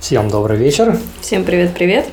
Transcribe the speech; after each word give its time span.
Всем 0.00 0.30
добрый 0.30 0.56
вечер. 0.56 0.96
Всем 1.20 1.44
привет-привет. 1.44 2.06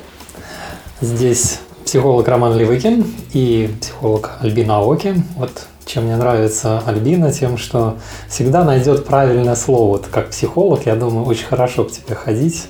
Здесь 1.00 1.60
психолог 1.84 2.26
Роман 2.26 2.58
Левыкин 2.58 3.06
и 3.32 3.70
психолог 3.80 4.32
Альбина 4.40 4.80
Оки. 4.80 5.14
Вот 5.36 5.66
чем 5.86 6.04
мне 6.04 6.16
нравится 6.16 6.82
Альбина, 6.84 7.32
тем, 7.32 7.56
что 7.56 7.96
всегда 8.28 8.64
найдет 8.64 9.06
правильное 9.06 9.54
слово. 9.54 9.92
Вот 9.92 10.08
как 10.10 10.30
психолог, 10.30 10.84
я 10.84 10.96
думаю, 10.96 11.24
очень 11.24 11.46
хорошо 11.46 11.84
к 11.84 11.92
тебе 11.92 12.16
ходить. 12.16 12.66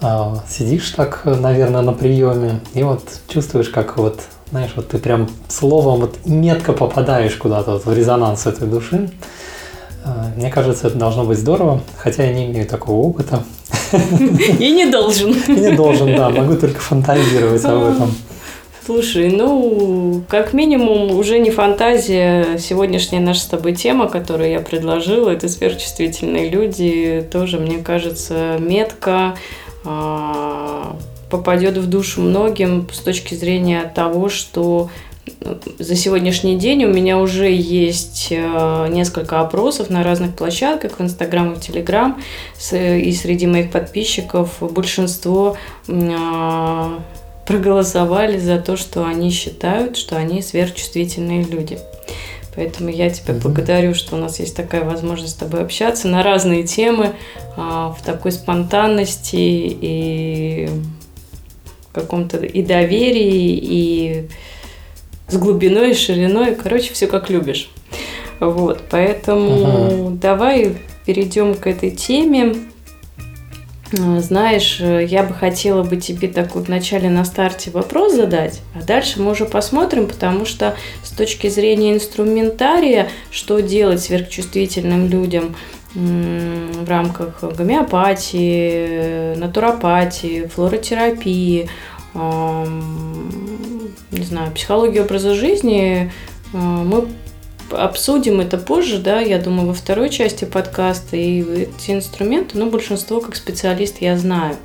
А, 0.00 0.42
сидишь 0.48 0.90
так, 0.90 1.22
наверное, 1.24 1.82
на 1.82 1.92
приеме, 1.92 2.60
и 2.72 2.82
вот 2.82 3.02
чувствуешь, 3.28 3.68
как 3.68 3.98
вот, 3.98 4.22
знаешь, 4.50 4.72
вот 4.74 4.88
ты 4.88 4.98
прям 4.98 5.28
словом 5.48 6.00
вот 6.00 6.16
метко 6.24 6.72
попадаешь 6.72 7.36
куда-то 7.36 7.72
вот 7.72 7.84
в 7.84 7.92
резонанс 7.92 8.46
этой 8.46 8.66
души. 8.66 9.10
А, 10.04 10.32
мне 10.36 10.50
кажется, 10.50 10.86
это 10.88 10.96
должно 10.96 11.24
быть 11.24 11.38
здорово, 11.38 11.82
хотя 11.98 12.24
я 12.24 12.32
не 12.32 12.46
имею 12.46 12.66
такого 12.66 12.96
опыта. 13.06 13.44
И 14.58 14.70
не 14.70 14.86
должен. 14.86 15.32
И 15.48 15.52
не 15.52 15.72
должен, 15.72 16.14
да, 16.14 16.30
могу 16.30 16.56
только 16.56 16.80
фантазировать 16.80 17.64
об 17.64 17.84
этом. 17.84 18.14
Слушай, 18.84 19.30
ну, 19.30 20.22
как 20.28 20.54
минимум, 20.54 21.10
уже 21.10 21.38
не 21.40 21.50
фантазия. 21.50 22.56
Сегодняшняя 22.58 23.20
наша 23.20 23.40
с 23.40 23.44
тобой 23.44 23.74
тема, 23.74 24.08
которую 24.08 24.50
я 24.50 24.60
предложила, 24.60 25.28
это 25.28 25.46
сверхчувствительные 25.50 26.48
люди. 26.48 27.28
Тоже, 27.30 27.58
мне 27.58 27.78
кажется, 27.78 28.56
метко 28.58 29.36
а, 29.84 30.96
попадет 31.30 31.76
в 31.76 31.86
душу 31.86 32.22
многим 32.22 32.88
с 32.90 33.00
точки 33.00 33.34
зрения 33.34 33.92
того, 33.94 34.30
что 34.30 34.88
за 35.78 35.96
сегодняшний 35.96 36.56
день 36.56 36.84
у 36.84 36.88
меня 36.88 37.18
уже 37.18 37.50
есть 37.50 38.28
э, 38.30 38.88
несколько 38.90 39.40
опросов 39.40 39.90
на 39.90 40.02
разных 40.02 40.34
площадках, 40.34 40.98
в 40.98 41.02
Инстаграм 41.02 41.52
и 41.52 41.56
в 41.56 41.60
Телеграм, 41.60 42.20
и 42.72 43.12
среди 43.12 43.46
моих 43.46 43.70
подписчиков 43.70 44.56
большинство 44.60 45.56
а, 45.88 47.00
проголосовали 47.46 48.38
за 48.38 48.58
то, 48.58 48.76
что 48.76 49.06
они 49.06 49.30
считают, 49.30 49.96
что 49.96 50.16
они 50.16 50.42
сверхчувствительные 50.42 51.44
люди. 51.44 51.78
Поэтому 52.54 52.90
я 52.90 53.08
тебя 53.08 53.34
угу. 53.34 53.44
благодарю, 53.44 53.94
что 53.94 54.16
у 54.16 54.18
нас 54.18 54.40
есть 54.40 54.56
такая 54.56 54.84
возможность 54.84 55.34
с 55.34 55.36
тобой 55.36 55.62
общаться 55.62 56.08
на 56.08 56.22
разные 56.22 56.64
темы, 56.64 57.12
а, 57.56 57.94
в 57.98 58.02
такой 58.04 58.32
спонтанности 58.32 59.36
и 59.36 60.68
каком-то 61.92 62.38
и 62.38 62.62
доверии, 62.62 63.58
и 63.60 64.28
с 65.28 65.36
глубиной, 65.36 65.94
шириной. 65.94 66.54
Короче, 66.54 66.92
все 66.92 67.06
как 67.06 67.30
любишь. 67.30 67.70
Вот, 68.40 68.82
поэтому 68.90 70.08
угу. 70.08 70.10
давай 70.10 70.76
перейдем 71.04 71.54
к 71.54 71.66
этой 71.66 71.90
теме. 71.90 72.54
А, 73.98 74.20
знаешь, 74.20 74.80
я 74.80 75.22
бы 75.22 75.34
хотела 75.34 75.82
бы 75.82 75.96
тебе 75.96 76.28
так 76.28 76.54
вот 76.54 76.68
вначале 76.68 77.08
на 77.10 77.24
старте 77.24 77.70
вопрос 77.70 78.14
задать, 78.14 78.60
а 78.74 78.82
дальше 78.82 79.20
мы 79.20 79.32
уже 79.32 79.44
посмотрим, 79.44 80.06
потому 80.06 80.44
что 80.44 80.76
с 81.02 81.10
точки 81.10 81.48
зрения 81.48 81.94
инструментария, 81.94 83.08
что 83.30 83.60
делать 83.60 84.02
сверхчувствительным 84.02 85.08
людям 85.08 85.56
в 85.94 86.86
рамках 86.86 87.42
гомеопатии, 87.42 89.34
натуропатии, 89.36 90.46
флоротерапии, 90.46 91.70
не 92.14 94.24
знаю, 94.24 94.52
психологии 94.52 95.00
образа 95.00 95.34
жизни, 95.34 96.10
а, 96.52 96.56
мы 96.56 97.08
обсудим 97.70 98.40
это 98.40 98.58
позже, 98.58 98.98
да, 98.98 99.20
я 99.20 99.38
думаю, 99.38 99.68
во 99.68 99.74
второй 99.74 100.10
части 100.10 100.44
подкаста. 100.44 101.16
И 101.16 101.42
эти 101.42 101.92
инструменты, 101.92 102.58
ну, 102.58 102.70
большинство 102.70 103.20
как 103.20 103.36
специалист 103.36 104.00
я 104.00 104.16
знаю. 104.16 104.56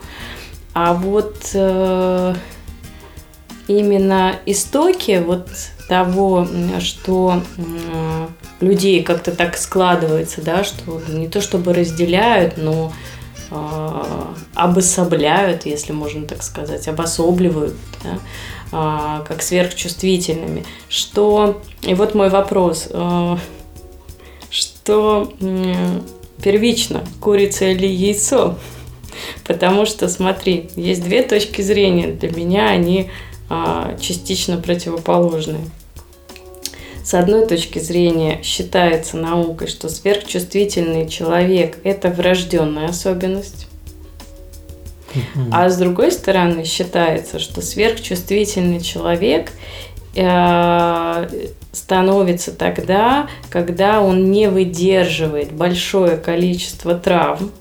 А 0.74 0.94
вот 0.94 1.52
э, 1.54 2.36
именно 3.68 4.36
истоки 4.46 5.22
вот 5.24 5.50
того, 5.88 6.48
что 6.80 7.42
э, 7.58 8.28
людей 8.62 9.04
как-то 9.04 9.32
так 9.32 9.58
складывается, 9.58 10.42
да, 10.42 10.64
что 10.64 11.02
не 11.10 11.28
то 11.28 11.42
чтобы 11.42 11.74
разделяют, 11.74 12.58
но 12.58 12.92
обособляют, 14.56 15.66
если 15.66 15.92
можно 15.92 16.26
так 16.26 16.44
сказать, 16.44 16.88
обособливают, 16.88 17.76
да, 18.04 18.20
а, 18.72 19.24
как 19.28 19.42
сверхчувствительными, 19.42 20.66
что... 20.90 21.62
И 21.82 21.94
вот 21.94 22.16
мой 22.16 22.30
вопрос. 22.30 22.88
А, 22.92 23.38
что 24.50 25.32
первично, 26.44 27.04
курица 27.20 27.66
или 27.66 27.88
яйцо? 27.88 28.58
Потому 29.46 29.86
что, 29.86 30.10
смотри, 30.10 30.70
есть 30.76 31.04
две 31.04 31.22
точки 31.24 31.62
зрения. 31.62 32.08
Для 32.08 32.32
меня 32.32 32.70
они 32.70 33.12
частично 34.00 34.58
противоположные. 34.58 35.70
С 37.04 37.14
одной 37.14 37.46
точки 37.46 37.80
зрения 37.80 38.42
считается 38.44 39.18
наукой, 39.18 39.68
что 39.68 39.90
сверхчувствительный 39.90 41.10
человек– 41.10 41.78
это 41.84 42.10
врожденная 42.10 42.88
особенность. 42.88 43.68
А 45.52 45.70
с 45.70 45.78
другой 45.78 46.12
стороны, 46.12 46.64
считается, 46.64 47.40
что 47.40 47.62
сверхчувствительный 47.62 48.80
человек 48.80 49.52
э, 50.16 51.28
становится 51.72 52.52
тогда, 52.52 53.28
когда 53.50 54.02
он 54.02 54.32
не 54.32 54.50
выдерживает 54.50 55.52
большое 55.52 56.18
количество 56.18 56.96
травм 56.96 57.52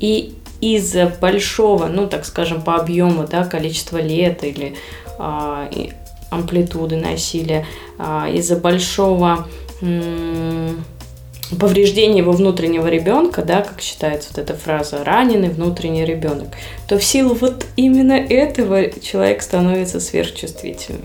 и 0.00 0.34
из-за 0.60 1.06
большого, 1.20 1.86
ну 1.86 2.06
так 2.06 2.24
скажем, 2.24 2.62
по 2.62 2.76
объему, 2.76 3.26
да, 3.26 3.44
количества 3.44 3.98
лет 3.98 4.42
или 4.44 4.76
а, 5.18 5.68
амплитуды 6.30 6.96
насилия, 6.96 7.66
а, 7.98 8.28
из-за 8.28 8.56
большого 8.56 9.46
повреждение 11.58 12.18
его 12.18 12.32
внутреннего 12.32 12.88
ребенка, 12.88 13.42
да, 13.42 13.62
как 13.62 13.80
считается 13.80 14.28
вот 14.30 14.38
эта 14.38 14.54
фраза, 14.54 15.02
раненый 15.02 15.48
внутренний 15.48 16.04
ребенок, 16.04 16.48
то 16.86 16.98
в 16.98 17.04
силу 17.04 17.34
вот 17.34 17.64
именно 17.76 18.12
этого 18.12 18.90
человек 19.00 19.42
становится 19.42 20.00
сверхчувствительным. 20.00 21.04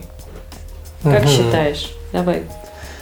Как 1.02 1.22
угу. 1.22 1.28
считаешь? 1.28 1.90
Давай 2.12 2.42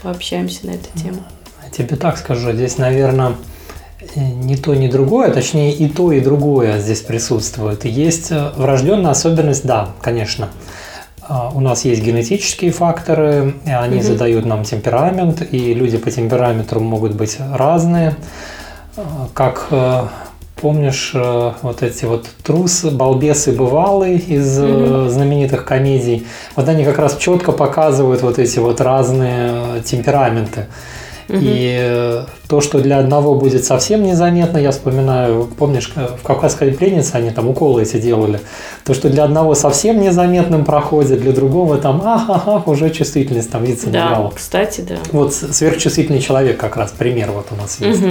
пообщаемся 0.03 0.67
на 0.67 0.73
эту 0.73 0.99
тему. 0.99 1.23
Я 1.65 1.71
тебе 1.71 1.97
так 1.97 2.19
скажу, 2.19 2.53
здесь, 2.53 2.79
наверное, 2.79 3.35
ни 4.17 4.57
то, 4.57 4.75
ни 4.75 4.89
другое, 4.89 5.31
точнее 5.31 5.73
и 5.73 5.89
то, 5.89 6.13
и 6.13 6.21
другое 6.21 6.79
здесь 6.81 7.01
присутствует. 7.01 7.85
Есть 7.85 8.31
э, 8.31 8.51
врожденная 8.57 9.13
особенность, 9.13 9.65
да, 9.65 9.91
конечно– 10.01 10.49
у 11.55 11.61
нас 11.61 11.85
есть 11.85 12.03
генетические 12.03 12.73
факторы, 12.73 13.55
они 13.65 13.99
угу. 13.99 14.05
задают 14.05 14.45
нам 14.45 14.65
темперамент, 14.65 15.43
и 15.51 15.73
люди 15.73 15.97
по 15.97 16.11
темпераменту 16.11 16.81
могут 16.81 17.15
быть 17.15 17.39
разные. 17.55 18.17
А, 18.97 19.29
как 19.33 19.69
э, 19.71 20.03
помнишь 20.61 21.13
э, 21.15 21.53
вот 21.63 21.83
эти 21.83 22.05
вот 22.05 22.27
трусы, 22.43 22.91
балбесы 22.91 23.53
бывалые 23.53 24.17
из 24.19 24.59
угу. 24.59 25.09
знаменитых 25.09 25.65
комедий, 25.65 26.27
вот 26.57 26.69
они 26.69 26.85
как 26.85 26.99
раз 26.99 27.17
четко 27.17 27.53
показывают 27.53 28.23
вот 28.23 28.39
эти 28.39 28.59
вот 28.59 28.81
разные 28.81 29.83
темпераменты. 29.83 30.67
И 31.41 31.79
э, 31.81 32.25
то, 32.47 32.61
что 32.61 32.81
для 32.81 32.99
одного 32.99 33.35
будет 33.35 33.65
совсем 33.65 34.03
незаметно, 34.03 34.59
я 34.59 34.71
вспоминаю, 34.71 35.49
помнишь, 35.57 35.91
э, 35.97 36.09
в 36.21 36.23
«Кавказской 36.23 36.73
пленнице» 36.73 37.15
они 37.15 37.31
там 37.31 37.49
уколы 37.49 37.83
эти 37.83 37.99
делали, 37.99 38.41
то, 38.85 38.93
что 38.93 39.09
для 39.09 39.25
одного 39.25 39.55
совсем 39.55 40.01
незаметным 40.01 40.67
проходит, 40.67 41.23
для 41.23 41.33
другого 41.33 41.79
там 41.79 42.03
ах, 42.05 42.25
ах, 42.29 42.43
ах 42.47 42.69
уже 42.69 42.91
чувствительность 42.91 43.51
там 43.51 43.65
видится 43.65 43.89
Да, 43.89 44.31
кстати, 44.35 44.83
да. 44.83 44.97
Вот 45.13 45.33
сверхчувствительный 45.33 46.21
человек 46.21 46.59
как 46.59 46.77
раз, 46.77 46.93
пример 46.93 47.31
вот 47.31 47.47
у 47.51 47.57
нас 47.57 47.81
есть. 47.81 48.03
Угу. 48.03 48.11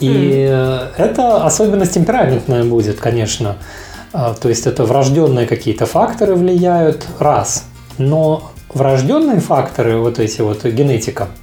И 0.00 0.08
mm. 0.48 0.90
это 0.96 1.42
особенность 1.42 1.94
темпераментная 1.94 2.62
будет, 2.62 3.00
конечно. 3.00 3.56
А, 4.12 4.34
то 4.34 4.48
есть 4.48 4.68
это 4.68 4.84
врожденные 4.84 5.48
какие-то 5.48 5.86
факторы 5.86 6.36
влияют, 6.36 7.04
раз. 7.18 7.64
Но 7.98 8.52
врожденные 8.72 9.40
факторы, 9.40 9.98
вот 9.98 10.20
эти 10.20 10.40
вот 10.40 10.64
генетика– 10.64 11.26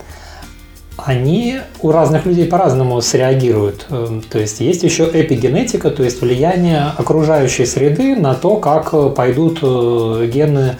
они 0.98 1.60
у 1.82 1.92
разных 1.92 2.26
людей 2.26 2.46
по-разному 2.46 3.02
среагируют. 3.02 3.86
Эм, 3.90 4.22
то 4.22 4.40
есть 4.40 4.60
есть 4.62 4.84
еще 4.84 5.10
эпигенетика, 5.12 5.92
то 5.92 6.04
есть 6.04 6.22
влияние 6.22 6.92
окружающей 6.98 7.66
среды 7.66 8.16
на 8.16 8.34
то, 8.34 8.58
как 8.58 8.94
э, 8.94 9.10
пойдут 9.10 9.60
э, 9.62 10.30
гены 10.32 10.78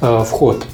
э, 0.00 0.24
в 0.24 0.30
ход. 0.30 0.64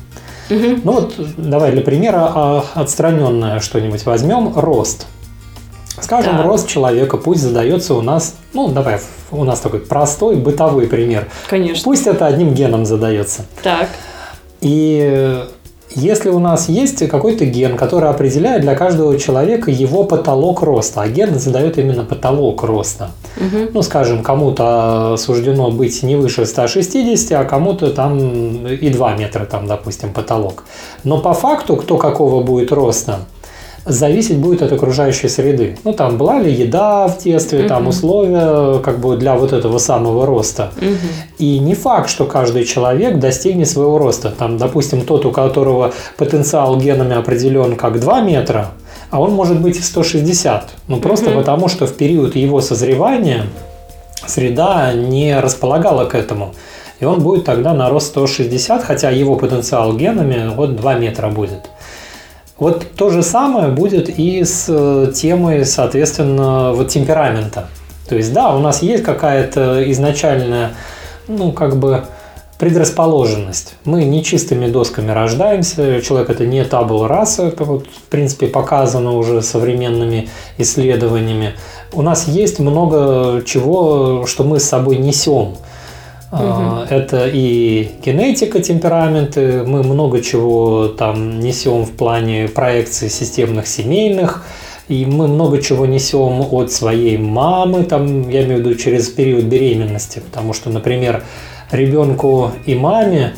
Угу. 0.50 0.80
Ну 0.84 0.92
вот 0.92 1.14
давай 1.36 1.72
для 1.72 1.82
примера 1.82 2.30
а, 2.34 2.64
отстраненное 2.74 3.60
что-нибудь 3.60 4.04
возьмем. 4.04 4.52
Рост. 4.54 5.06
Скажем, 6.00 6.36
да. 6.36 6.42
рост 6.42 6.68
человека 6.68 7.16
пусть 7.16 7.40
задается 7.40 7.94
у 7.94 8.02
нас, 8.02 8.34
ну 8.52 8.68
давай, 8.68 8.98
у 9.30 9.44
нас 9.44 9.60
такой 9.60 9.80
простой 9.80 10.36
бытовой 10.36 10.86
пример. 10.86 11.28
Конечно. 11.48 11.84
Пусть 11.84 12.06
это 12.06 12.26
одним 12.26 12.52
геном 12.52 12.84
задается. 12.84 13.46
Так. 13.62 13.88
И 14.60 15.44
если 15.96 16.30
у 16.30 16.38
нас 16.38 16.68
есть 16.68 17.06
какой-то 17.08 17.44
ген, 17.44 17.76
который 17.76 18.10
определяет 18.10 18.62
для 18.62 18.74
каждого 18.74 19.18
человека 19.18 19.70
его 19.70 20.04
потолок 20.04 20.62
роста, 20.62 21.02
а 21.02 21.08
ген 21.08 21.38
задает 21.38 21.78
именно 21.78 22.04
потолок 22.04 22.62
роста. 22.62 23.10
Угу. 23.36 23.70
Ну, 23.72 23.82
скажем, 23.82 24.22
кому-то 24.22 25.16
суждено 25.18 25.70
быть 25.70 26.02
не 26.02 26.16
выше 26.16 26.46
160, 26.46 27.32
а 27.32 27.44
кому-то 27.44 27.90
там 27.90 28.66
и 28.66 28.88
2 28.88 29.16
метра, 29.16 29.44
там, 29.44 29.66
допустим, 29.66 30.12
потолок. 30.12 30.64
Но 31.04 31.18
по 31.18 31.32
факту, 31.32 31.76
кто 31.76 31.96
какого 31.96 32.42
будет 32.42 32.72
роста, 32.72 33.20
зависеть 33.84 34.38
будет 34.38 34.62
от 34.62 34.72
окружающей 34.72 35.28
среды. 35.28 35.76
Ну, 35.84 35.92
там 35.92 36.16
была 36.16 36.40
ли 36.40 36.52
еда 36.52 37.08
в 37.08 37.22
детстве, 37.22 37.60
угу. 37.60 37.68
там 37.68 37.88
условия 37.88 38.78
как 38.78 38.98
бы 38.98 39.16
для 39.16 39.34
вот 39.34 39.52
этого 39.52 39.78
самого 39.78 40.26
роста. 40.26 40.70
Угу. 40.76 41.38
И 41.38 41.58
не 41.58 41.74
факт, 41.74 42.08
что 42.08 42.24
каждый 42.24 42.64
человек 42.64 43.18
достигнет 43.18 43.68
своего 43.68 43.98
роста. 43.98 44.30
Там, 44.30 44.56
допустим, 44.56 45.02
тот, 45.02 45.26
у 45.26 45.30
которого 45.30 45.92
потенциал 46.16 46.76
генами 46.78 47.16
определен 47.16 47.76
как 47.76 48.00
2 48.00 48.20
метра, 48.22 48.70
а 49.10 49.20
он 49.20 49.32
может 49.32 49.60
быть 49.60 49.76
и 49.76 49.82
160. 49.82 50.70
Ну, 50.88 51.00
просто 51.00 51.30
угу. 51.30 51.38
потому, 51.38 51.68
что 51.68 51.86
в 51.86 51.94
период 51.94 52.36
его 52.36 52.60
созревания 52.60 53.46
среда 54.26 54.92
не 54.94 55.38
располагала 55.38 56.06
к 56.06 56.14
этому. 56.14 56.54
И 57.00 57.04
он 57.04 57.20
будет 57.20 57.44
тогда 57.44 57.74
на 57.74 57.90
рост 57.90 58.08
160, 58.08 58.82
хотя 58.82 59.10
его 59.10 59.36
потенциал 59.36 59.94
генами 59.94 60.54
вот 60.54 60.76
2 60.76 60.94
метра 60.94 61.28
будет. 61.28 61.68
Вот 62.56 62.86
то 62.96 63.10
же 63.10 63.22
самое 63.22 63.68
будет 63.68 64.08
и 64.08 64.44
с 64.44 64.66
э, 64.68 65.12
темой, 65.12 65.64
соответственно, 65.64 66.72
вот 66.72 66.88
темперамента. 66.88 67.68
То 68.08 68.16
есть, 68.16 68.32
да, 68.32 68.54
у 68.54 68.60
нас 68.60 68.82
есть 68.82 69.02
какая-то 69.02 69.90
изначальная, 69.90 70.74
ну, 71.26 71.50
как 71.50 71.76
бы 71.76 72.04
предрасположенность. 72.58 73.74
Мы 73.84 74.04
не 74.04 74.22
чистыми 74.22 74.68
досками 74.68 75.10
рождаемся, 75.10 76.00
человек 76.00 76.30
это 76.30 76.46
не 76.46 76.64
табул 76.64 77.06
раса, 77.06 77.46
это 77.46 77.64
вот, 77.64 77.86
в 77.86 78.02
принципе, 78.08 78.46
показано 78.46 79.12
уже 79.12 79.42
современными 79.42 80.28
исследованиями. 80.58 81.54
У 81.92 82.02
нас 82.02 82.28
есть 82.28 82.60
много 82.60 83.42
чего, 83.44 84.26
что 84.26 84.44
мы 84.44 84.60
с 84.60 84.64
собой 84.64 84.98
несем. 84.98 85.56
Угу. 86.34 86.86
Это 86.90 87.28
и 87.32 87.90
генетика, 88.04 88.60
темпераменты, 88.60 89.62
мы 89.64 89.82
много 89.82 90.20
чего 90.20 90.88
там 90.88 91.38
несем 91.38 91.84
в 91.84 91.92
плане 91.92 92.48
проекции 92.48 93.08
системных 93.08 93.68
семейных, 93.68 94.44
и 94.88 95.06
мы 95.06 95.28
много 95.28 95.62
чего 95.62 95.86
несем 95.86 96.46
от 96.52 96.72
своей 96.72 97.16
мамы, 97.18 97.84
там, 97.84 98.28
я 98.28 98.44
имею 98.44 98.62
в 98.62 98.66
виду 98.66 98.74
через 98.74 99.08
период 99.08 99.44
беременности, 99.44 100.18
потому 100.18 100.52
что, 100.52 100.70
например, 100.70 101.22
ребенку 101.70 102.50
и 102.66 102.74
маме 102.74 103.34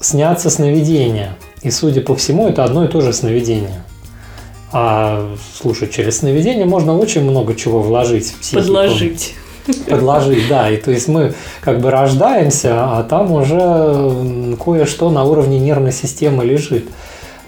снятся 0.00 0.50
сновидения, 0.50 1.36
и, 1.62 1.70
судя 1.70 2.00
по 2.00 2.16
всему, 2.16 2.48
это 2.48 2.64
одно 2.64 2.84
и 2.84 2.88
то 2.88 3.00
же 3.00 3.12
сновидение. 3.12 3.84
А 4.72 5.28
слушай, 5.60 5.88
через 5.88 6.18
сновидение 6.18 6.64
можно 6.64 6.98
очень 6.98 7.22
много 7.22 7.54
чего 7.54 7.80
вложить 7.80 8.26
в 8.26 8.40
психику. 8.40 8.62
Подложить 8.62 9.34
подложить, 9.88 10.48
да. 10.48 10.70
И 10.70 10.76
то 10.76 10.90
есть 10.90 11.08
мы 11.08 11.34
как 11.60 11.80
бы 11.80 11.90
рождаемся, 11.90 12.98
а 12.98 13.02
там 13.02 13.32
уже 13.32 14.56
кое-что 14.62 15.10
на 15.10 15.24
уровне 15.24 15.58
нервной 15.58 15.92
системы 15.92 16.44
лежит. 16.44 16.86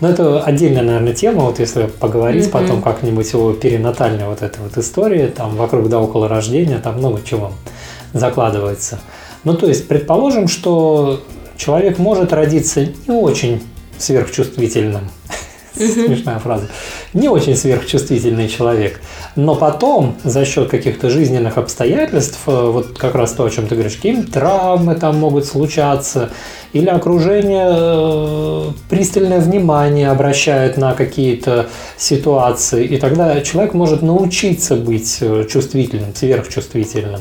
Но 0.01 0.11
это 0.11 0.43
отдельная, 0.43 0.83
наверное, 0.83 1.15
тема, 1.15 1.45
вот 1.45 1.61
если 1.61 1.85
поговорить 1.85 2.47
mm-hmm. 2.47 2.51
потом 2.51 2.83
как-нибудь 2.83 3.35
о 3.35 3.53
перинатальной 3.53 4.27
вот 4.27 4.43
этой 4.43 4.59
вот 4.59 4.77
истории, 4.77 5.29
там 5.29 5.57
вокруг 5.57 5.89
да 5.89 6.01
около 6.01 6.29
рождения, 6.29 6.79
там 6.79 6.99
много 6.99 7.21
чего 7.25 7.53
закладывается. 8.13 8.99
Ну, 9.45 9.55
то 9.55 9.67
есть, 9.67 9.87
предположим, 9.89 10.49
что 10.49 11.23
человек 11.57 11.99
может 11.99 12.33
родиться 12.33 12.85
не 12.85 13.15
очень 13.15 13.63
сверхчувствительным, 13.99 15.11
Смешная 15.75 16.39
фраза. 16.39 16.69
Не 17.15 17.29
очень 17.29 17.57
сверхчувствительный 17.57 18.49
человек. 18.49 19.01
Но 19.37 19.57
потом, 19.57 20.15
за 20.23 20.45
счет 20.45 20.69
каких-то 20.71 21.11
жизненных 21.11 21.59
обстоятельств, 21.59 22.41
э, 22.47 22.71
вот 22.71 22.97
как 22.97 23.17
раз 23.17 23.33
то, 23.33 23.45
о 23.45 23.51
чем 23.51 23.67
ты 23.67 23.75
говоришь, 23.75 23.97
какие-то 23.97 24.31
травмы 24.31 24.95
там 24.95 25.19
могут 25.19 25.45
случаться, 25.45 26.31
или 26.73 26.87
окружение 26.87 27.67
э, 27.69 28.71
пристальное 28.89 29.41
внимание 29.41 30.11
обращает 30.11 30.77
на 30.77 30.95
какие-то 30.95 31.67
ситуации, 31.97 32.85
и 32.85 32.97
тогда 32.97 33.41
человек 33.41 33.75
может 33.75 34.03
научиться 34.03 34.77
быть 34.77 35.19
э, 35.21 35.47
чувствительным, 35.51 36.15
сверхчувствительным. 36.15 37.21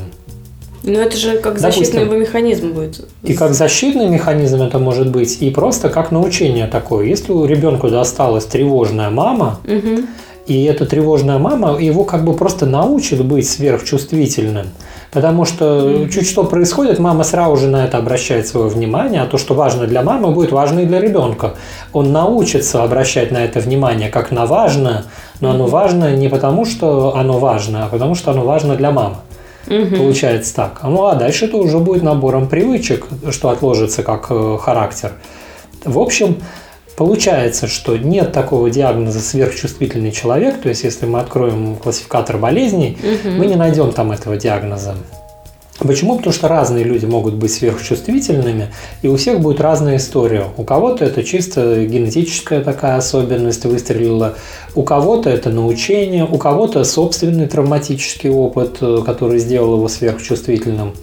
Ну, 0.84 0.98
это 0.98 1.16
же 1.16 1.38
как 1.38 1.58
защитный 1.58 2.00
Допустим, 2.00 2.20
механизм 2.20 2.72
будет. 2.72 3.08
И 3.22 3.34
как 3.34 3.54
защитный 3.54 4.06
механизм 4.06 4.62
это 4.62 4.78
может 4.78 5.10
быть, 5.10 5.40
и 5.40 5.50
просто 5.50 5.88
как 5.88 6.12
научение 6.12 6.66
такое. 6.66 7.06
Если 7.06 7.32
у 7.32 7.44
ребенка 7.46 7.88
досталась 7.88 8.44
тревожная 8.44 9.08
мама, 9.08 9.60
угу. 9.64 10.02
И 10.46 10.64
эта 10.64 10.84
тревожная 10.84 11.38
мама 11.38 11.78
его 11.80 12.04
как 12.04 12.24
бы 12.24 12.34
просто 12.34 12.66
научит 12.66 13.24
быть 13.24 13.48
сверхчувствительным. 13.48 14.66
Потому 15.10 15.44
что 15.44 16.08
чуть 16.12 16.28
что 16.28 16.44
происходит, 16.44 16.98
мама 16.98 17.24
сразу 17.24 17.56
же 17.56 17.68
на 17.68 17.84
это 17.84 17.98
обращает 17.98 18.46
свое 18.46 18.68
внимание, 18.68 19.22
а 19.22 19.26
то, 19.26 19.38
что 19.38 19.54
важно 19.54 19.86
для 19.86 20.02
мамы, 20.02 20.32
будет 20.32 20.52
важно 20.52 20.80
и 20.80 20.86
для 20.86 21.00
ребенка. 21.00 21.54
Он 21.92 22.12
научится 22.12 22.82
обращать 22.82 23.30
на 23.30 23.44
это 23.44 23.60
внимание 23.60 24.10
как 24.10 24.32
на 24.32 24.44
важное, 24.44 25.04
но 25.40 25.50
оно 25.50 25.66
важно 25.66 26.14
не 26.14 26.28
потому, 26.28 26.64
что 26.64 27.16
оно 27.16 27.38
важно, 27.38 27.86
а 27.86 27.88
потому, 27.88 28.14
что 28.14 28.32
оно 28.32 28.44
важно 28.44 28.76
для 28.76 28.90
мамы. 28.90 29.16
Угу. 29.66 29.96
Получается 29.96 30.54
так. 30.54 30.80
Ну 30.82 31.06
а 31.06 31.14
дальше 31.14 31.46
это 31.46 31.56
уже 31.56 31.78
будет 31.78 32.02
набором 32.02 32.48
привычек, 32.48 33.06
что 33.30 33.48
отложится 33.48 34.02
как 34.02 34.26
э, 34.30 34.58
характер. 34.60 35.12
В 35.84 35.98
общем, 35.98 36.36
получается, 36.96 37.66
что 37.66 37.96
нет 37.96 38.32
такого 38.32 38.70
диагноза 38.70 39.20
сверхчувствительный 39.20 40.12
человек. 40.12 40.60
То 40.60 40.68
есть, 40.68 40.84
если 40.84 41.06
мы 41.06 41.20
откроем 41.20 41.76
классификатор 41.76 42.38
болезней, 42.38 42.96
угу. 43.02 43.34
мы 43.34 43.46
не 43.46 43.56
найдем 43.56 43.92
там 43.92 44.12
этого 44.12 44.36
диагноза. 44.36 44.94
Почему? 45.78 46.16
Потому 46.16 46.32
что 46.32 46.46
разные 46.46 46.84
люди 46.84 47.04
могут 47.04 47.34
быть 47.34 47.52
сверхчувствительными, 47.52 48.68
и 49.02 49.08
у 49.08 49.16
всех 49.16 49.40
будет 49.40 49.60
разная 49.60 49.96
история. 49.96 50.44
У 50.56 50.62
кого-то 50.62 51.04
это 51.04 51.24
чисто 51.24 51.84
генетическая 51.84 52.62
такая 52.62 52.96
особенность 52.96 53.64
выстрелила, 53.64 54.34
у 54.76 54.84
кого-то 54.84 55.30
это 55.30 55.50
научение, 55.50 56.24
у 56.24 56.38
кого-то 56.38 56.84
собственный 56.84 57.48
травматический 57.48 58.30
опыт, 58.30 58.78
э, 58.80 59.02
который 59.04 59.40
сделал 59.40 59.74
его 59.74 59.88
сверхчувствительным. 59.88 60.94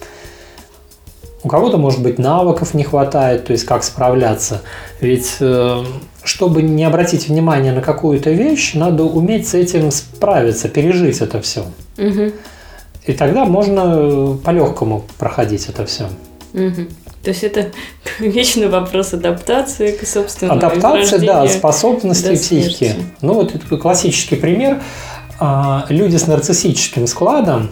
У 1.44 1.48
кого-то, 1.48 1.78
может 1.78 2.02
быть, 2.02 2.20
навыков 2.20 2.74
не 2.74 2.84
хватает, 2.84 3.46
то 3.46 3.54
есть 3.54 3.66
как 3.66 3.84
справляться. 3.84 4.62
Ведь 5.00 5.38
э, 5.40 5.84
чтобы 6.24 6.62
не 6.62 6.84
обратить 6.84 7.28
внимание 7.28 7.74
на 7.74 7.82
какую-то 7.82 8.30
вещь, 8.30 8.74
надо 8.76 9.04
уметь 9.04 9.48
с 9.48 9.54
этим 9.56 9.90
справиться, 9.92 10.70
пережить 10.70 11.20
это 11.20 11.42
все. 11.42 11.66
Угу. 11.98 12.32
И 13.08 13.14
тогда 13.14 13.46
можно 13.46 14.38
по-легкому 14.44 15.04
проходить 15.18 15.68
это 15.68 15.86
все. 15.86 16.10
Угу. 16.54 16.88
То 17.24 17.30
есть 17.30 17.44
это 17.44 17.72
вечный 18.20 18.68
вопрос 18.68 19.14
адаптации 19.14 19.92
к 19.92 20.06
собственному 20.08 20.60
Адаптация, 20.60 21.20
да, 21.20 21.48
способности 21.48 22.36
психики. 22.36 22.96
Ну 23.22 23.34
вот 23.34 23.56
это 23.56 23.78
классический 23.78 24.36
пример. 24.36 24.82
А, 25.40 25.86
люди 25.90 26.18
с 26.18 26.28
нарциссическим 26.28 27.08
складом 27.08 27.72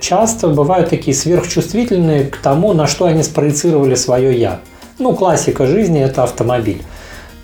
часто 0.00 0.48
бывают 0.48 0.90
такие 0.90 1.16
сверхчувствительные 1.16 2.24
к 2.24 2.36
тому, 2.36 2.74
на 2.74 2.86
что 2.86 3.06
они 3.06 3.22
спроецировали 3.22 3.94
свое 3.94 4.38
«я». 4.38 4.60
Ну, 4.98 5.14
классика 5.14 5.66
жизни– 5.66 6.00
это 6.02 6.24
автомобиль. 6.24 6.82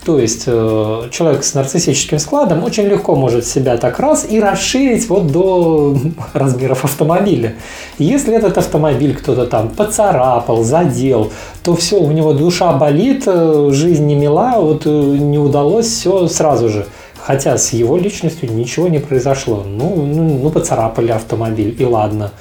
То 0.04 0.18
есть 0.18 0.42
э, 0.46 1.02
человек 1.10 1.44
с 1.44 1.54
нарциссическим 1.54 2.18
складом 2.18 2.62
очень 2.62 2.84
легко 2.84 3.16
может 3.16 3.46
себя 3.46 3.78
так 3.78 3.98
раз 3.98 4.26
и 4.28 4.38
расширить 4.38 5.08
вот 5.08 5.28
до 5.28 5.96
размеров 6.34 6.84
автомобиля. 6.84 7.54
Если 7.98 8.34
этот 8.34 8.58
автомобиль 8.58 9.16
кто-то 9.16 9.46
там 9.46 9.70
поцарапал, 9.70 10.62
задел, 10.62 11.32
то 11.62 11.74
все, 11.74 11.96
у 11.96 12.10
него 12.10 12.34
душа 12.34 12.72
болит, 12.74 13.22
э, 13.26 13.70
жизнь 13.72 14.04
не 14.04 14.14
мила, 14.14 14.56
вот 14.58 14.82
э, 14.84 14.90
не 14.90 15.38
удалось 15.38 15.86
все 15.86 16.28
сразу 16.28 16.68
же. 16.68 16.86
Хотя 17.26 17.56
с 17.56 17.72
его 17.72 17.96
личностью 17.96 18.52
ничего 18.52 18.88
не 18.88 18.98
произошло. 18.98 19.64
Ну, 19.66 19.96
ну, 19.96 20.38
ну 20.42 20.50
поцарапали 20.50 21.10
автомобиль, 21.10 21.74
и 21.78 21.84
ладно. 21.84 22.32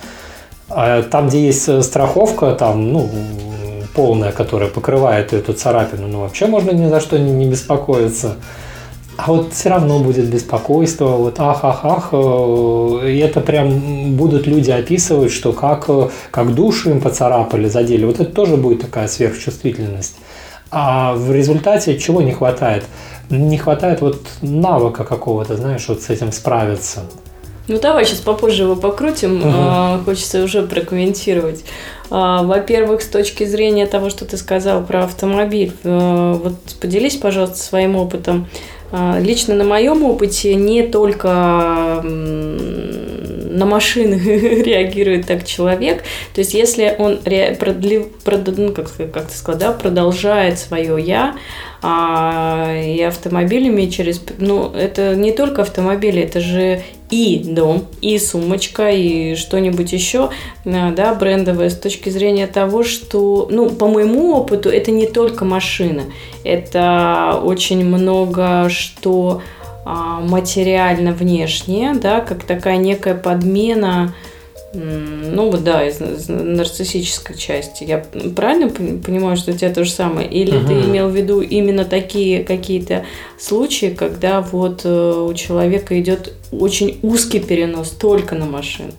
А 0.69 1.03
там, 1.03 1.29
где 1.29 1.45
есть 1.45 1.83
страховка, 1.83 2.51
там, 2.51 2.91
ну, 2.91 3.09
полная, 3.95 4.33
которая 4.33 4.69
покрывает 4.69 5.31
эту 5.31 5.53
царапину, 5.53 6.07
ну 6.07 6.19
вообще 6.21 6.47
можно 6.47 6.71
ни 6.71 6.89
за 6.89 6.99
что 6.99 7.17
не, 7.17 7.45
беспокоиться. 7.45 8.35
А 9.15 9.31
вот 9.31 9.53
все 9.53 9.69
равно 9.69 9.99
будет 9.99 10.25
беспокойство, 10.25 11.09
вот 11.09 11.35
ах, 11.37 11.59
ах, 11.63 11.79
ах, 11.83 12.09
э, 12.11 13.11
и 13.11 13.19
это 13.19 13.41
прям 13.41 14.15
будут 14.15 14.47
люди 14.47 14.71
описывать, 14.71 15.31
что 15.31 15.53
как, 15.53 15.85
э, 15.87 16.09
как 16.31 16.53
душу 16.55 16.89
им 16.89 16.99
поцарапали, 16.99 17.69
задели. 17.69 18.05
Вот 18.05 18.19
это 18.19 18.33
тоже 18.33 18.57
будет 18.57 18.81
такая 18.81 19.07
сверхчувствительность. 19.07 20.15
А 20.71 21.13
в 21.13 21.31
результате 21.31 21.99
чего 21.99 22.23
не 22.23 22.31
хватает? 22.31 22.83
Не 23.29 23.57
хватает 23.57 24.01
вот 24.01 24.21
навыка 24.41 25.03
какого-то, 25.03 25.55
знаешь, 25.55 25.87
вот 25.87 26.01
с 26.01 26.09
этим 26.09 26.31
справиться. 26.31 27.01
Ну 27.67 27.79
давай 27.79 28.05
сейчас 28.05 28.19
попозже 28.19 28.63
его 28.63 28.75
покрутим. 28.75 29.39
Угу. 29.39 30.03
Хочется 30.05 30.43
уже 30.43 30.63
прокомментировать. 30.63 31.63
А, 32.09 32.43
во-первых, 32.43 33.01
с 33.01 33.07
точки 33.07 33.45
зрения 33.45 33.87
того, 33.87 34.09
что 34.09 34.25
ты 34.25 34.37
сказал 34.37 34.83
про 34.83 35.05
автомобиль, 35.05 35.71
э, 35.83 36.39
вот 36.43 36.57
поделись, 36.81 37.15
пожалуйста, 37.15 37.57
своим 37.57 37.95
опытом. 37.95 38.47
А, 38.95 39.19
лично 39.19 39.55
на 39.55 39.63
моем 39.63 40.03
опыте 40.03 40.53
не 40.53 40.83
только 40.83 42.00
на 42.03 43.65
машины 43.65 44.13
реагирует 44.63 45.25
так 45.25 45.45
человек. 45.45 46.03
То 46.35 46.41
есть, 46.41 46.53
если 46.53 46.95
он 47.00 47.17
продлив, 47.59 48.07
прод, 48.23 48.47
ну, 48.55 48.71
как, 48.71 48.95
как 49.12 49.29
ты 49.29 49.35
сказал, 49.35 49.59
да, 49.59 49.71
продолжает 49.71 50.59
свое 50.59 51.01
я, 51.01 51.35
а, 51.81 52.71
и 52.79 53.01
автомобилями 53.01 53.88
через... 53.88 54.21
Ну, 54.38 54.71
это 54.71 55.15
не 55.15 55.31
только 55.31 55.63
автомобили, 55.63 56.21
это 56.21 56.39
же 56.39 56.83
и 57.13 57.43
дом, 57.43 57.86
и 58.01 58.17
сумочка, 58.17 58.89
и 58.89 59.36
что-нибудь 59.36 59.93
еще, 59.93 60.32
да, 60.65 61.13
брендовое, 61.13 61.70
с 61.70 61.77
точки 61.77 62.10
зрения 62.10 62.48
того, 62.48 62.84
что, 62.84 63.48
ну, 63.51 63.70
по 63.70 63.88
моему 63.88 64.34
опыту, 64.34 64.70
это 64.70 64.89
не 64.89 65.05
только 65.05 65.46
машина, 65.46 66.05
это 66.43 67.39
очень 67.43 67.86
много 67.86 68.67
что 68.70 69.41
а, 69.86 70.22
материально 70.22 71.12
внешнее, 71.12 71.93
да, 71.93 72.22
как 72.22 72.46
такая 72.46 72.77
некая 72.77 73.15
подмена 73.15 74.13
ну 74.73 75.51
вот 75.51 75.63
да, 75.63 75.85
из, 75.87 76.01
из 76.01 76.27
нарциссической 76.27 77.37
части. 77.37 77.83
Я 77.83 78.03
правильно 78.35 78.69
понимаю, 78.69 79.37
что 79.37 79.51
у 79.51 79.53
тебя 79.53 79.71
то 79.71 79.85
же 79.85 79.91
самое? 79.91 80.27
Или 80.27 80.57
угу. 80.57 80.67
ты 80.67 80.73
имел 80.73 81.09
в 81.09 81.15
виду 81.15 81.41
именно 81.41 81.85
такие 81.85 82.43
какие-то 82.43 83.05
случаи, 83.39 83.95
когда 83.95 84.41
вот 84.41 84.81
э, 84.83 85.25
у 85.29 85.33
человека 85.35 85.99
идет 85.99 86.33
очень 86.51 86.99
узкий 87.03 87.39
перенос 87.39 87.89
только 87.91 88.33
на 88.33 88.45
машину? 88.45 88.91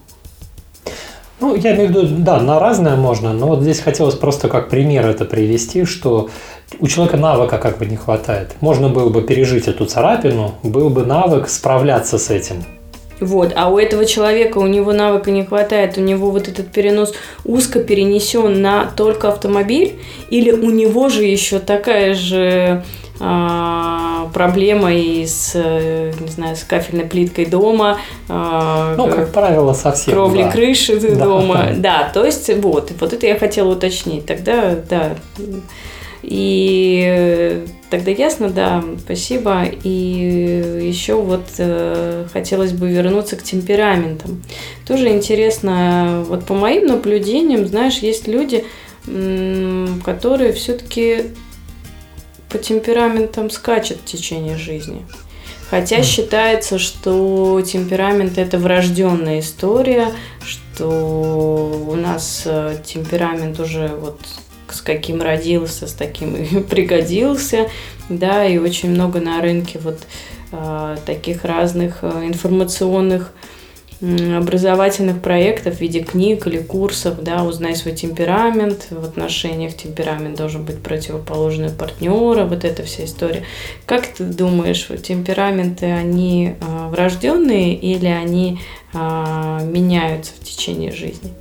Ну, 1.40 1.56
я 1.56 1.74
имею 1.74 1.88
в 1.88 1.90
виду, 1.90 2.06
да, 2.18 2.40
на 2.40 2.60
разное 2.60 2.94
можно, 2.94 3.32
но 3.32 3.48
вот 3.48 3.62
здесь 3.62 3.80
хотелось 3.80 4.14
просто 4.14 4.48
как 4.48 4.70
пример 4.70 5.06
это 5.06 5.24
привести, 5.24 5.84
что 5.84 6.30
у 6.78 6.86
человека 6.86 7.16
навыка 7.16 7.58
как 7.58 7.78
бы 7.78 7.86
не 7.86 7.96
хватает. 7.96 8.52
Можно 8.60 8.88
было 8.88 9.10
бы 9.10 9.22
пережить 9.22 9.66
эту 9.66 9.86
царапину, 9.86 10.54
был 10.62 10.88
бы 10.88 11.04
навык 11.04 11.48
справляться 11.48 12.18
с 12.18 12.30
этим. 12.30 12.64
Вот. 13.24 13.52
А 13.56 13.70
у 13.70 13.78
этого 13.78 14.04
человека, 14.04 14.58
у 14.58 14.66
него 14.66 14.92
навыка 14.92 15.30
не 15.30 15.44
хватает, 15.44 15.98
у 15.98 16.00
него 16.00 16.30
вот 16.30 16.48
этот 16.48 16.70
перенос 16.70 17.14
узко 17.44 17.80
перенесен 17.80 18.60
на 18.62 18.86
только 18.86 19.28
автомобиль, 19.28 19.98
или 20.30 20.50
у 20.52 20.70
него 20.70 21.08
же 21.08 21.24
еще 21.24 21.58
такая 21.58 22.14
же 22.14 22.84
а, 23.20 24.28
проблема 24.34 24.92
и 24.92 25.24
с, 25.24 25.52
э, 25.54 26.12
не 26.18 26.28
знаю, 26.28 26.56
с 26.56 26.64
кафельной 26.64 27.04
плиткой 27.04 27.46
дома. 27.46 27.98
А, 28.28 28.94
ну, 28.96 29.06
как 29.06 29.32
правило, 29.32 29.72
совсем. 29.72 30.12
Кровли 30.12 30.42
да. 30.42 30.50
крыши 30.50 30.98
да. 30.98 31.24
дома. 31.24 31.66
Да, 31.76 32.10
то 32.12 32.24
есть 32.24 32.52
вот, 32.56 32.90
вот 32.98 33.12
это 33.12 33.26
я 33.26 33.38
хотела 33.38 33.72
уточнить. 33.72 34.26
Тогда, 34.26 34.74
да. 34.90 35.14
И 36.22 37.64
Тогда 37.94 38.10
ясно, 38.10 38.50
да, 38.50 38.84
спасибо. 39.04 39.66
И 39.84 40.80
еще 40.82 41.14
вот 41.14 41.44
э, 41.58 42.26
хотелось 42.32 42.72
бы 42.72 42.90
вернуться 42.90 43.36
к 43.36 43.44
темпераментам. 43.44 44.42
Тоже 44.84 45.10
интересно, 45.10 46.24
вот 46.26 46.44
по 46.44 46.54
моим 46.54 46.86
наблюдениям, 46.88 47.64
знаешь, 47.68 47.98
есть 47.98 48.26
люди, 48.26 48.64
которые 50.04 50.52
все-таки 50.54 51.26
по 52.48 52.58
темпераментам 52.58 53.48
скачут 53.48 53.98
в 53.98 54.04
течение 54.06 54.56
жизни. 54.56 55.06
Хотя 55.70 56.02
считается, 56.02 56.80
что 56.80 57.62
темперамент 57.62 58.38
это 58.38 58.58
врожденная 58.58 59.38
история, 59.38 60.08
что 60.44 61.84
у 61.88 61.94
нас 61.94 62.42
э, 62.44 62.76
темперамент 62.84 63.60
уже 63.60 63.86
вот 63.86 64.18
с 64.71 64.80
каким 64.80 65.23
родился, 65.23 65.87
с 65.87 65.92
таким 65.92 66.37
и 66.37 66.61
пригодился, 66.68 67.68
да, 68.09 68.44
и 68.44 68.59
очень 68.59 68.90
много 68.90 69.21
на 69.21 69.40
рынке 69.40 69.78
вот 69.78 70.00
э, 70.52 70.97
таких 71.06 71.44
разных 71.44 71.99
э, 72.02 72.26
информационных 72.26 73.33
образовательных 74.00 75.23
проектов 75.23 75.76
в 75.76 75.80
виде 75.80 76.00
книг 76.00 76.47
или 76.47 76.59
курсов, 76.59 77.23
да, 77.23 77.44
узнай 77.44 77.75
свой 77.75 77.94
темперамент, 77.94 78.88
в 78.90 79.04
отношениях 79.04 79.75
темперамент 79.75 80.37
должен 80.37 80.64
быть 80.64 80.83
противоположный 80.83 81.71
партнера, 81.71 82.44
вот 82.44 82.64
эта 82.64 82.83
вся 82.83 83.04
история. 83.04 83.44
Как 83.87 84.06
ты 84.06 84.25
думаешь, 84.25 84.88
темпераменты, 85.02 85.87
они 85.87 86.54
э, 86.61 86.88
врожденные 86.88 87.75
или 87.75 88.09
они 88.09 88.61
э, 88.92 88.99
меняются 89.64 90.33
в 90.38 90.44
течение 90.44 90.92
жизни? 90.92 91.33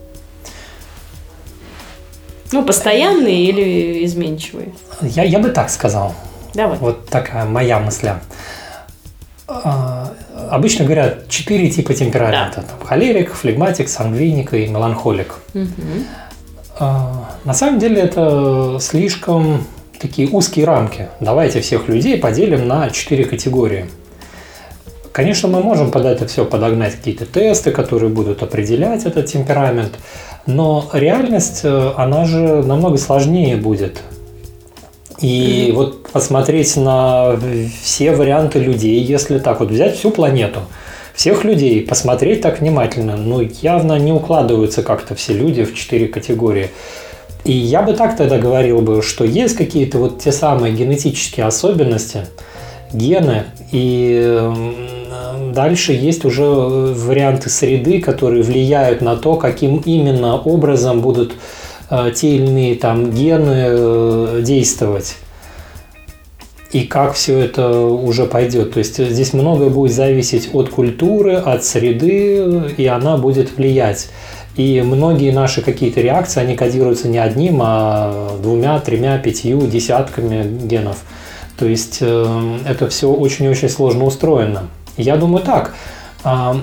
Ну, 2.53 2.63
постоянные 2.63 3.45
или 3.45 4.05
изменчивые? 4.05 4.73
Я, 5.01 5.23
я 5.23 5.39
бы 5.39 5.49
так 5.49 5.69
сказал. 5.69 6.13
Давай. 6.53 6.77
Вот 6.77 7.09
такая 7.09 7.45
моя 7.45 7.79
мысля. 7.79 8.21
А, 9.47 10.13
обычно 10.51 10.85
говорят 10.85 11.27
четыре 11.29 11.69
типа 11.69 11.95
темперамента. 11.95 12.61
Да. 12.61 12.67
Там, 12.67 12.87
холерик, 12.87 13.33
флегматик, 13.33 13.89
сангвиник 13.89 14.53
и 14.53 14.67
меланхолик. 14.67 15.33
Угу. 15.55 15.67
На 16.79 17.53
самом 17.53 17.79
деле 17.79 18.01
это 18.01 18.77
слишком 18.79 19.65
такие 19.99 20.27
узкие 20.29 20.65
рамки. 20.65 21.07
Давайте 21.19 21.61
всех 21.61 21.87
людей 21.87 22.17
поделим 22.17 22.67
на 22.67 22.89
четыре 22.91 23.25
категории. 23.25 23.89
Конечно, 25.11 25.47
мы 25.47 25.61
можем 25.61 25.91
под 25.91 26.05
это 26.05 26.27
все 26.27 26.45
подогнать 26.45 26.95
какие-то 26.95 27.25
тесты, 27.25 27.71
которые 27.71 28.09
будут 28.09 28.41
определять 28.41 29.05
этот 29.05 29.27
темперамент, 29.27 29.93
но 30.45 30.89
реальность, 30.93 31.61
э, 31.63 31.91
она 31.95 32.25
же 32.25 32.63
намного 32.63 32.97
сложнее 32.97 33.57
будет. 33.57 34.01
И 35.19 35.69
mm-hmm. 35.69 35.73
вот 35.73 36.07
посмотреть 36.11 36.75
на 36.75 37.37
все 37.81 38.11
варианты 38.11 38.59
людей, 38.59 38.99
если 39.01 39.39
так 39.39 39.59
вот 39.59 39.69
взять 39.69 39.97
всю 39.97 40.11
планету, 40.11 40.61
всех 41.13 41.43
людей, 41.43 41.81
посмотреть 41.81 42.41
так 42.41 42.59
внимательно, 42.59 43.15
ну, 43.15 43.41
явно 43.61 43.97
не 43.99 44.11
укладываются 44.11 44.83
как-то 44.83 45.15
все 45.15 45.33
люди 45.33 45.63
в 45.63 45.75
четыре 45.75 46.07
категории. 46.07 46.71
И 47.45 47.51
я 47.51 47.81
бы 47.81 47.93
так 47.93 48.17
тогда 48.17 48.37
говорил 48.37 48.81
бы, 48.81 49.01
что 49.01 49.23
есть 49.23 49.55
какие-то 49.55 49.97
вот 49.97 50.19
те 50.19 50.31
самые 50.31 50.73
генетические 50.73 51.45
особенности, 51.45 52.25
гены, 52.91 53.43
и 53.71 55.02
дальше 55.53 55.93
есть 55.93 56.25
уже 56.25 56.43
варианты 56.43 57.49
среды, 57.49 58.01
которые 58.01 58.43
влияют 58.43 59.01
на 59.01 59.15
то, 59.15 59.35
каким 59.35 59.77
именно 59.77 60.37
образом 60.37 61.01
будут 61.01 61.33
э, 61.89 62.11
те 62.15 62.35
или 62.35 62.47
иные 62.47 62.75
там 62.75 63.11
гены 63.11 63.65
э, 63.67 64.41
действовать 64.43 65.15
и 66.73 66.85
как 66.85 67.13
все 67.13 67.37
это 67.37 67.79
уже 67.79 68.25
пойдет. 68.25 68.73
То 68.73 68.79
есть 68.79 68.97
здесь 68.97 69.33
многое 69.33 69.69
будет 69.69 69.93
зависеть 69.93 70.49
от 70.53 70.69
культуры, 70.69 71.35
от 71.35 71.63
среды, 71.63 72.71
и 72.75 72.87
она 72.87 73.17
будет 73.17 73.55
влиять. 73.55 74.09
И 74.55 74.81
многие 74.81 75.31
наши 75.31 75.61
какие-то 75.61 76.01
реакции, 76.01 76.41
они 76.41 76.55
кодируются 76.55 77.07
не 77.07 77.19
одним, 77.19 77.59
а 77.61 78.37
двумя, 78.41 78.79
тремя, 78.79 79.17
пятью, 79.19 79.61
десятками 79.67 80.65
генов. 80.65 80.97
То 81.57 81.67
есть 81.67 81.99
э, 82.01 82.57
это 82.67 82.89
все 82.89 83.11
очень-очень 83.11 83.69
сложно 83.69 84.05
устроено. 84.05 84.63
Я 84.97 85.17
думаю 85.17 85.43
так. 85.43 85.73
А, 86.23 86.57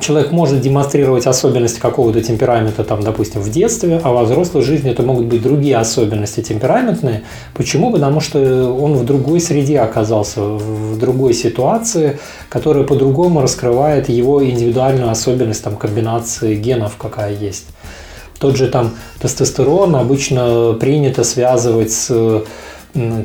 человек 0.00 0.32
может 0.32 0.60
демонстрировать 0.60 1.26
особенности 1.26 1.80
какого-то 1.80 2.20
темперамента, 2.20 2.84
там, 2.84 3.02
допустим, 3.02 3.40
в 3.40 3.50
детстве, 3.50 4.00
а 4.02 4.12
во 4.12 4.24
взрослой 4.24 4.62
жизни 4.62 4.90
это 4.90 5.02
могут 5.02 5.26
быть 5.26 5.42
другие 5.42 5.76
особенности 5.76 6.42
темпераментные. 6.42 7.22
Почему? 7.54 7.92
Потому 7.92 8.20
что 8.20 8.72
он 8.72 8.94
в 8.94 9.04
другой 9.04 9.40
среде 9.40 9.80
оказался, 9.80 10.40
в 10.40 10.98
другой 10.98 11.34
ситуации, 11.34 12.18
которая 12.48 12.84
по-другому 12.84 13.40
раскрывает 13.40 14.08
его 14.08 14.44
индивидуальную 14.44 15.10
особенность 15.10 15.62
там, 15.62 15.76
комбинации 15.76 16.56
генов, 16.56 16.96
какая 16.96 17.34
есть. 17.34 17.66
Тот 18.38 18.56
же 18.56 18.68
там 18.68 18.90
тестостерон 19.20 19.96
обычно 19.96 20.74
принято 20.78 21.24
связывать 21.24 21.92
с 21.92 22.44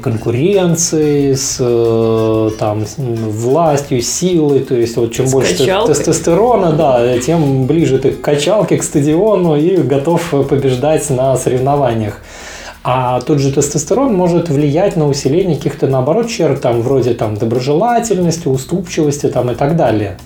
конкуренцией, 0.01 1.35
с 1.35 1.57
э, 1.59 2.49
там, 2.59 2.83
властью, 2.97 4.01
силой. 4.01 4.59
То 4.61 4.75
есть, 4.75 4.97
вот 4.97 5.13
чем 5.13 5.27
с 5.27 5.31
больше 5.31 5.57
качалкой. 5.57 5.95
тестостерона, 5.95 6.71
да, 6.71 7.17
тем 7.19 7.65
ближе 7.65 7.99
ты 7.99 8.11
к 8.11 8.21
качалке, 8.21 8.77
к 8.77 8.83
стадиону 8.83 9.55
и 9.55 9.77
готов 9.77 10.47
побеждать 10.49 11.09
на 11.09 11.35
соревнованиях. 11.35 12.21
А 12.83 13.21
тот 13.21 13.39
же 13.39 13.51
тестостерон 13.51 14.13
может 14.13 14.49
влиять 14.49 14.95
на 14.95 15.07
усиление 15.07 15.55
каких-то, 15.55 15.87
наоборот, 15.87 16.29
черт, 16.29 16.61
там, 16.61 16.81
вроде 16.81 17.13
там, 17.13 17.37
доброжелательности, 17.37 18.47
уступчивости 18.47 19.27
там, 19.27 19.51
и 19.51 19.55
так 19.55 19.75
далее. 19.75 20.17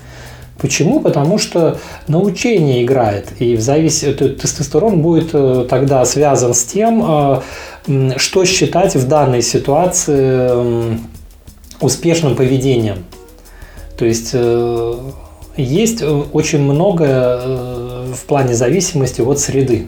Почему? 0.57 1.01
Потому 1.01 1.37
что 1.37 1.77
научение 2.07 2.83
играет, 2.83 3.27
и 3.39 3.55
в 3.55 3.61
зависимости 3.61 4.13
тестостерон 4.13 5.01
будет 5.01 5.31
э, 5.33 5.67
тогда 5.69 6.05
связан 6.05 6.53
с 6.53 6.63
тем, 6.63 7.03
э, 7.87 8.17
что 8.17 8.45
считать 8.45 8.95
в 8.95 9.07
данной 9.07 9.41
ситуации 9.41 10.97
успешным 11.81 12.37
поведением. 12.37 13.05
То 13.97 14.05
есть 14.05 14.29
э, 14.33 14.93
есть 15.57 16.01
очень 16.01 16.61
многое 16.61 17.37
в 18.13 18.23
плане 18.25 18.55
зависимости 18.55 19.19
от 19.19 19.39
среды. 19.39 19.87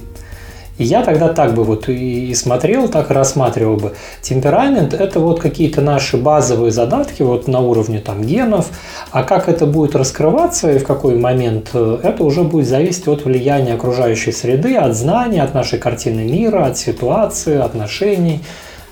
И 0.77 0.83
я 0.83 1.03
тогда 1.03 1.29
так 1.29 1.53
бы 1.53 1.63
вот 1.63 1.89
и 1.89 2.33
смотрел, 2.35 2.87
так 2.87 3.09
и 3.09 3.13
рассматривал 3.13 3.77
бы. 3.77 3.93
Темперамент– 4.21 4.93
это 4.99 5.19
вот 5.19 5.39
какие-то 5.39 5.81
наши 5.81 6.17
базовые 6.17 6.71
задатки 6.71 7.23
вот 7.23 7.47
на 7.47 7.59
уровне 7.59 7.99
там 7.99 8.21
генов, 8.21 8.67
а 9.11 9.23
как 9.23 9.49
это 9.49 9.65
будет 9.65 9.95
раскрываться 9.95 10.71
и 10.71 10.77
в 10.77 10.83
какой 10.83 11.17
момент, 11.17 11.71
э, 11.73 11.99
это 12.03 12.23
уже 12.23 12.43
будет 12.43 12.67
зависеть 12.67 13.07
от 13.07 13.25
влияния 13.25 13.73
окружающей 13.73 14.31
среды, 14.31 14.75
от 14.75 14.95
знаний, 14.95 15.39
от 15.39 15.53
нашей 15.53 15.79
картины 15.79 16.21
мира, 16.25 16.65
от 16.65 16.77
ситуации, 16.77 17.57
отношений 17.57 18.41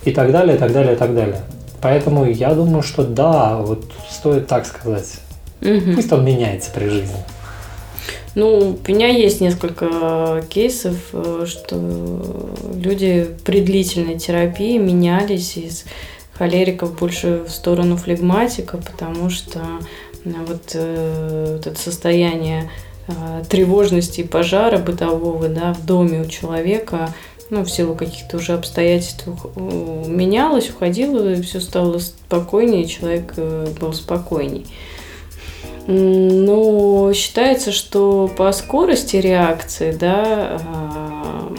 и 0.04 0.12
так 0.12 0.32
далее, 0.32 0.56
и 0.56 0.60
так 0.60 0.72
далее, 0.72 0.94
и 0.94 0.98
так 0.98 1.14
далее. 1.14 1.42
Поэтому 1.82 2.26
я 2.26 2.56
думаю, 2.56 2.82
что 2.82 3.04
да, 3.04 3.58
вот 3.58 3.86
стоит 4.10 4.48
так 4.48 4.66
сказать. 4.66 5.20
Угу. 5.62 5.96
Пусть 5.96 6.12
он 6.12 6.26
меняется 6.26 6.72
при 6.74 6.88
жизни. 6.88 7.18
Ну, 8.36 8.78
у 8.86 8.92
меня 8.92 9.08
есть 9.08 9.40
несколько 9.40 10.44
кейсов, 10.50 10.98
э, 11.14 11.46
что 11.48 12.52
люди 12.76 13.30
при 13.46 13.62
длительной 13.62 14.20
терапии 14.20 14.78
менялись 14.78 15.56
из 15.56 15.86
холериков 16.34 17.00
больше 17.00 17.46
в 17.48 17.50
сторону 17.50 17.96
флегматика, 17.96 18.78
потому 18.78 19.30
что 19.30 19.62
э, 20.26 20.34
вот, 20.46 20.72
э, 20.74 21.56
вот 21.56 21.66
это 21.66 21.80
состояние 21.80 22.70
тревожности 23.50 24.22
и 24.22 24.28
пожара 24.28 24.80
бытового 24.80 25.48
да, 25.48 25.74
в 25.74 25.86
доме 25.86 26.22
у 26.22 26.26
человека 26.26 27.14
ну, 27.52 27.64
в 27.64 27.70
силу 27.70 27.94
каких-то 27.94 28.38
уже 28.38 28.54
обстоятельств 28.54 29.28
менялось, 29.56 30.72
уходило, 30.72 31.32
и 31.36 31.42
все 31.44 31.60
стало 31.62 32.00
спокойнее, 32.00 32.88
человек 32.88 33.36
был 33.36 33.94
спокойней. 33.94 34.66
Но 35.88 36.65
считается, 37.14 37.72
что 37.72 38.28
по 38.28 38.52
скорости 38.52 39.18
реакции, 39.18 39.92
да, 39.92 40.60
а, 40.66 41.56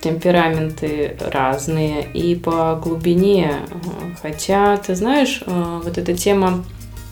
темпераменты 0.00 1.16
разные 1.20 2.06
и 2.12 2.34
по 2.34 2.78
глубине. 2.82 3.52
Хотя, 4.20 4.76
ты 4.76 4.94
знаешь, 4.94 5.42
а, 5.46 5.80
вот 5.82 5.96
эта 5.96 6.14
тема 6.14 6.64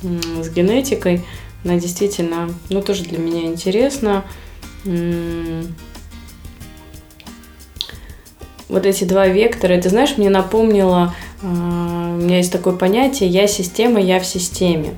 с 0.03 0.49
генетикой, 0.51 1.25
она 1.65 1.77
действительно, 1.77 2.51
ну, 2.69 2.83
тоже 2.83 3.05
для 3.05 3.19
меня 3.19 3.47
интересна. 3.47 4.25
Вот 8.69 8.87
эти 8.87 9.05
два 9.05 9.27
вектора, 9.29 9.73
это, 9.75 9.91
знаешь, 9.91 10.17
мне 10.17 10.31
напомнило, 10.31 11.15
а, 11.43 12.17
у 12.19 12.23
меня 12.23 12.39
есть 12.39 12.51
такое 12.51 12.75
понятие 12.75 13.29
«я 13.29 13.47
система, 13.47 14.01
я 14.01 14.19
в 14.19 14.27
системе». 14.27 14.95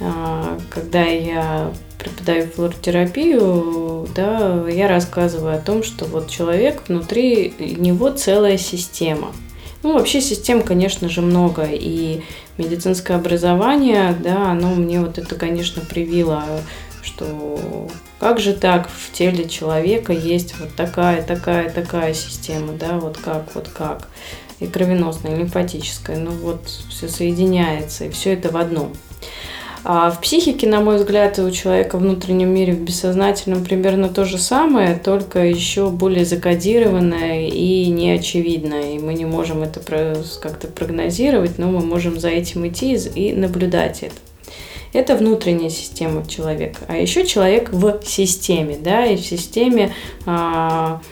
А, 0.00 0.58
когда 0.70 1.04
я 1.04 1.72
преподаю 1.98 2.46
флоротерапию, 2.46 4.08
да, 4.14 4.68
я 4.68 4.88
рассказываю 4.88 5.56
о 5.56 5.60
том, 5.60 5.82
что 5.82 6.04
вот 6.04 6.30
человек 6.30 6.82
внутри 6.88 7.54
него 7.58 8.10
целая 8.10 8.56
система. 8.56 9.32
Ну, 9.82 9.94
вообще 9.94 10.20
систем, 10.20 10.62
конечно 10.62 11.08
же, 11.08 11.20
много, 11.20 11.66
и 11.70 12.22
медицинское 12.56 13.14
образование, 13.14 14.16
да, 14.22 14.50
оно 14.50 14.74
мне 14.74 15.00
вот 15.00 15.18
это, 15.18 15.34
конечно, 15.36 15.82
привило, 15.82 16.44
что 17.02 17.88
как 18.18 18.40
же 18.40 18.52
так 18.52 18.88
в 18.88 19.12
теле 19.12 19.48
человека 19.48 20.12
есть 20.12 20.58
вот 20.58 20.74
такая, 20.74 21.22
такая, 21.22 21.70
такая 21.70 22.14
система, 22.14 22.72
да, 22.72 22.98
вот 22.98 23.18
как, 23.18 23.54
вот 23.54 23.68
как, 23.68 24.08
и 24.58 24.66
кровеносная, 24.66 25.36
и 25.36 25.38
лимфатическая, 25.38 26.18
ну 26.18 26.32
вот 26.32 26.66
все 26.66 27.08
соединяется, 27.08 28.06
и 28.06 28.10
все 28.10 28.32
это 28.32 28.50
в 28.50 28.56
одном. 28.56 28.92
А 29.84 30.10
в 30.10 30.20
психике, 30.20 30.66
на 30.66 30.80
мой 30.80 30.96
взгляд, 30.96 31.38
у 31.38 31.50
человека 31.50 31.96
в 31.96 32.00
внутреннем 32.00 32.48
мире, 32.48 32.72
в 32.72 32.80
бессознательном 32.80 33.64
примерно 33.64 34.08
то 34.08 34.24
же 34.24 34.38
самое, 34.38 34.96
только 34.96 35.44
еще 35.44 35.90
более 35.90 36.24
закодированное 36.24 37.48
и 37.48 37.86
неочевидное. 37.86 38.96
И 38.96 38.98
мы 38.98 39.14
не 39.14 39.24
можем 39.24 39.62
это 39.62 39.80
как-то 39.80 40.68
прогнозировать, 40.68 41.58
но 41.58 41.68
мы 41.68 41.80
можем 41.80 42.18
за 42.18 42.28
этим 42.28 42.66
идти 42.66 42.94
и 42.94 43.32
наблюдать 43.32 44.02
это. 44.02 44.16
Это 44.92 45.16
внутренняя 45.16 45.70
система 45.70 46.26
человека. 46.26 46.80
А 46.88 46.96
еще 46.96 47.26
человек 47.26 47.70
в 47.72 48.00
системе, 48.04 48.78
да, 48.80 49.04
и 49.04 49.16
в 49.16 49.20
системе 49.20 49.92
а, 50.24 51.02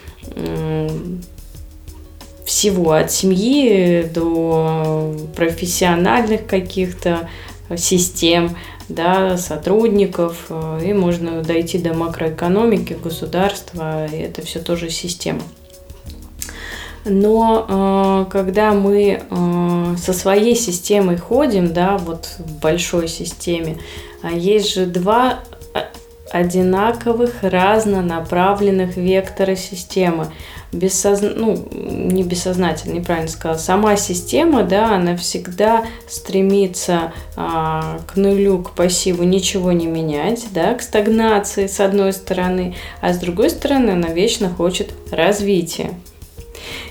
всего, 2.47 2.93
от 2.93 3.13
семьи 3.13 4.09
до 4.15 5.15
профессиональных 5.37 6.47
каких-то 6.47 7.29
систем, 7.77 8.57
да, 8.89 9.37
сотрудников, 9.37 10.47
э, 10.51 10.81
и 10.87 10.93
можно 10.93 11.43
дойти 11.43 11.79
до 11.79 11.95
макроэкономики, 11.95 12.97
государства, 13.03 14.07
и 14.07 14.17
это 14.17 14.43
все 14.43 14.61
тоже 14.61 14.91
система. 14.91 15.43
Но 17.05 17.67
э, 17.69 18.31
когда 18.31 18.73
мы 18.73 19.23
э, 19.29 19.97
со 19.97 20.13
своей 20.13 20.55
системой 20.55 21.17
ходим, 21.17 21.73
да, 21.73 21.99
вот 21.99 22.37
в 22.39 22.61
большой 22.61 23.09
системе, 23.09 23.79
а 24.23 24.31
есть 24.31 24.75
же 24.75 24.87
два 24.87 25.41
одинаковых 26.31 27.43
разнонаправленных 27.43 28.97
вектора 28.97 29.55
системы 29.55 30.33
бессозна... 30.73 31.31
ну, 31.35 31.69
не 31.73 32.23
бессознательно, 32.23 32.95
неправильно 32.95 33.29
сказала, 33.29 33.59
сама 33.59 33.97
система, 33.97 34.63
да, 34.63 34.95
она 34.95 35.17
всегда 35.17 35.85
стремится 36.09 37.13
а, 37.37 38.01
к 38.07 38.17
нулю, 38.17 38.63
к 38.63 38.73
пассиву 38.73 39.23
ничего 39.23 39.73
не 39.73 39.87
менять, 39.87 40.47
да, 40.53 40.75
к 40.75 40.83
стагнации 40.83 41.67
с 41.67 41.81
одной 41.81 42.13
стороны, 42.13 42.75
а 43.01 43.13
с 43.13 43.19
другой 43.19 43.51
стороны 43.51 43.91
она 43.91 44.09
вечно 44.09 44.49
хочет 44.49 44.93
развития. 45.11 45.91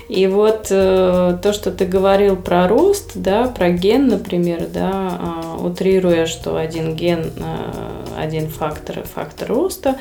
И 0.08 0.28
вот 0.28 0.68
э, 0.70 1.38
то, 1.42 1.52
что 1.52 1.72
ты 1.72 1.84
говорил 1.84 2.36
про 2.36 2.68
рост, 2.68 3.12
да, 3.14 3.48
про 3.48 3.70
ген, 3.70 4.06
например, 4.06 4.68
да, 4.72 5.18
э, 5.58 5.66
утрируя, 5.66 6.26
что 6.26 6.56
один 6.56 6.94
ген, 6.94 7.32
э, 7.36 8.14
один 8.16 8.48
фактор, 8.48 9.02
фактор 9.02 9.48
роста, 9.48 9.96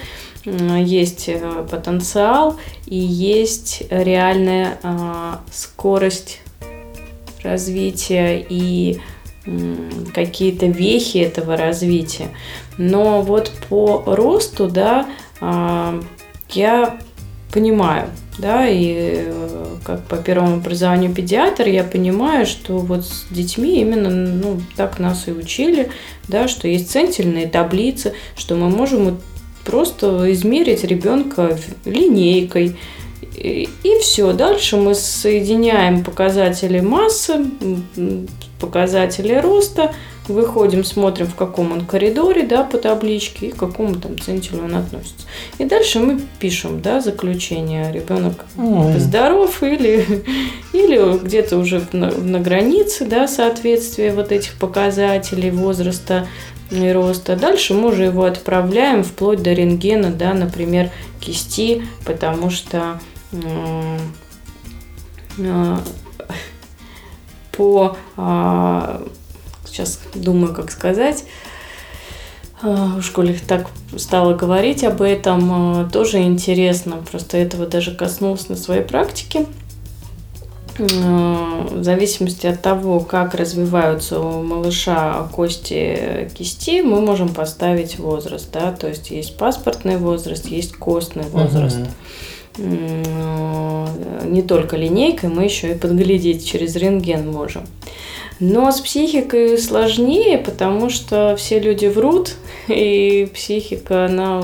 э, 0.45 0.77
есть 0.83 1.29
потенциал 1.71 2.57
и 2.85 2.97
есть 2.97 3.83
реальная 3.89 4.77
э, 4.83 5.33
скорость 5.51 6.41
развития 7.43 8.45
и 8.47 8.99
какие-то 10.15 10.65
вехи 10.65 11.19
этого 11.19 11.55
развития. 11.55 12.29
Но 12.79 13.21
вот 13.21 13.51
по 13.69 14.01
росту, 14.07 14.67
да, 14.67 15.05
я 16.49 16.97
понимаю, 17.53 18.09
да, 18.37 18.67
и 18.67 18.93
э, 18.97 19.65
как 19.83 20.03
по 20.05 20.17
первому 20.17 20.55
образованию 20.55 21.13
педиатр 21.13 21.67
я 21.67 21.83
понимаю, 21.83 22.45
что 22.45 22.77
вот 22.77 23.05
с 23.05 23.25
детьми 23.29 23.81
именно 23.81 24.09
ну, 24.09 24.61
так 24.75 24.99
нас 24.99 25.27
и 25.27 25.31
учили, 25.31 25.89
да, 26.27 26.47
что 26.47 26.67
есть 26.67 26.91
центильные 26.91 27.47
таблицы, 27.47 28.13
что 28.35 28.55
мы 28.55 28.69
можем 28.69 29.19
просто 29.63 30.31
измерить 30.31 30.83
ребенка 30.83 31.57
линейкой, 31.85 32.77
и, 33.35 33.69
и 33.83 33.99
все. 33.99 34.33
Дальше 34.33 34.77
мы 34.77 34.95
соединяем 34.95 36.03
показатели 36.03 36.79
массы, 36.79 37.45
показатели 38.59 39.33
роста, 39.35 39.93
выходим, 40.27 40.83
смотрим, 40.83 41.27
в 41.27 41.35
каком 41.35 41.71
он 41.71 41.85
коридоре, 41.85 42.43
да, 42.43 42.63
по 42.63 42.77
табличке 42.77 43.47
и 43.47 43.51
к 43.51 43.57
какому 43.57 43.95
там 43.95 44.19
центилю 44.19 44.63
он 44.63 44.75
относится. 44.75 45.25
И 45.57 45.65
дальше 45.65 45.99
мы 45.99 46.19
пишем, 46.39 46.81
да, 46.81 47.01
заключение. 47.01 47.91
Ребенок 47.91 48.45
mm. 48.57 48.99
здоров 48.99 49.61
или, 49.63 50.23
или 50.73 51.17
где-то 51.17 51.57
уже 51.57 51.87
на, 51.91 52.11
на 52.11 52.39
границе, 52.39 53.05
да, 53.05 53.27
соответствия 53.27 54.13
вот 54.13 54.31
этих 54.31 54.53
показателей 54.55 55.51
возраста 55.51 56.27
и 56.71 56.91
роста. 56.91 57.35
Дальше 57.35 57.73
мы 57.73 57.89
уже 57.89 58.05
его 58.05 58.23
отправляем 58.23 59.03
вплоть 59.03 59.43
до 59.43 59.53
рентгена, 59.53 60.11
да, 60.11 60.33
например, 60.33 60.89
кисти, 61.19 61.83
потому 62.05 62.49
что 62.49 62.99
э, 63.31 63.97
по 67.51 67.97
а, 68.17 69.07
сейчас 69.75 69.99
думаю, 70.13 70.53
как 70.53 70.71
сказать. 70.71 71.25
А, 72.61 72.97
в 72.97 73.01
школе 73.01 73.37
так 73.47 73.67
стала 73.97 74.33
говорить 74.33 74.83
об 74.83 75.01
этом, 75.01 75.51
а, 75.51 75.89
тоже 75.91 76.21
интересно. 76.21 76.97
Просто 77.09 77.37
этого 77.37 77.67
даже 77.67 77.93
коснулась 77.93 78.49
на 78.49 78.55
своей 78.55 78.81
практике. 78.81 79.45
А, 80.79 81.67
в 81.69 81.83
зависимости 81.83 82.47
от 82.47 82.61
того, 82.61 83.01
как 83.01 83.35
развиваются 83.35 84.19
у 84.19 84.41
малыша 84.41 85.27
кости 85.31 86.29
кисти, 86.33 86.81
мы 86.81 87.01
можем 87.01 87.33
поставить 87.33 87.99
возраст. 87.99 88.49
Да? 88.51 88.71
То 88.71 88.87
есть 88.87 89.11
есть 89.11 89.37
паспортный 89.37 89.97
возраст, 89.97 90.47
есть 90.47 90.73
костный 90.73 91.25
возраст. 91.29 91.79
Угу. 92.57 92.65
Не 94.29 94.41
только 94.41 94.77
линейкой, 94.77 95.29
мы 95.29 95.43
еще 95.43 95.71
и 95.71 95.75
подглядеть 95.75 96.47
через 96.47 96.77
рентген 96.77 97.29
можем. 97.29 97.63
Но 98.39 98.71
с 98.71 98.81
психикой 98.81 99.57
сложнее, 99.57 100.37
потому 100.37 100.89
что 100.89 101.35
все 101.37 101.59
люди 101.59 101.85
врут, 101.85 102.35
и 102.67 103.29
психика, 103.33 104.05
она 104.05 104.41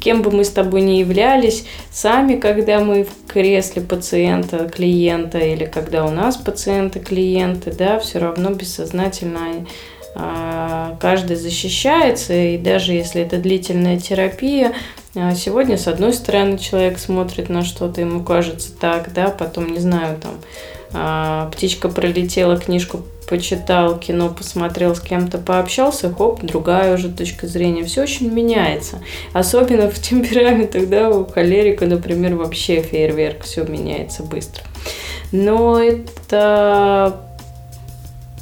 кем 0.00 0.22
бы 0.22 0.30
мы 0.30 0.44
с 0.44 0.50
тобой 0.50 0.82
ни 0.82 0.92
являлись, 0.92 1.64
сами, 1.90 2.36
когда 2.36 2.80
мы 2.80 3.04
в 3.04 3.30
кресле 3.30 3.82
пациента, 3.82 4.68
клиента, 4.68 5.38
или 5.38 5.64
когда 5.64 6.04
у 6.04 6.10
нас 6.10 6.36
пациенты, 6.36 7.00
клиенты, 7.00 7.72
да, 7.72 7.98
все 7.98 8.18
равно 8.18 8.50
бессознательно 8.50 9.66
а, 10.14 10.96
каждый 11.00 11.36
защищается, 11.36 12.32
и 12.32 12.58
даже 12.58 12.92
если 12.92 13.22
это 13.22 13.38
длительная 13.38 13.98
терапия, 13.98 14.72
а, 15.14 15.34
сегодня, 15.34 15.76
с 15.76 15.88
одной 15.88 16.12
стороны, 16.12 16.58
человек 16.58 16.98
смотрит 16.98 17.48
на 17.48 17.64
что-то, 17.64 18.00
ему 18.00 18.22
кажется 18.22 18.72
так, 18.72 19.12
да, 19.12 19.28
потом, 19.28 19.72
не 19.72 19.78
знаю, 19.78 20.18
там, 20.20 20.34
птичка 20.90 21.88
пролетела, 21.88 22.56
книжку 22.56 23.02
почитал, 23.28 23.98
кино 23.98 24.30
посмотрел, 24.30 24.94
с 24.96 25.00
кем-то 25.00 25.36
пообщался, 25.36 26.10
хоп, 26.12 26.42
другая 26.42 26.94
уже 26.94 27.10
точка 27.10 27.46
зрения. 27.46 27.84
Все 27.84 28.02
очень 28.02 28.32
меняется. 28.32 29.00
Особенно 29.34 29.90
в 29.90 30.00
темпераментах, 30.00 30.88
да, 30.88 31.10
у 31.10 31.26
холерика, 31.26 31.84
например, 31.84 32.36
вообще 32.36 32.80
фейерверк, 32.80 33.42
все 33.42 33.64
меняется 33.64 34.22
быстро. 34.22 34.64
Но 35.30 35.78
это 35.78 37.20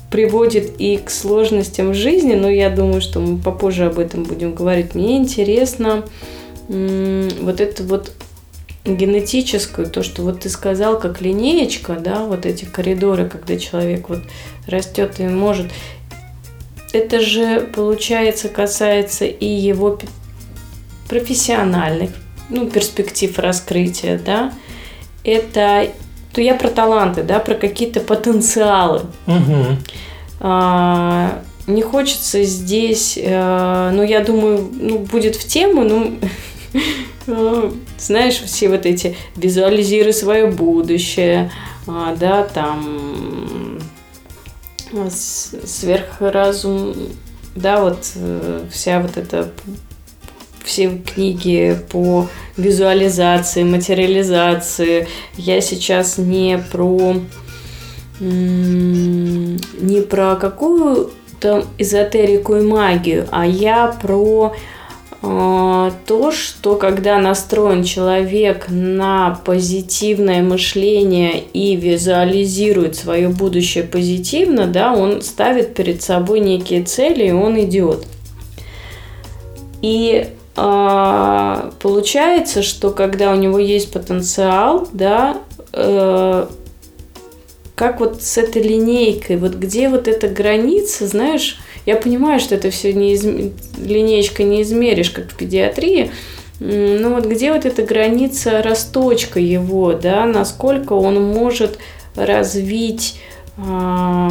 приводит 0.09 0.81
и 0.81 0.99
к 0.99 1.11
сложностям 1.11 1.91
в 1.91 1.95
жизни, 1.95 2.35
но 2.35 2.49
я 2.49 2.71
думаю, 2.71 3.01
что 3.01 3.19
мы 3.19 3.39
попозже 3.39 3.87
об 3.87 3.99
этом 3.99 4.23
будем 4.23 4.55
говорить. 4.55 4.95
Мне 4.95 5.17
интересно 5.17 6.05
вот 6.69 7.61
это 7.61 7.83
вот 7.83 8.13
генетическую, 8.87 9.89
то, 9.89 10.03
что 10.03 10.23
вот 10.23 10.41
ты 10.41 10.49
сказал, 10.49 10.99
как 10.99 11.21
линеечка, 11.21 11.95
да, 11.95 12.25
вот 12.25 12.47
эти 12.47 12.65
коридоры, 12.65 13.29
когда 13.29 13.59
человек 13.59 14.09
вот 14.09 14.23
растет 14.67 15.19
и 15.19 15.25
может, 15.25 15.67
это 16.93 17.21
же, 17.21 17.61
получается, 17.61 18.49
касается 18.49 19.25
и 19.27 19.47
его 19.47 19.99
профессиональных, 21.09 22.11
ну, 22.49 22.69
перспектив 22.69 23.39
раскрытия, 23.39 24.19
да, 24.19 24.53
это, 25.25 25.89
то 26.33 26.41
я 26.41 26.55
про 26.55 26.69
таланты, 26.69 27.23
да, 27.23 27.39
про 27.39 27.55
какие-то 27.55 28.01
потенциалы. 28.01 29.03
Угу. 29.27 29.77
А, 30.41 31.43
не 31.67 31.83
хочется 31.83 32.45
здесь, 32.45 33.19
а, 33.23 33.91
ну, 33.91 34.03
я 34.03 34.21
думаю, 34.21 34.69
ну, 34.73 34.99
будет 35.01 35.37
в 35.37 35.47
тему, 35.47 35.83
ну, 35.83 36.19
знаешь, 37.99 38.41
все 38.41 38.69
вот 38.69 38.87
эти 38.87 39.17
визуализируй 39.37 40.13
свое 40.13 40.47
будущее, 40.47 41.51
а, 41.87 42.15
да, 42.15 42.45
там 42.45 43.79
сверхразум, 45.11 46.95
да, 47.55 47.81
вот 47.81 48.13
э, 48.15 48.65
вся 48.71 49.01
вот 49.01 49.17
эта 49.17 49.51
все 50.65 50.99
книги 50.99 51.79
по 51.91 52.29
визуализации, 52.57 53.63
материализации. 53.63 55.07
Я 55.37 55.61
сейчас 55.61 56.19
не 56.19 56.59
про 56.59 57.17
не 58.19 60.01
про 60.01 60.37
какую-то 60.37 61.67
эзотерику 61.77 62.57
и 62.57 62.63
магию, 62.63 63.29
а 63.31 63.47
я 63.47 63.89
про 63.89 64.55
то, 65.23 66.31
что 66.31 66.77
когда 66.77 67.19
настроен 67.19 67.85
человек 67.85 68.67
на 68.69 69.41
позитивное 69.45 70.43
мышление 70.43 71.43
и 71.53 71.75
визуализирует 71.75 72.97
свое 72.97 73.29
будущее 73.29 73.85
позитивно, 73.85 74.67
да, 74.67 74.93
он 74.93 75.23
ставит 75.23 75.75
перед 75.75 76.03
собой 76.03 76.41
некие 76.41 76.85
цели, 76.85 77.29
и 77.29 77.33
он 77.33 77.59
идет. 77.61 78.05
И 79.83 80.29
э, 80.57 81.71
получается, 81.81 82.63
что 82.63 82.91
когда 82.91 83.33
у 83.33 83.37
него 83.37 83.59
есть 83.59 83.93
потенциал, 83.93 84.89
да, 84.93 85.39
э, 85.73 86.47
как 87.75 88.01
вот 88.01 88.23
с 88.23 88.39
этой 88.39 88.63
линейкой, 88.63 89.37
вот 89.37 89.55
где 89.55 89.89
вот 89.89 90.09
эта 90.09 90.29
граница, 90.29 91.07
знаешь, 91.07 91.59
я 91.87 91.97
понимаю, 91.97 92.41
что 92.41 92.57
это 92.57 92.71
все 92.71 92.93
не 92.93 93.15
из... 93.15 93.25
линеечка 93.25 94.43
не 94.43 94.63
измеришь, 94.63 95.11
как 95.11 95.31
в 95.31 95.37
педиатрии, 95.37 96.11
но 96.59 97.11
вот 97.11 97.27
где 97.27 97.53
вот 97.53 97.65
эта 97.65 97.83
граница 97.83 98.63
росточка 98.63 99.39
его, 99.39 99.93
да, 99.93 100.25
насколько 100.27 100.95
он 100.95 101.23
может 101.23 101.79
развить 102.15 103.21
э, 103.59 104.31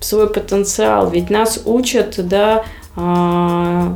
свой 0.00 0.28
потенциал, 0.28 1.10
ведь 1.10 1.30
нас 1.30 1.62
учат, 1.64 2.16
да, 2.26 2.64
э, 2.96 3.94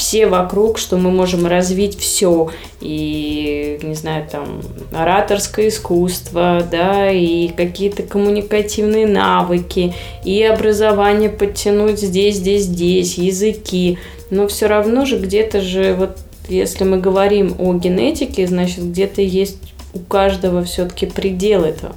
все 0.00 0.26
вокруг, 0.26 0.78
что 0.78 0.96
мы 0.96 1.10
можем 1.10 1.46
развить 1.46 1.98
все. 1.98 2.48
И, 2.80 3.78
не 3.82 3.94
знаю, 3.94 4.26
там, 4.32 4.62
ораторское 4.92 5.68
искусство, 5.68 6.66
да, 6.70 7.10
и 7.10 7.48
какие-то 7.48 8.02
коммуникативные 8.02 9.06
навыки, 9.06 9.94
и 10.24 10.42
образование 10.42 11.28
подтянуть 11.28 12.00
здесь, 12.00 12.36
здесь, 12.36 12.62
здесь, 12.62 13.18
языки. 13.18 13.98
Но 14.30 14.48
все 14.48 14.68
равно 14.68 15.04
же 15.04 15.18
где-то 15.18 15.60
же, 15.60 15.94
вот 15.94 16.16
если 16.48 16.84
мы 16.84 16.96
говорим 16.96 17.56
о 17.58 17.74
генетике, 17.74 18.46
значит, 18.46 18.82
где-то 18.82 19.20
есть 19.20 19.58
у 19.92 19.98
каждого 19.98 20.64
все-таки 20.64 21.04
предел 21.04 21.64
этого. 21.64 21.94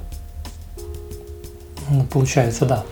Ну, 1.89 2.04
получается, 2.12 2.66
да. 2.66 2.84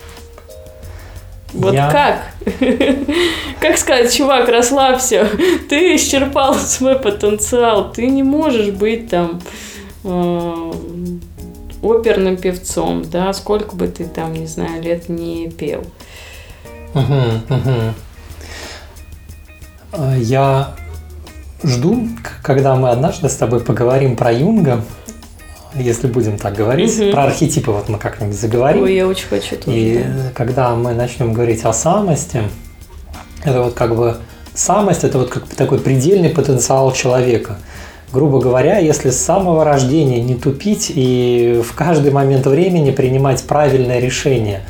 Вот 1.54 1.74
я... 1.74 1.92
как? 1.92 2.34
Как 3.60 3.78
сказать, 3.78 4.14
чувак, 4.14 4.48
расслабься, 4.50 5.28
ты 5.70 5.96
исчерпал 5.96 6.56
свой 6.56 6.98
потенциал, 6.98 7.92
ты 7.92 8.08
не 8.08 8.24
можешь 8.24 8.70
быть 8.70 9.10
там 9.10 9.42
э, 10.04 10.72
оперным 11.82 12.38
певцом, 12.38 13.04
да, 13.04 13.34
сколько 13.34 13.76
бы 13.76 13.88
ты 13.88 14.06
там, 14.06 14.34
не 14.34 14.48
знаю, 14.48 14.82
лет 14.82 15.10
не 15.10 15.50
пел. 15.50 15.84
Я 20.18 20.76
жду, 21.64 22.08
когда 22.42 22.76
мы 22.76 22.90
однажды 22.90 23.30
с 23.30 23.36
тобой 23.36 23.60
поговорим 23.60 24.16
про 24.16 24.32
Юнга, 24.32 24.82
если 25.76 26.08
будем 26.08 26.38
так 26.38 26.56
говорить. 26.56 27.00
Угу. 27.00 27.12
Про 27.12 27.24
архетипы 27.24 27.72
вот 27.72 27.90
мы 27.90 27.98
как-нибудь 27.98 28.36
заговорим. 28.36 28.84
Ой, 28.84 28.96
я 28.96 29.08
очень 29.08 29.28
хочу 29.28 29.56
тоже. 29.56 29.78
И 29.78 30.04
да. 30.04 30.32
когда 30.34 30.76
мы 30.76 30.94
начнем 30.94 31.34
говорить 31.34 31.64
о 31.66 31.74
самости, 31.74 32.44
это 33.44 33.64
вот 33.64 33.74
как 33.74 33.96
бы 33.96 34.18
самость, 34.54 35.04
это 35.04 35.18
вот 35.18 35.30
как 35.30 35.48
такой 35.48 35.80
предельный 35.80 36.30
потенциал 36.30 36.92
человека. 36.92 37.58
Грубо 38.12 38.40
говоря, 38.42 38.78
если 38.78 39.10
с 39.10 39.18
самого 39.18 39.64
рождения 39.64 40.22
не 40.22 40.36
тупить 40.36 40.92
и 40.94 41.62
в 41.66 41.74
каждый 41.74 42.12
момент 42.12 42.46
времени 42.46 42.92
принимать 42.92 43.42
правильное 43.44 44.00
решение, 44.00 44.62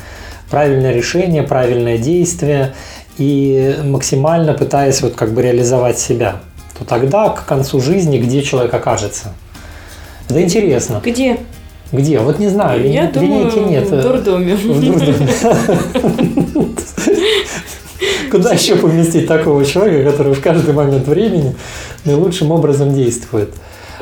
правильное 0.48 0.92
решение, 0.92 1.42
правильное 1.42 1.98
действие 1.98 2.74
и 3.18 3.80
максимально 3.84 4.52
пытаясь 4.52 5.02
вот 5.02 5.14
как 5.14 5.32
бы 5.32 5.42
реализовать 5.42 5.98
себя, 5.98 6.36
то 6.78 6.84
тогда 6.84 7.30
к 7.30 7.44
концу 7.44 7.80
жизни 7.80 8.18
где 8.18 8.42
человек 8.42 8.72
окажется? 8.72 9.34
Это 10.32 10.42
интересно. 10.42 11.02
Где? 11.04 11.38
Где? 11.92 12.18
Вот 12.20 12.38
не 12.38 12.48
знаю, 12.48 12.90
Я 12.90 13.10
линейки 13.10 13.54
думаю, 13.54 13.68
нет. 13.68 13.90
В 13.90 14.02
дурдоме. 14.02 14.54
В 14.56 14.80
дурдоме. 14.80 15.28
Куда 18.30 18.52
еще 18.52 18.76
поместить 18.76 19.26
такого 19.26 19.62
человека, 19.66 20.10
который 20.10 20.32
в 20.32 20.40
каждый 20.40 20.72
момент 20.72 21.06
времени 21.06 21.54
наилучшим 22.06 22.50
образом 22.50 22.94
действует? 22.94 23.52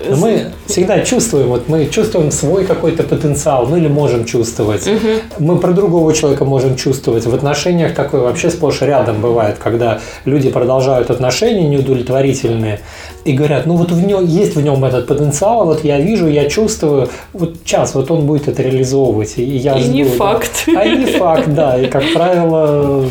Мы 0.08 0.46
всегда 0.66 1.00
чувствуем, 1.00 1.48
вот 1.48 1.68
мы 1.68 1.86
чувствуем 1.86 2.30
свой 2.30 2.64
какой-то 2.64 3.02
потенциал, 3.02 3.66
ну 3.66 3.76
или 3.76 3.88
можем 3.88 4.24
чувствовать. 4.24 4.86
Угу. 4.86 5.44
Мы 5.44 5.58
про 5.58 5.72
другого 5.72 6.12
человека 6.14 6.44
можем 6.44 6.76
чувствовать. 6.76 7.26
В 7.26 7.34
отношениях 7.34 7.94
такое 7.94 8.22
вообще 8.22 8.50
сплошь 8.50 8.80
рядом 8.82 9.20
бывает, 9.20 9.58
когда 9.58 10.00
люди 10.24 10.50
продолжают 10.50 11.10
отношения 11.10 11.68
неудовлетворительные 11.68 12.80
и 13.24 13.32
говорят, 13.32 13.66
ну 13.66 13.76
вот 13.76 13.90
в 13.90 14.06
нем 14.06 14.24
есть 14.24 14.56
в 14.56 14.62
нем 14.62 14.84
этот 14.84 15.06
потенциал, 15.06 15.66
вот 15.66 15.84
я 15.84 16.00
вижу, 16.00 16.28
я 16.28 16.48
чувствую, 16.48 17.08
вот 17.32 17.64
час, 17.64 17.94
вот 17.94 18.10
он 18.10 18.26
будет 18.26 18.48
это 18.48 18.62
реализовывать, 18.62 19.34
и 19.36 19.42
я 19.42 19.76
и 19.76 19.82
жду. 19.82 19.92
не 19.92 20.04
факт. 20.04 20.64
А 20.74 20.84
и 20.84 20.96
не 20.96 21.06
факт, 21.06 21.48
да, 21.48 21.78
и 21.78 21.86
как 21.86 22.04
правило 22.14 23.04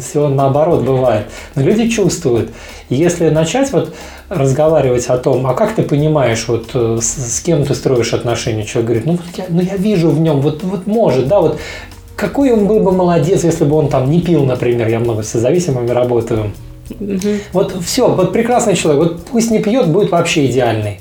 все 0.00 0.28
наоборот 0.28 0.82
бывает. 0.82 1.26
Но 1.54 1.62
люди 1.62 1.88
чувствуют. 1.88 2.50
Если 2.88 3.28
начать 3.28 3.70
вот 3.72 3.94
разговаривать 4.30 5.06
о 5.08 5.18
том, 5.18 5.46
а 5.46 5.54
как 5.54 5.74
ты 5.74 5.82
понимаешь, 5.82 6.46
вот 6.46 6.70
э, 6.72 6.98
с, 7.02 7.38
с 7.38 7.40
кем 7.40 7.64
ты 7.64 7.74
строишь 7.74 8.14
отношения, 8.14 8.64
человек 8.64 8.86
говорит, 8.86 9.06
ну, 9.06 9.18
я, 9.36 9.46
ну 9.48 9.60
я 9.60 9.76
вижу 9.76 10.08
в 10.10 10.20
нем, 10.20 10.40
вот, 10.40 10.62
вот 10.62 10.86
может, 10.86 11.26
да, 11.26 11.40
вот 11.40 11.58
какой 12.14 12.52
он 12.52 12.66
был 12.66 12.78
бы 12.78 12.92
молодец, 12.92 13.42
если 13.42 13.64
бы 13.64 13.76
он 13.76 13.88
там 13.88 14.08
не 14.08 14.20
пил, 14.20 14.44
например, 14.44 14.88
я 14.88 15.00
много 15.00 15.24
с 15.24 15.32
зависимыми 15.32 15.90
работаю. 15.90 16.52
Угу. 17.00 17.18
Вот 17.52 17.74
все, 17.84 18.08
вот 18.08 18.32
прекрасный 18.32 18.76
человек, 18.76 19.02
вот 19.02 19.24
пусть 19.26 19.50
не 19.50 19.58
пьет, 19.58 19.88
будет 19.88 20.12
вообще 20.12 20.46
идеальный. 20.46 21.00